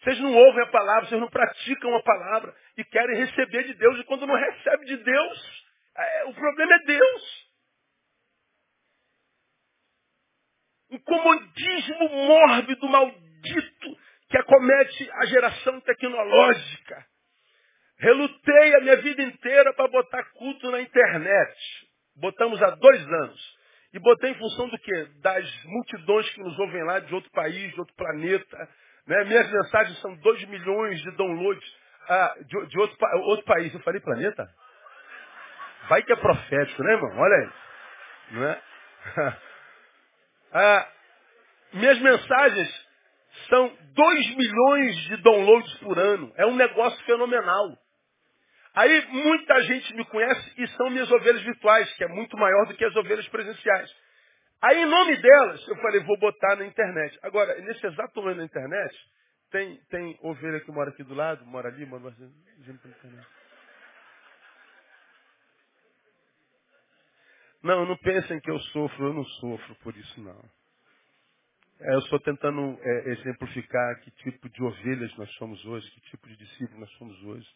Vocês 0.00 0.18
não 0.20 0.32
ouvem 0.32 0.62
a 0.62 0.70
palavra, 0.70 1.08
vocês 1.08 1.20
não 1.20 1.28
praticam 1.28 1.94
a 1.96 2.02
palavra 2.02 2.54
e 2.76 2.84
querem 2.84 3.16
receber 3.16 3.64
de 3.64 3.74
Deus. 3.74 3.98
E 4.00 4.04
quando 4.04 4.26
não 4.26 4.34
recebe 4.34 4.84
de 4.84 4.96
Deus, 4.96 5.64
é, 5.96 6.24
o 6.24 6.34
problema 6.34 6.74
é 6.74 6.78
Deus. 6.86 7.52
Um 10.90 10.98
comodismo 10.98 12.08
mórbido, 12.08 12.88
maldito, 12.88 13.96
que 14.28 14.38
acomete 14.38 15.10
a 15.12 15.26
geração 15.26 15.80
tecnológica. 15.80 17.06
Relutei 18.02 18.74
a 18.74 18.80
minha 18.80 18.96
vida 18.96 19.22
inteira 19.22 19.72
para 19.74 19.86
botar 19.86 20.24
culto 20.32 20.72
na 20.72 20.80
internet. 20.80 21.56
Botamos 22.16 22.60
há 22.60 22.70
dois 22.70 23.06
anos. 23.06 23.56
E 23.94 24.00
botei 24.00 24.30
em 24.30 24.34
função 24.34 24.68
do 24.68 24.76
quê? 24.76 25.06
Das 25.22 25.64
multidões 25.66 26.28
que 26.30 26.42
nos 26.42 26.58
ouvem 26.58 26.82
lá 26.82 26.98
de 26.98 27.14
outro 27.14 27.30
país, 27.30 27.72
de 27.72 27.78
outro 27.78 27.94
planeta. 27.94 28.68
Né? 29.06 29.24
Minhas 29.24 29.48
mensagens 29.48 30.00
são 30.00 30.16
2 30.16 30.44
milhões 30.46 31.00
de 31.00 31.16
downloads 31.16 31.76
ah, 32.08 32.34
de, 32.40 32.66
de 32.66 32.78
outro, 32.80 32.96
outro, 33.26 33.44
país. 33.44 33.72
Eu 33.72 33.80
falei 33.80 34.00
planeta? 34.00 34.50
Vai 35.88 36.02
que 36.02 36.12
é 36.12 36.16
profético, 36.16 36.82
né, 36.82 36.94
irmão? 36.94 37.16
Olha 37.16 37.36
aí. 37.36 37.50
Não 38.32 38.44
é? 38.48 38.62
ah, 40.54 40.88
minhas 41.74 42.00
mensagens 42.00 42.88
são 43.48 43.76
2 43.94 44.36
milhões 44.36 44.96
de 45.04 45.16
downloads 45.18 45.74
por 45.78 45.96
ano. 46.00 46.32
É 46.36 46.46
um 46.46 46.56
negócio 46.56 47.00
fenomenal. 47.04 47.78
Aí 48.74 49.06
muita 49.08 49.62
gente 49.62 49.94
me 49.94 50.04
conhece 50.06 50.54
e 50.56 50.66
são 50.68 50.88
minhas 50.90 51.10
ovelhas 51.10 51.42
virtuais, 51.42 51.92
que 51.94 52.04
é 52.04 52.08
muito 52.08 52.36
maior 52.36 52.66
do 52.66 52.74
que 52.74 52.84
as 52.84 52.96
ovelhas 52.96 53.28
presenciais. 53.28 53.90
Aí 54.62 54.78
em 54.82 54.86
nome 54.86 55.16
delas, 55.16 55.68
eu 55.68 55.76
falei, 55.76 56.00
vou 56.04 56.18
botar 56.18 56.56
na 56.56 56.64
internet. 56.64 57.18
Agora, 57.22 57.54
nesse 57.60 57.86
exato 57.86 58.20
momento 58.20 58.38
na 58.38 58.44
internet, 58.44 58.96
tem, 59.50 59.76
tem 59.90 60.18
ovelha 60.22 60.60
que 60.60 60.70
mora 60.72 60.90
aqui 60.90 61.02
do 61.02 61.14
lado, 61.14 61.44
mora 61.44 61.68
ali, 61.68 61.84
mora 61.84 62.02
internet. 62.08 63.26
Não, 67.62 67.84
não 67.84 67.96
pensem 67.98 68.40
que 68.40 68.50
eu 68.50 68.58
sofro, 68.58 69.06
eu 69.06 69.12
não 69.12 69.24
sofro 69.24 69.74
por 69.76 69.96
isso 69.96 70.20
não. 70.20 70.50
É, 71.80 71.94
eu 71.94 71.98
estou 71.98 72.18
tentando 72.20 72.78
é, 72.80 73.10
exemplificar 73.10 74.00
que 74.00 74.10
tipo 74.22 74.48
de 74.48 74.62
ovelhas 74.62 75.16
nós 75.16 75.30
somos 75.34 75.64
hoje, 75.64 75.88
que 75.90 76.00
tipo 76.10 76.28
de 76.28 76.36
discípulos 76.36 76.80
nós 76.80 76.90
somos 76.92 77.22
hoje. 77.24 77.48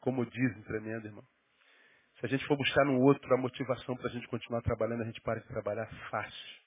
Como 0.00 0.24
dizem 0.26 0.62
tremendo, 0.62 1.06
irmão. 1.06 1.24
Se 2.20 2.26
a 2.26 2.28
gente 2.28 2.44
for 2.46 2.56
buscar 2.56 2.84
no 2.84 3.00
outro 3.00 3.32
a 3.32 3.38
motivação 3.38 3.96
para 3.96 4.08
a 4.08 4.12
gente 4.12 4.26
continuar 4.28 4.60
trabalhando, 4.62 5.02
a 5.02 5.06
gente 5.06 5.20
para 5.20 5.40
de 5.40 5.46
trabalhar 5.46 5.86
fácil. 6.10 6.58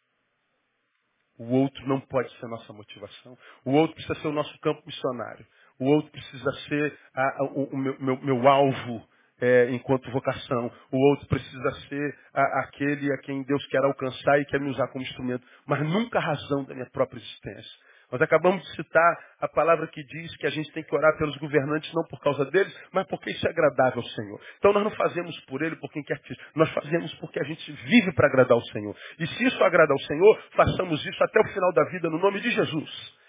O 1.37 1.55
outro 1.55 1.87
não 1.87 1.99
pode 1.99 2.31
ser 2.39 2.47
nossa 2.47 2.71
motivação. 2.71 3.37
O 3.65 3.71
outro 3.71 3.95
precisa 3.95 4.15
ser 4.21 4.27
o 4.27 4.33
nosso 4.33 4.57
campo 4.59 4.81
missionário. 4.85 5.45
O 5.79 5.85
outro 5.85 6.11
precisa 6.11 6.51
ser 6.69 6.99
a, 7.13 7.21
a, 7.21 7.43
o, 7.45 7.63
o 7.63 7.77
meu, 7.77 7.99
meu, 7.99 8.21
meu, 8.21 8.47
alvo 8.47 9.07
é, 9.39 9.71
enquanto 9.71 10.11
vocação. 10.11 10.71
O 10.91 10.97
outro 11.09 11.27
precisa 11.27 11.71
ser 11.89 12.17
a, 12.33 12.61
aquele 12.61 13.11
a 13.11 13.17
quem 13.19 13.43
Deus 13.43 13.65
quer 13.67 13.83
alcançar 13.83 14.39
e 14.39 14.45
quer 14.45 14.59
me 14.59 14.69
usar 14.69 14.87
como 14.89 15.03
instrumento. 15.03 15.45
Mas 15.65 15.81
nunca 15.81 16.19
a 16.19 16.21
razão 16.21 16.63
da 16.65 16.75
minha 16.75 16.89
própria 16.91 17.17
existência. 17.17 17.79
Nós 18.11 18.21
acabamos 18.21 18.61
de 18.63 18.75
citar 18.75 19.17
a 19.39 19.47
palavra 19.47 19.87
que 19.87 20.03
diz 20.03 20.35
que 20.37 20.45
a 20.45 20.49
gente 20.49 20.71
tem 20.73 20.83
que 20.83 20.93
orar 20.93 21.17
pelos 21.17 21.35
governantes 21.37 21.91
não 21.93 22.03
por 22.07 22.19
causa 22.19 22.45
deles, 22.45 22.75
mas 22.91 23.07
porque 23.07 23.31
isso 23.31 23.47
é 23.47 23.49
agradável 23.49 24.01
ao 24.01 24.07
Senhor. 24.09 24.41
Então 24.57 24.73
nós 24.73 24.83
não 24.83 24.91
fazemos 24.91 25.39
por 25.45 25.61
ele, 25.61 25.75
por 25.77 25.91
quem 25.91 26.03
quer 26.03 26.19
que 26.19 26.27
seja. 26.27 26.41
Nós 26.55 26.69
fazemos 26.71 27.13
porque 27.15 27.39
a 27.39 27.43
gente 27.43 27.71
vive 27.71 28.13
para 28.13 28.27
agradar 28.27 28.53
ao 28.53 28.65
Senhor. 28.65 28.95
E 29.17 29.27
se 29.27 29.45
isso 29.45 29.63
agrada 29.63 29.93
ao 29.93 29.99
Senhor, 29.99 30.43
façamos 30.55 31.05
isso 31.05 31.23
até 31.23 31.39
o 31.39 31.53
final 31.53 31.71
da 31.73 31.83
vida 31.85 32.09
no 32.09 32.19
nome 32.19 32.41
de 32.41 32.51
Jesus. 32.51 33.21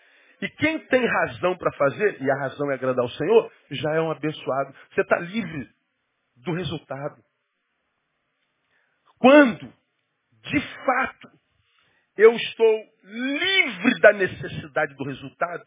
E 0.42 0.48
quem 0.48 0.78
tem 0.86 1.06
razão 1.06 1.56
para 1.56 1.70
fazer, 1.72 2.20
e 2.20 2.28
a 2.28 2.34
razão 2.40 2.68
é 2.72 2.74
agradar 2.74 3.04
ao 3.04 3.10
Senhor, 3.10 3.52
já 3.70 3.94
é 3.94 4.00
um 4.00 4.10
abençoado. 4.10 4.74
Você 4.90 5.02
está 5.02 5.18
livre 5.20 5.68
do 6.38 6.52
resultado. 6.52 7.22
Quando, 9.18 9.72
de 10.42 10.60
fato, 10.84 11.41
eu 12.16 12.34
estou 12.34 12.94
livre 13.02 14.00
da 14.00 14.12
necessidade 14.12 14.94
do 14.94 15.04
resultado, 15.04 15.64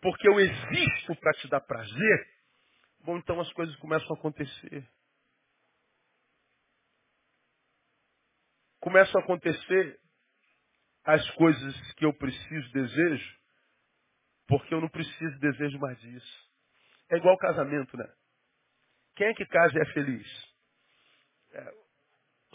porque 0.00 0.28
eu 0.28 0.38
existo 0.38 1.16
para 1.16 1.32
te 1.34 1.48
dar 1.48 1.60
prazer, 1.60 2.28
bom, 3.04 3.18
então 3.18 3.40
as 3.40 3.52
coisas 3.52 3.74
começam 3.76 4.14
a 4.14 4.18
acontecer. 4.18 4.88
Começam 8.80 9.20
a 9.20 9.24
acontecer 9.24 10.00
as 11.04 11.28
coisas 11.32 11.92
que 11.94 12.04
eu 12.04 12.12
preciso, 12.14 12.72
desejo, 12.72 13.38
porque 14.46 14.74
eu 14.74 14.80
não 14.80 14.88
preciso, 14.88 15.38
desejo 15.38 15.78
mais 15.78 15.98
disso. 16.00 16.50
É 17.10 17.16
igual 17.16 17.36
casamento, 17.38 17.96
né? 17.96 18.12
Quem 19.16 19.28
é 19.28 19.34
que 19.34 19.46
casa 19.46 19.76
e 19.76 19.82
é 19.82 19.92
feliz? 19.92 20.54
É, 21.52 21.81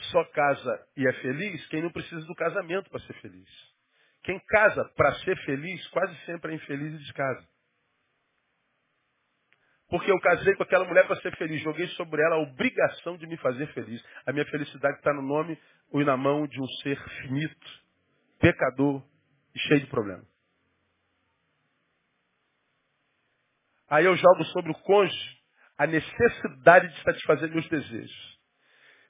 só 0.06 0.24
casa 0.26 0.88
e 0.96 1.08
é 1.08 1.14
feliz 1.14 1.66
quem 1.68 1.82
não 1.82 1.92
precisa 1.92 2.26
do 2.26 2.36
casamento 2.36 2.90
para 2.90 3.00
ser 3.02 3.14
feliz. 3.22 3.50
Quem 4.24 4.40
casa 4.48 4.86
para 4.96 5.14
ser 5.20 5.38
feliz 5.46 5.88
quase 5.88 6.16
sempre 6.26 6.52
é 6.52 6.56
infeliz 6.56 6.94
e 6.94 6.98
descasa. 6.98 7.48
Porque 9.90 10.12
eu 10.12 10.20
casei 10.20 10.54
com 10.56 10.64
aquela 10.64 10.86
mulher 10.86 11.08
para 11.08 11.16
ser 11.22 11.36
feliz, 11.38 11.62
joguei 11.62 11.88
sobre 11.90 12.22
ela 12.22 12.36
a 12.36 12.40
obrigação 12.40 13.18
de 13.18 13.26
me 13.26 13.38
fazer 13.38 13.68
feliz. 13.74 14.04
A 14.26 14.34
minha 14.34 14.46
felicidade 14.46 14.98
está 14.98 15.14
no 15.14 15.22
nome 15.22 15.58
ou 15.92 16.04
na 16.04 16.18
mão 16.18 16.46
de 16.46 16.62
um 16.62 16.68
ser 16.84 17.02
finito, 17.22 17.68
pecador 18.40 19.02
e 19.56 19.60
cheio 19.60 19.80
de 19.80 19.88
problemas. 19.88 20.28
Aí 23.90 24.04
eu 24.04 24.16
jogo 24.18 24.44
sobre 24.46 24.72
o 24.72 24.76
cônjuge 24.76 25.38
a 25.78 25.86
necessidade 25.86 26.88
de 26.90 27.04
satisfazer 27.04 27.50
meus 27.50 27.68
desejos. 27.70 28.27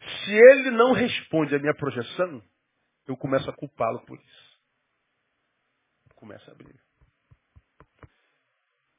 Se 0.02 0.32
ele 0.32 0.72
não 0.72 0.94
responde 0.94 1.56
à 1.56 1.60
minha 1.60 1.76
projeção, 1.76 2.44
eu 3.08 3.18
começo 3.18 3.50
a 3.50 3.54
culpá-lo 3.54 4.06
por 4.06 4.20
isso. 4.20 4.58
Começa 6.16 6.52
a 6.52 6.56
briga. 6.56 6.80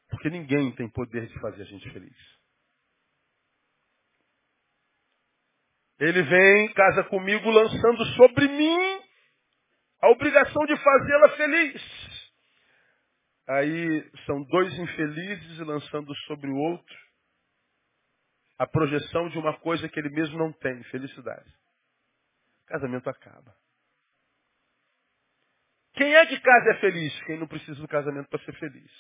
Porque 0.09 0.31
ninguém 0.31 0.75
tem 0.75 0.89
poder 0.91 1.27
de 1.27 1.41
fazer 1.41 1.63
a 1.63 1.67
gente 1.67 1.91
feliz. 1.91 2.39
Ele 6.01 6.23
vem, 6.23 6.73
casa 6.75 7.05
comigo, 7.05 7.51
lançando 7.51 8.05
sobre 8.17 8.47
mim 8.49 9.03
a 10.01 10.11
obrigação 10.11 10.65
de 10.65 10.77
fazê-la 10.77 11.29
feliz. 11.37 11.83
Aí 13.49 14.11
são 14.27 14.43
dois 14.45 14.79
infelizes 14.79 15.59
lançando 15.61 16.15
sobre 16.27 16.49
o 16.49 16.57
outro 16.57 17.08
a 18.59 18.67
projeção 18.67 19.29
de 19.29 19.39
uma 19.39 19.59
coisa 19.61 19.89
que 19.89 19.99
ele 19.99 20.11
mesmo 20.11 20.37
não 20.37 20.53
tem, 20.53 20.83
felicidade. 20.85 21.49
O 22.65 22.67
casamento 22.67 23.09
acaba. 23.09 23.57
Quem 25.95 26.15
é 26.15 26.27
que 26.27 26.41
casa 26.41 26.71
é 26.71 26.81
feliz? 26.81 27.23
Quem 27.23 27.39
não 27.39 27.47
precisa 27.47 27.81
do 27.81 27.89
casamento 27.89 28.29
para 28.29 28.45
ser 28.45 28.53
feliz. 28.59 28.93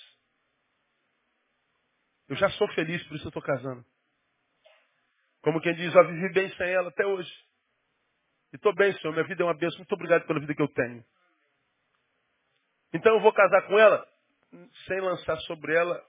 Eu 2.28 2.36
já 2.36 2.48
sou 2.50 2.68
feliz, 2.74 3.02
por 3.08 3.16
isso 3.16 3.26
eu 3.26 3.30
estou 3.30 3.42
casando. 3.42 3.84
Como 5.42 5.60
quem 5.60 5.74
diz, 5.74 5.94
eu 5.94 6.06
vivi 6.08 6.32
bem 6.32 6.48
sem 6.56 6.70
ela 6.70 6.88
até 6.88 7.06
hoje. 7.06 7.32
E 8.52 8.56
estou 8.56 8.74
bem, 8.74 8.92
Senhor. 8.94 9.12
Minha 9.12 9.26
vida 9.26 9.42
é 9.42 9.46
uma 9.46 9.56
bênção. 9.56 9.78
Muito 9.78 9.92
obrigado 9.92 10.26
pela 10.26 10.40
vida 10.40 10.54
que 10.54 10.62
eu 10.62 10.68
tenho. 10.68 11.04
Então 12.92 13.14
eu 13.14 13.20
vou 13.20 13.32
casar 13.32 13.62
com 13.66 13.78
ela 13.78 14.06
sem 14.86 15.00
lançar 15.00 15.36
sobre 15.40 15.74
ela 15.74 16.02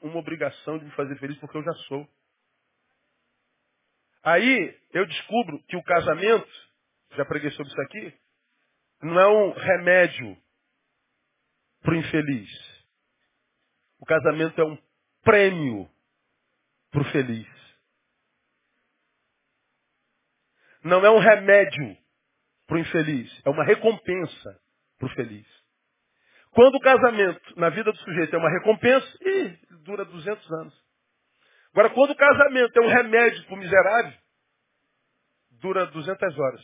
uma 0.00 0.18
obrigação 0.18 0.78
de 0.78 0.84
me 0.84 0.90
fazer 0.92 1.18
feliz, 1.18 1.38
porque 1.38 1.56
eu 1.56 1.62
já 1.62 1.72
sou. 1.88 2.08
Aí 4.26 4.76
eu 4.90 5.06
descubro 5.06 5.62
que 5.68 5.76
o 5.76 5.82
casamento, 5.84 6.50
já 7.12 7.24
preguei 7.24 7.48
sobre 7.52 7.70
isso 7.70 7.80
aqui, 7.82 8.12
não 9.00 9.20
é 9.20 9.28
um 9.28 9.52
remédio 9.52 10.36
para 11.80 11.92
o 11.92 11.96
infeliz. 11.96 12.50
O 14.00 14.04
casamento 14.04 14.60
é 14.60 14.64
um 14.64 14.76
prêmio 15.22 15.88
para 16.90 17.02
o 17.02 17.04
feliz. 17.12 17.46
Não 20.82 21.06
é 21.06 21.10
um 21.10 21.20
remédio 21.20 21.96
para 22.66 22.78
o 22.78 22.80
infeliz, 22.80 23.42
é 23.44 23.48
uma 23.48 23.62
recompensa 23.62 24.60
para 24.98 25.06
o 25.06 25.14
feliz. 25.14 25.46
Quando 26.50 26.74
o 26.74 26.80
casamento 26.80 27.60
na 27.60 27.68
vida 27.68 27.92
do 27.92 27.98
sujeito 27.98 28.34
é 28.34 28.38
uma 28.40 28.50
recompensa, 28.50 29.18
ih, 29.20 29.58
dura 29.84 30.04
200 30.04 30.52
anos. 30.52 30.85
Agora, 31.76 31.90
quando 31.90 32.12
o 32.12 32.16
casamento 32.16 32.74
é 32.74 32.80
um 32.80 32.88
remédio 32.88 33.44
para 33.44 33.54
o 33.54 33.58
miserável, 33.58 34.12
dura 35.60 35.84
200 35.84 36.38
horas. 36.38 36.62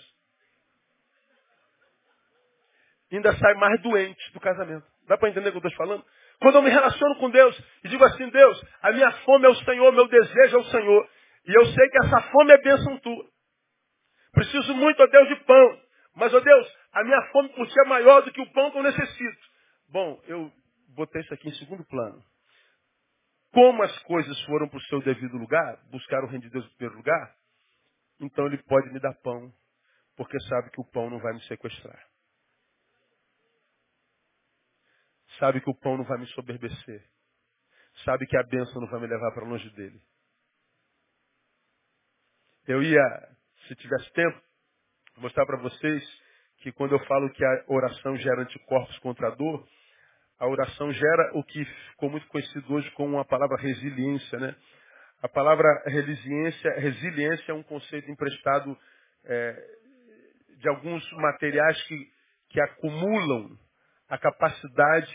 Ainda 3.13 3.37
sai 3.37 3.53
mais 3.57 3.79
doente 3.83 4.33
do 4.33 4.41
casamento. 4.41 4.87
Dá 5.07 5.19
para 5.19 5.29
entender 5.29 5.51
o 5.51 5.53
que 5.53 5.59
eu 5.59 5.69
estou 5.69 5.87
falando? 5.87 6.03
Quando 6.41 6.55
eu 6.55 6.63
me 6.63 6.71
relaciono 6.71 7.17
com 7.17 7.29
Deus 7.29 7.63
e 7.85 7.89
digo 7.91 8.03
assim, 8.07 8.27
Deus, 8.31 8.65
a 8.81 8.91
minha 8.91 9.13
fome 9.19 9.45
é 9.45 9.51
o 9.51 9.55
Senhor, 9.57 9.93
meu 9.93 10.09
desejo 10.09 10.57
é 10.57 10.61
o 10.61 10.65
Senhor. 10.65 11.09
E 11.47 11.59
eu 11.59 11.67
sei 11.67 11.89
que 11.91 12.07
essa 12.07 12.23
fome 12.31 12.55
é 12.55 12.63
bênção 12.63 12.99
tua. 13.01 13.27
Preciso 14.33 14.75
muito, 14.75 15.03
ó 15.03 15.07
Deus, 15.09 15.29
de 15.29 15.37
pão. 15.45 15.79
Mas, 16.17 16.33
ó 16.33 16.41
Deus, 16.41 16.77
a 16.91 17.05
minha 17.05 17.21
fome 17.33 17.51
por 17.51 17.67
ti 17.67 17.79
é 17.85 17.87
maior 17.87 18.23
do 18.23 18.33
que 18.33 18.41
o 18.41 18.51
pão 18.55 18.71
que 18.71 18.79
eu 18.79 18.83
necessito. 18.83 19.43
Bom, 19.91 20.19
eu 20.27 20.51
botei 20.97 21.21
isso 21.21 21.35
aqui 21.35 21.51
em 21.51 21.55
segundo 21.57 21.85
plano. 21.85 22.32
Como 23.53 23.83
as 23.83 23.99
coisas 24.05 24.41
foram 24.45 24.69
para 24.69 24.79
o 24.79 24.83
seu 24.83 25.03
devido 25.03 25.37
lugar, 25.37 25.77
buscar 25.91 26.25
o 26.25 26.27
reino 26.27 26.43
de 26.43 26.51
Deus 26.51 26.65
em 26.65 26.77
primeiro 26.77 26.97
lugar, 26.97 27.37
então 28.19 28.47
ele 28.47 28.59
pode 28.63 28.91
me 28.91 28.99
dar 28.99 29.15
pão, 29.23 29.53
porque 30.17 30.39
sabe 30.41 30.71
que 30.71 30.81
o 30.81 30.85
pão 30.85 31.11
não 31.11 31.19
vai 31.19 31.35
me 31.35 31.43
sequestrar. 31.43 32.03
Sabe 35.39 35.61
que 35.61 35.71
o 35.71 35.75
pão 35.75 35.97
não 35.97 36.05
vai 36.05 36.19
me 36.19 36.27
soberbecer. 36.29 37.05
Sabe 38.05 38.27
que 38.27 38.37
a 38.37 38.43
bênção 38.43 38.81
não 38.81 38.89
vai 38.89 39.01
me 39.01 39.07
levar 39.07 39.33
para 39.33 39.47
longe 39.47 39.69
dele. 39.71 40.01
Eu 42.67 42.83
ia, 42.83 43.37
se 43.67 43.75
tivesse 43.75 44.11
tempo, 44.13 44.41
mostrar 45.19 45.45
para 45.45 45.59
vocês 45.59 46.23
que 46.59 46.73
quando 46.73 46.93
eu 46.93 47.05
falo 47.07 47.31
que 47.33 47.45
a 47.45 47.65
oração 47.67 48.17
gera 48.17 48.43
anticorpos 48.43 48.99
contra 49.01 49.29
a 49.29 49.35
dor, 49.35 49.69
a 50.43 50.49
oração 50.49 50.93
gera 50.93 51.31
o 51.35 51.45
que 51.45 51.65
ficou 51.65 52.11
muito 52.11 52.27
conhecido 52.27 52.75
hoje 52.75 52.91
como 52.91 53.21
a 53.21 53.25
palavra 53.25 53.57
resiliência, 53.59 54.41
né? 54.41 54.57
A 55.23 55.29
palavra 55.29 55.69
resiliência, 55.87 56.73
resiliência 56.81 57.53
é 57.53 57.55
um 57.55 57.63
conceito 57.63 58.11
emprestado 58.11 58.77
é, 59.25 59.55
de 60.59 60.69
alguns 60.69 61.09
materiais 61.13 61.81
que, 61.85 61.97
que 62.49 62.61
acumulam 62.61 63.57
a 64.09 64.19
capacidade 64.19 65.13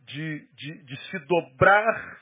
de, 0.00 0.48
de, 0.52 0.84
de 0.84 0.96
se 1.06 1.18
dobrar 1.20 2.18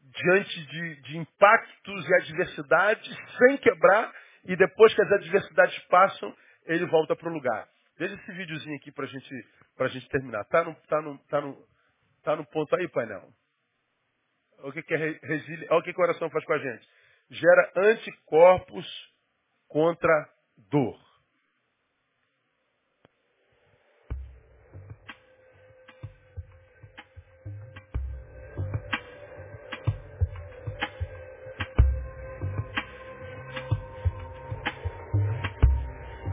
diante 0.00 0.66
de, 0.66 1.02
de 1.02 1.18
impactos 1.18 2.08
e 2.08 2.14
adversidades 2.14 3.16
sem 3.36 3.58
quebrar 3.58 4.10
e 4.46 4.56
depois 4.56 4.94
que 4.94 5.02
as 5.02 5.12
adversidades 5.12 5.78
passam, 5.88 6.34
ele 6.64 6.86
volta 6.86 7.14
para 7.14 7.28
o 7.28 7.32
lugar. 7.32 7.68
Veja 7.98 8.14
esse 8.14 8.32
videozinho 8.32 8.76
aqui 8.76 8.90
para 8.90 9.04
gente, 9.04 9.46
a 9.78 9.88
gente 9.88 10.08
terminar. 10.08 10.44
Tá 10.46 10.64
no, 10.64 10.74
tá, 10.88 11.02
no, 11.02 11.18
tá, 11.28 11.40
no, 11.42 11.73
tá 12.24 12.34
no 12.36 12.46
ponto 12.46 12.74
aí, 12.74 12.88
painel? 12.88 13.22
O 14.60 14.72
que, 14.72 14.82
que 14.82 14.94
é 14.94 14.96
resili... 15.22 15.66
Olha 15.70 15.78
o 15.78 15.82
que, 15.82 15.90
a 15.90 16.02
oração 16.02 16.30
faz 16.30 16.44
com 16.44 16.54
a 16.54 16.58
gente. 16.58 16.88
Gera 17.30 17.72
anticorpos 17.76 18.86
contra 19.68 20.28
dor. 20.70 20.98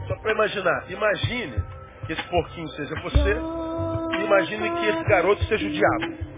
Só 0.08 0.16
para 0.20 0.32
imaginar. 0.32 0.90
Imagine 0.90 1.56
que 2.06 2.12
esse 2.14 2.28
porquinho 2.30 2.68
seja 2.70 2.94
você 3.02 3.71
imagine 4.32 4.70
que 4.70 4.86
esse 4.86 5.04
garoto 5.04 5.44
seja 5.44 5.66
o 5.66 5.70
diabo. 5.70 6.32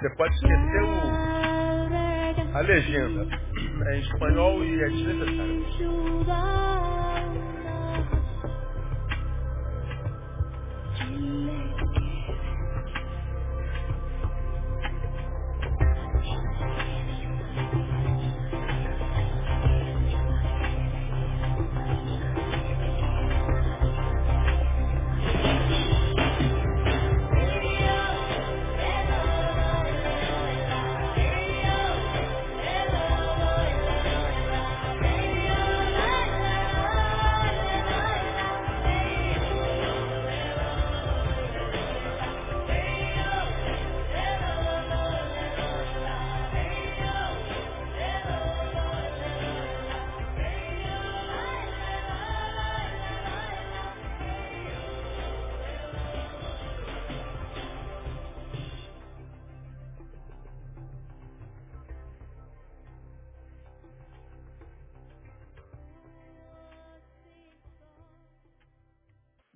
Você 0.00 0.10
pode 0.16 0.34
esquecer 0.34 0.82
o, 0.82 2.56
a 2.56 2.60
legenda. 2.60 3.28
É 3.86 3.96
em 3.96 4.00
espanhol 4.00 4.64
e 4.64 4.82
é 4.82 4.88
desnecessário. 4.88 6.67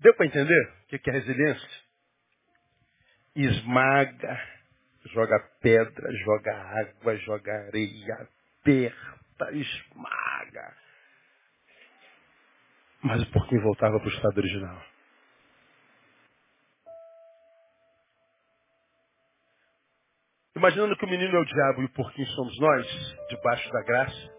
Deu 0.03 0.13
para 0.17 0.27
entender 0.27 0.73
o 0.83 0.99
que 0.99 1.11
é 1.11 1.13
resiliência? 1.13 1.69
Esmaga, 3.37 4.49
joga 5.13 5.39
pedra, 5.61 6.13
joga 6.25 6.53
água, 6.53 7.17
joga 7.19 7.53
areia, 7.67 8.29
aperta, 8.61 9.53
esmaga. 9.53 10.77
Mas 13.01 13.23
o 13.23 13.31
porquinho 13.31 13.63
voltava 13.63 13.99
para 14.01 14.09
o 14.09 14.13
estado 14.13 14.39
original. 14.39 14.83
Imaginando 20.57 20.97
que 20.97 21.05
o 21.05 21.09
menino 21.09 21.37
é 21.37 21.41
o 21.41 21.45
diabo 21.45 21.83
e 21.83 21.85
o 21.85 21.93
porquinho 21.93 22.27
somos 22.29 22.59
nós, 22.59 22.87
debaixo 23.29 23.71
da 23.71 23.83
graça, 23.83 24.35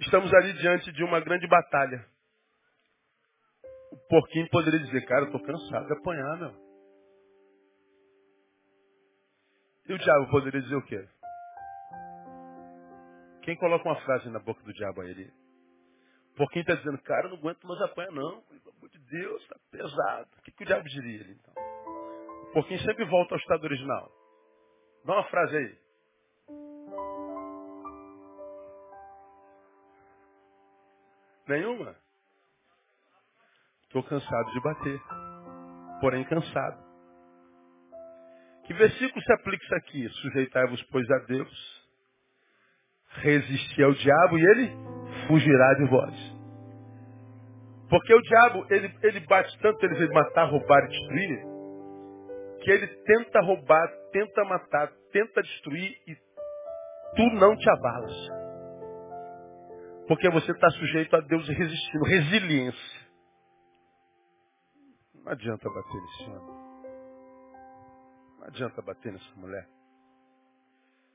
estamos 0.00 0.32
ali 0.34 0.52
diante 0.54 0.92
de 0.92 1.02
uma 1.02 1.18
grande 1.18 1.48
batalha. 1.48 2.13
O 4.04 4.08
porquinho 4.08 4.48
poderia 4.50 4.80
dizer, 4.80 5.06
cara, 5.06 5.22
eu 5.22 5.26
estou 5.26 5.42
cansado 5.42 5.86
de 5.86 5.92
apanhar, 5.94 6.38
meu. 6.38 6.64
E 9.86 9.92
o 9.92 9.98
diabo 9.98 10.30
poderia 10.30 10.60
dizer 10.60 10.76
o 10.76 10.86
quê? 10.86 11.08
Quem 13.42 13.56
coloca 13.56 13.88
uma 13.88 14.00
frase 14.02 14.28
na 14.30 14.38
boca 14.38 14.62
do 14.62 14.72
diabo 14.72 15.02
a 15.02 15.06
ele? 15.06 15.30
O 16.32 16.36
porquinho 16.36 16.62
está 16.62 16.74
dizendo, 16.74 17.00
cara, 17.02 17.26
eu 17.26 17.30
não 17.30 17.38
aguento 17.38 17.66
mais 17.66 17.80
apanhar 17.82 18.12
não. 18.12 18.42
Pelo 18.42 18.76
amor 18.76 18.88
de 18.90 18.98
Deus, 18.98 19.42
está 19.42 19.56
pesado. 19.70 20.28
O 20.38 20.42
que, 20.42 20.52
que 20.52 20.62
o 20.64 20.66
diabo 20.66 20.88
diria 20.88 21.20
ele, 21.20 21.32
então? 21.32 21.54
O 22.42 22.52
porquinho 22.52 22.80
sempre 22.80 23.04
volta 23.06 23.34
ao 23.34 23.38
estado 23.38 23.64
original. 23.64 24.10
Dá 25.04 25.14
uma 25.14 25.24
frase 25.24 25.56
aí. 25.56 25.78
Nenhuma? 31.46 32.03
Estou 33.94 34.02
cansado 34.02 34.50
de 34.50 34.60
bater. 34.60 35.00
Porém 36.00 36.24
cansado. 36.24 36.82
Que 38.64 38.74
versículo 38.74 39.22
se 39.22 39.32
aplica 39.34 39.64
isso 39.64 39.74
aqui? 39.76 40.08
Sujeitai-vos, 40.08 40.82
pois, 40.90 41.08
a 41.12 41.18
Deus. 41.28 41.88
Resistir 43.22 43.84
ao 43.84 43.92
diabo 43.92 44.36
e 44.36 44.44
ele 44.46 44.72
fugirá 45.28 45.74
de 45.74 45.84
vós. 45.84 46.14
Porque 47.88 48.12
o 48.12 48.20
diabo, 48.22 48.66
ele, 48.68 48.92
ele 49.04 49.20
bate 49.28 49.56
tanto, 49.60 49.86
ele 49.86 49.94
vem 49.94 50.08
matar, 50.08 50.50
roubar 50.50 50.84
e 50.86 50.88
destruir, 50.88 51.44
que 52.62 52.70
ele 52.72 52.88
tenta 52.88 53.40
roubar, 53.42 53.88
tenta 54.10 54.44
matar, 54.46 54.90
tenta 55.12 55.40
destruir 55.40 55.94
e 56.08 56.16
tu 57.14 57.26
não 57.36 57.54
te 57.56 57.70
abalas. 57.70 58.28
Porque 60.08 60.28
você 60.30 60.50
está 60.50 60.68
sujeito 60.70 61.14
a 61.14 61.20
Deus 61.20 61.48
resistindo. 61.48 62.04
Resiliência. 62.04 63.03
Não 65.24 65.32
adianta 65.32 65.68
bater 65.70 66.00
nesse 66.02 66.30
homem. 66.30 66.64
Não 68.38 68.46
adianta 68.46 68.82
bater 68.82 69.12
nessa 69.12 69.34
mulher. 69.36 69.66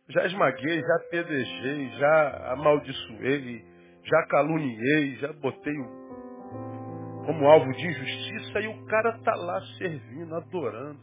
Já 0.09 0.25
esmaguei, 0.25 0.81
já 0.81 0.99
pedejei, 1.11 1.89
já 1.99 2.53
amaldiçoei, 2.53 3.63
já 4.03 4.25
caluniei, 4.27 5.15
já 5.17 5.31
botei 5.33 5.75
como 7.25 7.47
alvo 7.47 7.71
de 7.73 7.87
injustiça 7.87 8.59
e 8.61 8.67
o 8.67 8.85
cara 8.87 9.15
está 9.15 9.35
lá 9.35 9.61
servindo, 9.77 10.35
adorando. 10.35 10.99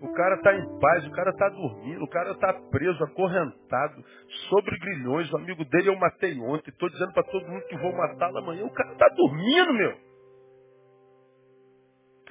O 0.00 0.12
cara 0.12 0.36
está 0.36 0.54
em 0.54 0.78
paz, 0.78 1.06
o 1.06 1.10
cara 1.10 1.30
está 1.30 1.48
dormindo, 1.50 2.02
o 2.04 2.08
cara 2.08 2.30
está 2.30 2.52
preso, 2.70 3.02
acorrentado, 3.04 4.04
sobre 4.48 4.78
grilhões. 4.78 5.30
O 5.30 5.36
amigo 5.36 5.64
dele 5.66 5.90
eu 5.90 5.96
matei 5.96 6.38
ontem, 6.40 6.70
estou 6.70 6.88
dizendo 6.88 7.12
para 7.12 7.24
todo 7.24 7.46
mundo 7.46 7.66
que 7.66 7.76
vou 7.76 7.92
matá-lo 7.92 8.38
amanhã. 8.38 8.64
O 8.64 8.72
cara 8.72 8.92
está 8.92 9.08
dormindo, 9.08 9.74
meu. 9.74 10.05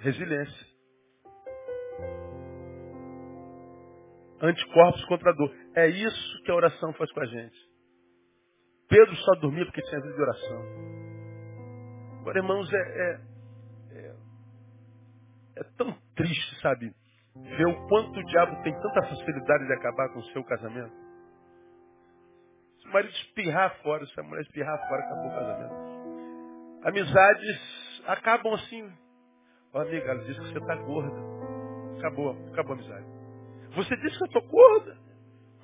Resiliência. 0.05 0.67
Anticorpos 4.39 5.03
contra 5.05 5.31
a 5.31 5.33
dor. 5.33 5.51
É 5.75 5.87
isso 5.87 6.43
que 6.43 6.51
a 6.51 6.55
oração 6.55 6.93
faz 6.93 7.11
com 7.11 7.21
a 7.21 7.25
gente. 7.25 7.57
Pedro 8.87 9.15
só 9.15 9.31
dormia 9.41 9.65
porque 9.65 9.81
tinha 9.81 9.99
vida 9.99 10.13
de 10.13 10.21
oração. 10.21 10.63
Agora, 12.19 12.37
irmãos, 12.37 12.71
é, 12.71 12.77
é, 12.77 13.21
é, 13.93 14.15
é 15.57 15.63
tão 15.75 15.91
triste, 16.15 16.61
sabe? 16.61 16.93
Ver 17.35 17.65
o 17.65 17.87
quanto 17.87 18.19
o 18.19 18.25
diabo 18.25 18.61
tem 18.61 18.73
tanta 18.79 19.07
facilidade 19.07 19.65
de 19.65 19.73
acabar 19.73 20.09
com 20.09 20.19
o 20.19 20.25
seu 20.25 20.43
casamento. 20.43 20.93
Se 22.79 22.87
o 22.87 22.93
marido 22.93 23.11
espirrar 23.11 23.75
fora, 23.81 24.05
se 24.05 24.19
a 24.19 24.23
mulher 24.23 24.43
espirrar 24.43 24.77
fora, 24.87 25.03
acabou 25.03 25.25
o 25.25 25.33
casamento. 25.33 25.75
Amizades 26.83 28.03
acabam 28.05 28.53
assim. 28.53 29.04
Ó, 29.75 29.81
amiga, 29.81 30.09
ela 30.09 30.23
diz 30.23 30.39
que 30.39 30.53
você 30.53 30.57
está 30.57 30.75
gorda. 30.75 31.17
Acabou, 31.99 32.31
acabou 32.53 32.71
a 32.71 32.75
amizade. 32.75 33.05
Você 33.75 33.95
disse 33.97 34.17
que 34.17 34.23
eu 34.23 34.27
estou 34.27 34.41
gorda. 34.47 34.97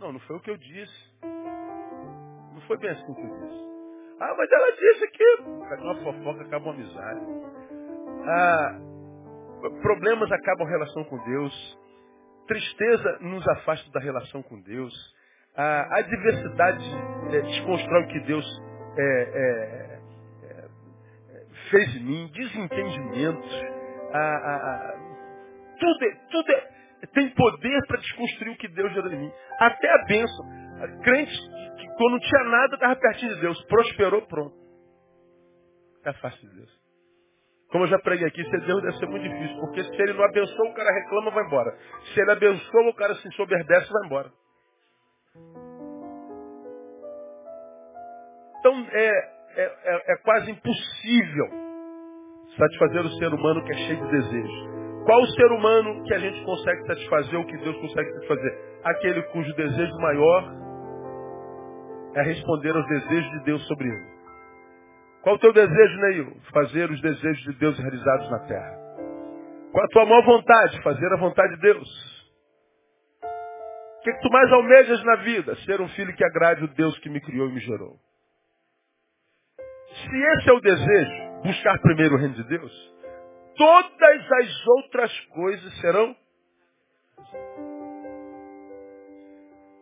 Não, 0.02 0.12
não 0.12 0.20
foi 0.20 0.36
o 0.36 0.40
que 0.42 0.52
eu 0.52 0.58
disse. 0.58 1.12
Não 1.24 2.62
foi 2.68 2.78
bem 2.78 2.90
assim 2.90 3.14
que 3.14 3.22
eu 3.22 3.40
disse. 3.40 3.72
Ah, 4.20 4.36
mas 4.38 4.52
ela 4.52 4.72
disse 4.72 5.08
que. 5.12 5.38
Cadê 5.70 5.82
uma 5.82 5.96
fofoca, 6.04 6.42
acaba 6.44 6.66
uma 6.66 6.74
amizade. 6.74 7.26
Ah, 8.28 8.80
problemas 9.82 10.30
acabam 10.30 10.68
a 10.68 10.70
relação 10.70 11.06
com 11.06 11.18
Deus. 11.24 11.80
Tristeza 12.48 13.18
nos 13.22 13.48
afasta 13.48 13.90
da 13.92 14.02
relação 14.02 14.44
com 14.44 14.60
Deus. 14.60 14.94
A 15.56 16.00
adversidade 16.00 16.86
é, 17.32 17.42
desconstrói 17.42 18.04
o 18.04 18.08
que 18.08 18.20
Deus 18.22 18.46
é, 18.98 19.04
é, 19.04 20.00
é, 20.44 20.70
fez 21.70 21.96
em 21.96 22.04
mim. 22.04 22.32
Desentendimentos. 22.34 23.81
Tudo, 25.80 26.06
é, 26.06 26.16
tudo 26.30 26.52
é, 26.52 27.08
tem 27.14 27.30
poder 27.30 27.88
para 27.88 28.00
desconstruir 28.00 28.54
o 28.54 28.58
que 28.58 28.68
Deus 28.68 28.94
gerou 28.94 29.12
em 29.12 29.20
mim. 29.20 29.32
Até 29.60 29.90
a 29.90 30.06
bênção. 30.06 30.46
Crentes 31.04 31.38
que 31.78 31.88
quando 31.96 32.12
não 32.12 32.20
tinha 32.20 32.44
nada 32.46 32.76
estava 32.76 32.96
pertinho 32.96 33.36
de 33.36 33.42
Deus. 33.42 33.66
Prosperou, 33.66 34.22
pronto. 34.28 34.56
É 36.06 36.10
afasta 36.10 36.46
de 36.46 36.56
Deus. 36.56 36.82
Como 37.72 37.86
eu 37.86 37.88
já 37.88 38.00
preguei 38.00 38.28
aqui, 38.28 38.44
ser 38.44 38.62
Deus 38.66 38.82
deve 38.82 38.98
ser 38.98 39.08
muito 39.08 39.24
difícil, 39.30 39.58
porque 39.62 39.82
se 39.84 40.02
ele 40.02 40.14
não 40.14 40.26
abençoa, 40.26 40.70
o 40.70 40.74
cara 40.74 40.94
reclama 40.94 41.32
vai 41.32 41.46
embora. 41.46 41.78
Se 42.14 42.20
ele 42.20 42.32
abençoa, 42.32 42.90
o 42.90 42.96
cara 42.96 43.16
se 43.16 43.28
ensoberbece 43.30 43.90
vai 43.92 44.06
embora. 44.08 44.32
Então 48.60 48.88
é, 48.92 49.10
é, 49.56 49.64
é, 49.64 50.14
é 50.14 50.18
quase 50.18 50.52
impossível 50.52 51.61
satisfazer 52.58 53.06
o 53.06 53.12
ser 53.18 53.34
humano 53.34 53.64
que 53.64 53.72
é 53.72 53.78
cheio 53.78 54.06
de 54.06 54.12
desejos. 54.12 54.72
Qual 55.06 55.22
o 55.22 55.28
ser 55.28 55.52
humano 55.52 56.04
que 56.04 56.14
a 56.14 56.20
gente 56.20 56.44
consegue 56.46 56.86
satisfazer 56.86 57.40
o 57.40 57.46
que 57.46 57.58
Deus 57.58 57.76
consegue 57.78 58.12
satisfazer? 58.14 58.60
Aquele 58.84 59.22
cujo 59.24 59.56
desejo 59.56 59.96
maior 60.00 60.52
é 62.16 62.22
responder 62.24 62.76
aos 62.76 62.88
desejos 62.88 63.32
de 63.32 63.44
Deus 63.46 63.68
sobre 63.68 63.88
ele. 63.88 64.12
Qual 65.24 65.36
o 65.36 65.40
teu 65.40 65.54
desejo, 65.54 66.02
Neil? 66.02 66.38
Fazer 66.54 66.90
os 66.90 67.02
desejos 67.02 67.44
de 67.44 67.54
Deus 67.60 67.78
realizados 67.80 68.30
na 68.32 68.40
terra. 68.40 68.82
Qual 69.72 69.86
a 69.86 69.88
tua 69.90 70.06
maior 70.06 70.26
vontade? 70.26 70.82
Fazer 70.82 71.14
a 71.14 71.18
vontade 71.18 71.56
de 71.56 71.62
Deus. 71.62 72.12
O 73.24 74.04
que, 74.04 74.12
que 74.12 74.22
tu 74.22 74.32
mais 74.32 74.52
almejas 74.52 75.04
na 75.04 75.16
vida? 75.18 75.56
Ser 75.58 75.80
um 75.80 75.88
filho 75.90 76.14
que 76.16 76.26
agrade 76.26 76.64
o 76.64 76.68
Deus 76.70 76.98
que 77.00 77.10
me 77.10 77.22
criou 77.22 77.48
e 77.50 77.54
me 77.54 77.60
gerou. 77.60 77.98
Se 79.88 80.24
esse 80.24 80.50
é 80.50 80.54
o 80.54 80.60
desejo, 80.60 81.31
buscar 81.44 81.80
primeiro 81.82 82.16
o 82.16 82.18
reino 82.18 82.36
de 82.36 82.44
Deus, 82.44 82.96
todas 83.58 84.32
as 84.32 84.68
outras 84.68 85.20
coisas 85.34 85.82
serão. 85.82 86.16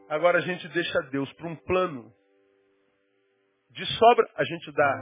Agora 0.09 0.39
a 0.39 0.41
gente 0.41 0.67
deixa 0.69 0.99
Deus 1.11 1.31
para 1.33 1.47
um 1.47 1.55
plano 1.55 2.11
de 3.71 3.85
sobra, 3.85 4.27
a 4.35 4.43
gente 4.43 4.71
dá 4.71 5.01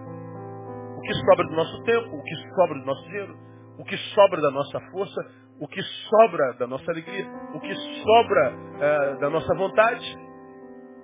o 0.97 1.01
que 1.01 1.14
sobra 1.14 1.47
do 1.47 1.55
nosso 1.55 1.84
tempo, 1.84 2.16
o 2.16 2.24
que 2.24 2.36
sobra 2.55 2.80
do 2.80 2.86
nosso 2.86 3.03
dinheiro, 3.03 3.38
o 3.80 3.84
que 3.86 3.97
sobra 3.97 4.41
da 4.41 4.51
nossa 4.51 4.80
força, 4.91 5.22
o 5.60 5.68
que 5.68 5.82
sobra 5.82 6.53
da 6.53 6.68
nossa 6.68 6.91
alegria, 6.91 7.26
o 7.53 7.60
que 7.60 7.74
sobra 8.03 8.53
é, 8.80 9.16
da 9.16 9.30
nossa 9.30 9.53
vontade 9.55 10.05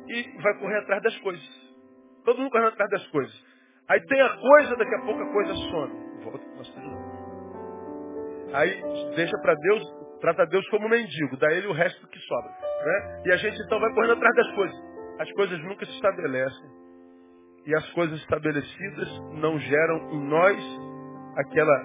e 0.07 0.41
vai 0.41 0.59
correr 0.59 0.79
atrás 0.79 1.01
das 1.01 1.17
coisas. 1.19 1.73
Todo 2.25 2.39
mundo 2.39 2.51
correndo 2.51 2.69
atrás 2.69 2.89
das 2.91 3.07
coisas. 3.07 3.52
Aí 3.89 3.99
tem 4.05 4.21
a 4.21 4.37
coisa, 4.37 4.75
daqui 4.75 4.95
a 4.95 5.01
pouco 5.01 5.21
a 5.21 5.31
coisa 5.31 5.53
some. 5.53 6.23
Volta 6.23 6.39
para 6.39 6.55
nossa 6.55 6.73
Aí 8.53 8.81
deixa 9.15 9.37
para 9.41 9.55
Deus, 9.55 9.83
trata 10.21 10.45
Deus 10.45 10.67
como 10.69 10.87
mendigo, 10.87 11.37
dá 11.37 11.51
ele 11.51 11.67
o 11.67 11.73
resto 11.73 12.07
que 12.07 12.19
sobra. 12.19 12.51
Né? 12.51 13.23
E 13.25 13.31
a 13.33 13.37
gente 13.37 13.59
então 13.61 13.79
vai 13.79 13.93
correndo 13.93 14.13
atrás 14.13 14.35
das 14.35 14.55
coisas. 14.55 14.83
As 15.19 15.31
coisas 15.33 15.59
nunca 15.63 15.85
se 15.85 15.91
estabelecem. 15.91 16.83
E 17.65 17.75
as 17.75 17.89
coisas 17.93 18.19
estabelecidas 18.19 19.19
não 19.33 19.57
geram 19.57 20.11
em 20.11 20.27
nós 20.27 20.57
aquela 21.37 21.83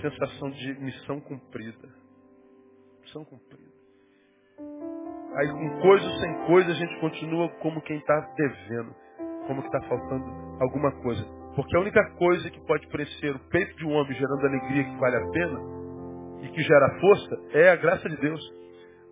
sensação 0.00 0.50
de 0.50 0.74
missão 0.80 1.20
cumprida. 1.20 1.88
Missão 3.02 3.24
cumprida. 3.24 3.76
Aí 5.36 5.48
com 5.48 5.80
coisa 5.80 6.10
sem 6.18 6.46
coisa 6.46 6.70
a 6.70 6.74
gente 6.74 7.00
continua 7.00 7.48
como 7.60 7.82
quem 7.82 7.98
está 7.98 8.20
devendo, 8.36 8.94
como 9.46 9.62
que 9.62 9.68
está 9.68 9.80
faltando 9.88 10.24
alguma 10.60 10.90
coisa. 11.02 11.24
Porque 11.54 11.76
a 11.76 11.80
única 11.80 12.04
coisa 12.16 12.50
que 12.50 12.60
pode 12.66 12.86
preencher 12.88 13.34
o 13.34 13.38
peito 13.50 13.76
de 13.76 13.86
um 13.86 13.92
homem 13.92 14.12
gerando 14.12 14.46
alegria 14.46 14.84
que 14.84 14.96
vale 14.98 15.16
a 15.16 15.30
pena 15.30 15.60
e 16.42 16.48
que 16.48 16.62
gera 16.62 17.00
força 17.00 17.36
é 17.54 17.70
a 17.70 17.76
graça 17.76 18.08
de 18.08 18.16
Deus. 18.18 18.40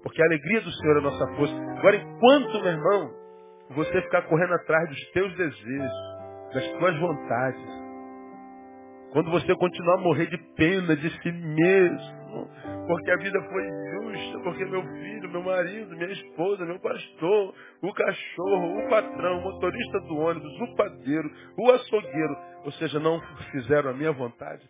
Porque 0.03 0.20
a 0.20 0.26
alegria 0.26 0.61
do 0.61 0.70
Senhor 0.72 0.97
é 0.97 0.99
a 0.99 1.03
nossa 1.03 1.26
força. 1.37 1.55
Agora, 1.78 1.97
enquanto, 1.97 2.62
meu 2.62 2.72
irmão, 2.72 3.11
você 3.70 4.03
ficar 4.03 4.22
correndo 4.22 4.53
atrás 4.55 4.89
dos 4.89 5.11
teus 5.12 5.35
desejos, 5.37 5.93
das 6.53 6.68
tuas 6.78 6.99
vontades, 7.01 7.85
quando 9.12 9.30
você 9.30 9.55
continuar 9.55 9.95
a 9.95 10.03
morrer 10.03 10.26
de 10.26 10.37
pena 10.57 10.95
de 10.97 11.09
si 11.22 11.32
mesmo, 11.32 12.51
porque 12.87 13.11
a 13.11 13.16
vida 13.16 13.41
foi 13.43 13.62
justa, 13.64 14.41
porque 14.41 14.64
meu 14.66 14.82
filho, 14.82 15.30
meu 15.30 15.43
marido, 15.43 15.97
minha 15.97 16.12
esposa, 16.12 16.64
meu 16.64 16.78
pastor, 16.80 17.55
o 17.82 17.93
cachorro, 17.93 18.78
o 18.78 18.89
patrão, 18.89 19.39
o 19.39 19.43
motorista 19.43 20.01
do 20.01 20.16
ônibus, 20.16 20.61
o 20.61 20.74
padeiro, 20.76 21.30
o 21.59 21.70
açougueiro, 21.70 22.37
ou 22.64 22.72
seja, 22.72 22.99
não 23.01 23.20
fizeram 23.51 23.91
a 23.91 23.95
minha 23.95 24.12
vontade, 24.12 24.62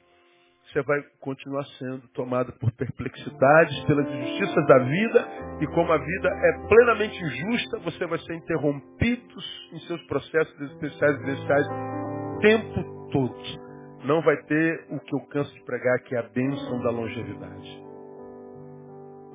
você 0.73 0.83
vai 0.83 1.01
continuar 1.21 1.65
sendo 1.79 2.09
tomado 2.15 2.53
por 2.59 2.73
perplexidades, 2.73 3.85
pelas 3.85 4.09
injustiças 4.09 4.67
da 4.67 4.79
vida, 4.79 5.29
e 5.61 5.67
como 5.69 5.93
a 5.93 5.99
vida 5.99 6.29
é 6.29 6.69
plenamente 6.69 7.23
injusta, 7.23 7.79
você 7.81 8.07
vai 8.07 8.19
ser 8.21 8.35
interrompido 8.35 9.35
em 9.73 9.79
seus 9.81 10.03
processos 10.07 10.61
especiais 10.61 11.21
e 11.21 11.31
especiais 11.31 11.67
o 11.69 12.41
tempo 12.41 13.11
todo 13.12 13.65
não 14.05 14.21
vai 14.21 14.37
ter 14.45 14.87
o 14.91 15.01
que 15.01 15.15
eu 15.15 15.21
canso 15.29 15.53
de 15.55 15.65
pregar, 15.65 15.99
que 16.01 16.15
é 16.15 16.19
a 16.19 16.29
bênção 16.29 16.81
da 16.83 16.91
longevidade. 16.91 17.84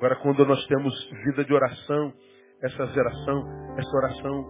Agora, 0.00 0.16
quando 0.16 0.46
nós 0.46 0.66
temos 0.66 0.94
vida 1.26 1.44
de 1.44 1.52
oração, 1.52 2.10
essa 2.62 2.86
geração, 2.86 3.44
essa 3.76 3.96
oração 3.98 4.46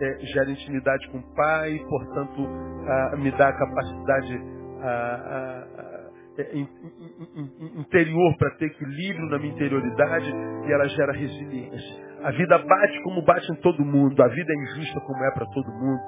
é, 0.00 0.26
gera 0.26 0.48
intimidade 0.48 1.08
com 1.10 1.18
o 1.18 1.34
Pai, 1.34 1.76
portanto, 1.88 2.48
ah, 2.86 3.16
me 3.16 3.32
dá 3.32 3.48
a 3.48 3.52
capacidade 3.52 4.40
ah, 4.80 5.66
ah, 5.76 6.44
in, 6.54 6.60
in, 6.60 7.50
in, 7.66 7.80
interior 7.80 8.36
para 8.38 8.50
ter 8.58 8.66
equilíbrio 8.66 9.26
na 9.26 9.38
minha 9.40 9.52
interioridade 9.52 10.32
e 10.68 10.72
ela 10.72 10.86
gera 10.86 11.12
resiliência. 11.12 11.96
A 12.22 12.30
vida 12.30 12.56
bate 12.58 13.02
como 13.02 13.24
bate 13.24 13.50
em 13.50 13.56
todo 13.56 13.84
mundo, 13.84 14.22
a 14.22 14.28
vida 14.28 14.52
é 14.52 14.56
injusta 14.56 15.00
como 15.00 15.24
é 15.24 15.34
para 15.34 15.46
todo 15.46 15.66
mundo. 15.72 16.00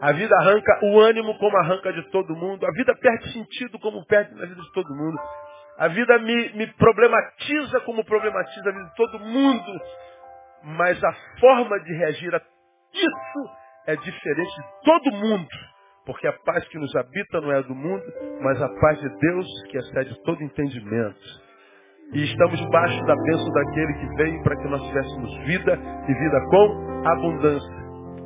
A 0.00 0.12
vida 0.12 0.36
arranca 0.36 0.78
o 0.84 1.00
ânimo 1.00 1.36
como 1.38 1.56
arranca 1.56 1.92
de 1.92 2.02
todo 2.10 2.36
mundo. 2.36 2.64
A 2.64 2.70
vida 2.70 2.94
perde 3.00 3.32
sentido 3.32 3.76
como 3.80 4.06
perde 4.06 4.34
na 4.34 4.46
vida 4.46 4.60
de 4.60 4.72
todo 4.72 4.94
mundo. 4.94 5.18
A 5.78 5.88
vida 5.88 6.18
me, 6.18 6.52
me 6.54 6.66
problematiza 6.74 7.80
como 7.80 8.04
problematiza 8.04 8.70
a 8.70 8.72
vida 8.72 8.84
de 8.84 8.94
todo 8.94 9.20
mundo. 9.20 9.80
Mas 10.62 11.02
a 11.04 11.12
forma 11.38 11.78
de 11.80 11.92
reagir 11.94 12.34
a 12.34 12.40
isso 12.92 13.50
é 13.86 13.96
diferente 13.96 14.56
de 14.56 14.84
todo 14.84 15.12
mundo. 15.12 15.48
Porque 16.06 16.26
a 16.26 16.32
paz 16.32 16.66
que 16.68 16.78
nos 16.78 16.94
habita 16.96 17.40
não 17.40 17.52
é 17.52 17.62
do 17.62 17.74
mundo, 17.74 18.04
mas 18.40 18.60
a 18.62 18.68
paz 18.80 18.98
de 19.00 19.08
Deus 19.18 19.46
que 19.70 19.78
excede 19.78 20.22
todo 20.22 20.42
entendimento. 20.42 21.46
E 22.12 22.24
estamos 22.24 22.58
debaixo 22.60 23.04
da 23.04 23.14
bênção 23.16 23.50
daquele 23.52 23.94
que 23.94 24.16
veio 24.16 24.42
para 24.44 24.56
que 24.56 24.68
nós 24.68 24.82
tivéssemos 24.86 25.36
vida 25.46 25.72
e 26.08 26.14
vida 26.14 26.40
com 26.48 27.08
abundância. 27.08 27.76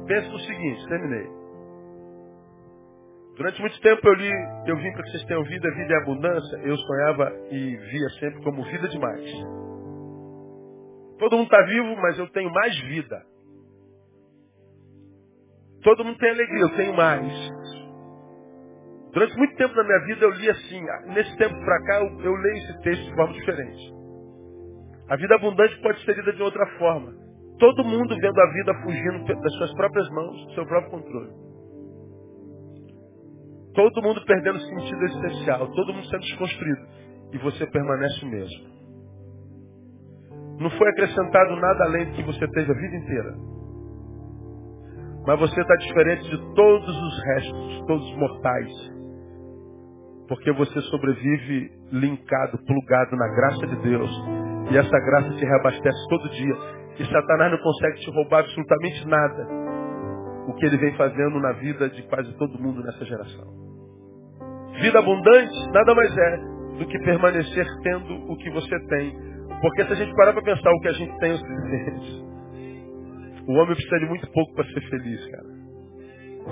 Pense 0.07 0.29
no 0.29 0.39
seguinte, 0.41 0.89
terminei. 0.89 1.39
Durante 3.41 3.59
muito 3.59 3.80
tempo 3.80 4.07
eu 4.07 4.12
li, 4.12 4.30
eu 4.66 4.76
vim 4.76 4.93
para 4.93 5.03
que 5.03 5.12
vocês 5.12 5.24
tenham 5.24 5.43
vida, 5.45 5.70
vida 5.74 5.95
e 5.95 5.97
abundância. 5.97 6.59
Eu 6.59 6.76
sonhava 6.76 7.32
e 7.51 7.74
via 7.74 8.09
sempre 8.20 8.43
como 8.43 8.62
vida 8.64 8.86
demais. 8.86 9.32
Todo 11.18 11.38
mundo 11.38 11.47
está 11.47 11.62
vivo, 11.62 11.97
mas 12.03 12.18
eu 12.18 12.28
tenho 12.32 12.53
mais 12.53 12.78
vida. 12.80 13.22
Todo 15.82 16.05
mundo 16.05 16.18
tem 16.18 16.28
alegria, 16.28 16.61
eu 16.61 16.76
tenho 16.76 16.95
mais. 16.95 17.32
Durante 19.14 19.34
muito 19.38 19.57
tempo 19.57 19.74
na 19.74 19.84
minha 19.84 20.01
vida 20.01 20.22
eu 20.22 20.30
li 20.32 20.51
assim, 20.51 20.84
nesse 21.14 21.34
tempo 21.38 21.59
para 21.64 21.82
cá 21.86 21.95
eu, 21.95 22.20
eu 22.20 22.34
leio 22.34 22.57
esse 22.59 22.82
texto 22.82 23.05
de 23.07 23.14
forma 23.14 23.32
diferente. 23.32 23.95
A 25.09 25.16
vida 25.16 25.34
abundante 25.36 25.80
pode 25.80 26.05
ser 26.05 26.14
lida 26.14 26.34
de 26.34 26.43
outra 26.43 26.66
forma. 26.78 27.11
Todo 27.59 27.84
mundo 27.84 28.14
vendo 28.20 28.38
a 28.38 28.53
vida 28.53 28.74
fugindo 28.82 29.24
das 29.41 29.53
suas 29.55 29.72
próprias 29.76 30.11
mãos, 30.11 30.45
do 30.45 30.53
seu 30.53 30.66
próprio 30.66 30.91
controle. 30.91 31.50
Todo 33.75 34.03
mundo 34.03 34.25
perdendo 34.25 34.59
sentido 34.59 35.05
essencial, 35.05 35.68
todo 35.68 35.93
mundo 35.93 36.07
sendo 36.07 36.23
desconstruído. 36.23 36.87
E 37.33 37.39
você 37.39 37.66
permanece 37.66 38.25
o 38.25 38.29
mesmo. 38.29 38.81
Não 40.59 40.71
foi 40.71 40.89
acrescentado 40.91 41.57
nada 41.57 41.85
além 41.85 42.07
do 42.07 42.12
que 42.12 42.23
você 42.25 42.47
teve 42.49 42.71
a 42.71 42.75
vida 42.75 42.97
inteira. 42.97 43.35
Mas 45.27 45.39
você 45.39 45.61
está 45.61 45.77
diferente 45.77 46.31
de 46.31 46.55
todos 46.55 46.89
os 46.89 47.25
restos, 47.25 47.85
todos 47.87 48.11
os 48.11 48.16
mortais. 48.16 48.73
Porque 50.29 50.53
você 50.53 50.81
sobrevive 50.83 51.71
linkado, 51.93 52.59
plugado 52.64 53.16
na 53.16 53.29
graça 53.29 53.66
de 53.66 53.77
Deus. 53.83 54.11
E 54.71 54.77
essa 54.77 54.99
graça 54.99 55.31
te 55.37 55.45
reabastece 55.45 56.09
todo 56.09 56.31
dia. 56.31 56.55
E 56.99 57.05
Satanás 57.05 57.53
não 57.53 57.59
consegue 57.59 58.01
te 58.01 58.11
roubar 58.11 58.41
absolutamente 58.41 59.07
nada. 59.07 59.70
O 60.51 60.55
que 60.55 60.67
ele 60.67 60.79
vem 60.79 60.93
fazendo 60.97 61.39
na 61.39 61.53
vida 61.53 61.89
de 61.89 62.03
quase 62.09 62.37
todo 62.37 62.61
mundo 62.61 62.83
nessa 62.83 63.05
geração. 63.05 63.47
Vida 64.83 64.99
abundante 64.99 65.71
nada 65.73 65.95
mais 65.95 66.17
é 66.17 66.37
do 66.77 66.87
que 66.89 66.99
permanecer 67.05 67.67
tendo 67.85 68.33
o 68.33 68.37
que 68.37 68.51
você 68.51 68.77
tem. 68.89 69.17
Porque 69.61 69.85
se 69.85 69.93
a 69.93 69.95
gente 69.95 70.13
parar 70.17 70.33
para 70.33 70.43
pensar 70.43 70.71
o 70.73 70.81
que 70.81 70.89
a 70.89 70.93
gente 70.93 71.17
tem 71.19 71.31
é 71.31 71.35
o. 71.35 71.39
O 73.47 73.53
homem 73.55 73.75
precisa 73.77 74.01
de 74.01 74.07
muito 74.07 74.29
pouco 74.33 74.55
para 74.55 74.65
ser 74.65 74.81
feliz, 74.91 75.27
cara. 75.31 75.47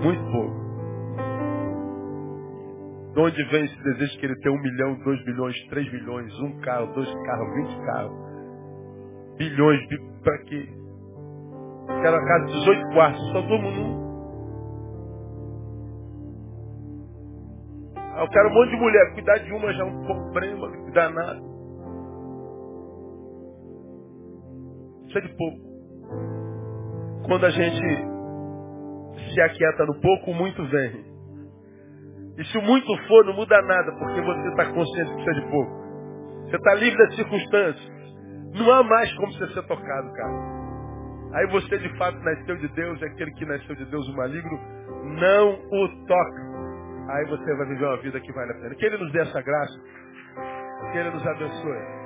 Muito 0.01 0.23
pouco. 0.31 0.69
De 3.15 3.21
onde 3.21 3.45
vem 3.51 3.65
esse 3.65 3.83
desejo 3.83 4.19
que 4.21 4.27
ele 4.27 4.37
tem 4.37 4.53
um 4.53 4.63
milhão, 4.63 4.95
dois 5.05 5.25
milhões, 5.27 5.57
três 5.71 5.93
milhões, 5.93 6.33
um 6.41 6.61
carro, 6.61 6.95
dois 6.95 7.13
carros, 7.25 7.55
vinte 7.55 7.77
carros, 7.85 8.13
bilhões, 9.39 9.81
para 10.23 10.39
quê? 10.45 10.78
Quero 11.89 12.16
a 12.16 12.26
casa 12.26 12.47
de 12.47 12.53
18 12.53 12.95
quartos, 12.95 13.32
só 13.32 13.41
durmo 13.43 13.70
num. 13.70 14.09
Eu 18.18 18.28
quero 18.28 18.49
um 18.49 18.55
monte 18.55 18.70
de 18.70 18.76
mulher. 18.76 19.14
Cuidar 19.14 19.39
de 19.39 19.53
uma 19.53 19.72
já 19.72 19.82
é 19.82 19.86
um 19.86 20.05
problema 20.05 20.68
danado. 20.93 21.57
Isso 25.07 25.18
é 25.18 25.20
de 25.22 25.36
pouco. 25.36 25.59
Quando 27.26 27.47
a 27.47 27.51
gente 27.51 28.07
se 29.32 29.41
aquieta 29.41 29.86
no 29.86 30.01
pouco, 30.01 30.34
muito 30.34 30.64
vem. 30.66 31.05
E 32.39 32.45
se 32.45 32.59
o 32.59 32.62
muito 32.62 32.97
for, 33.09 33.24
não 33.24 33.34
muda 33.34 33.61
nada, 33.62 33.93
porque 33.99 34.20
você 34.20 34.49
está 34.49 34.72
consciente 34.72 35.14
que 35.14 35.20
isso 35.20 35.30
é 35.30 35.34
de 35.34 35.51
pouco. 35.51 35.72
Você 36.45 36.57
está 36.57 36.74
livre 36.74 36.99
das 36.99 37.16
circunstâncias. 37.16 37.99
Não 38.55 38.72
há 38.72 38.82
mais 38.82 39.12
como 39.16 39.32
você 39.32 39.49
ser 39.49 39.66
tocado, 39.66 40.12
cara. 40.12 40.58
Aí 41.33 41.47
você 41.49 41.79
de 41.79 41.97
fato 41.99 42.18
nasceu 42.20 42.57
de 42.57 42.68
Deus, 42.68 43.01
e 43.01 43.05
aquele 43.05 43.31
que 43.33 43.45
nasceu 43.45 43.74
de 43.74 43.85
Deus, 43.87 44.09
o 44.09 44.16
maligno, 44.16 44.59
não 45.05 45.53
o 45.53 46.07
toca. 46.07 46.49
Aí 47.09 47.24
você 47.26 47.55
vai 47.55 47.66
viver 47.66 47.85
uma 47.87 47.97
vida 47.99 48.20
que 48.20 48.33
vale 48.33 48.53
a 48.53 48.55
pena. 48.55 48.74
Que 48.74 48.87
Ele 48.87 48.99
nos 48.99 49.12
dê 49.12 49.20
essa 49.20 49.41
graça. 49.41 49.81
Que 50.93 50.99
Ele 50.99 51.11
nos 51.11 51.26
abençoe. 51.26 51.98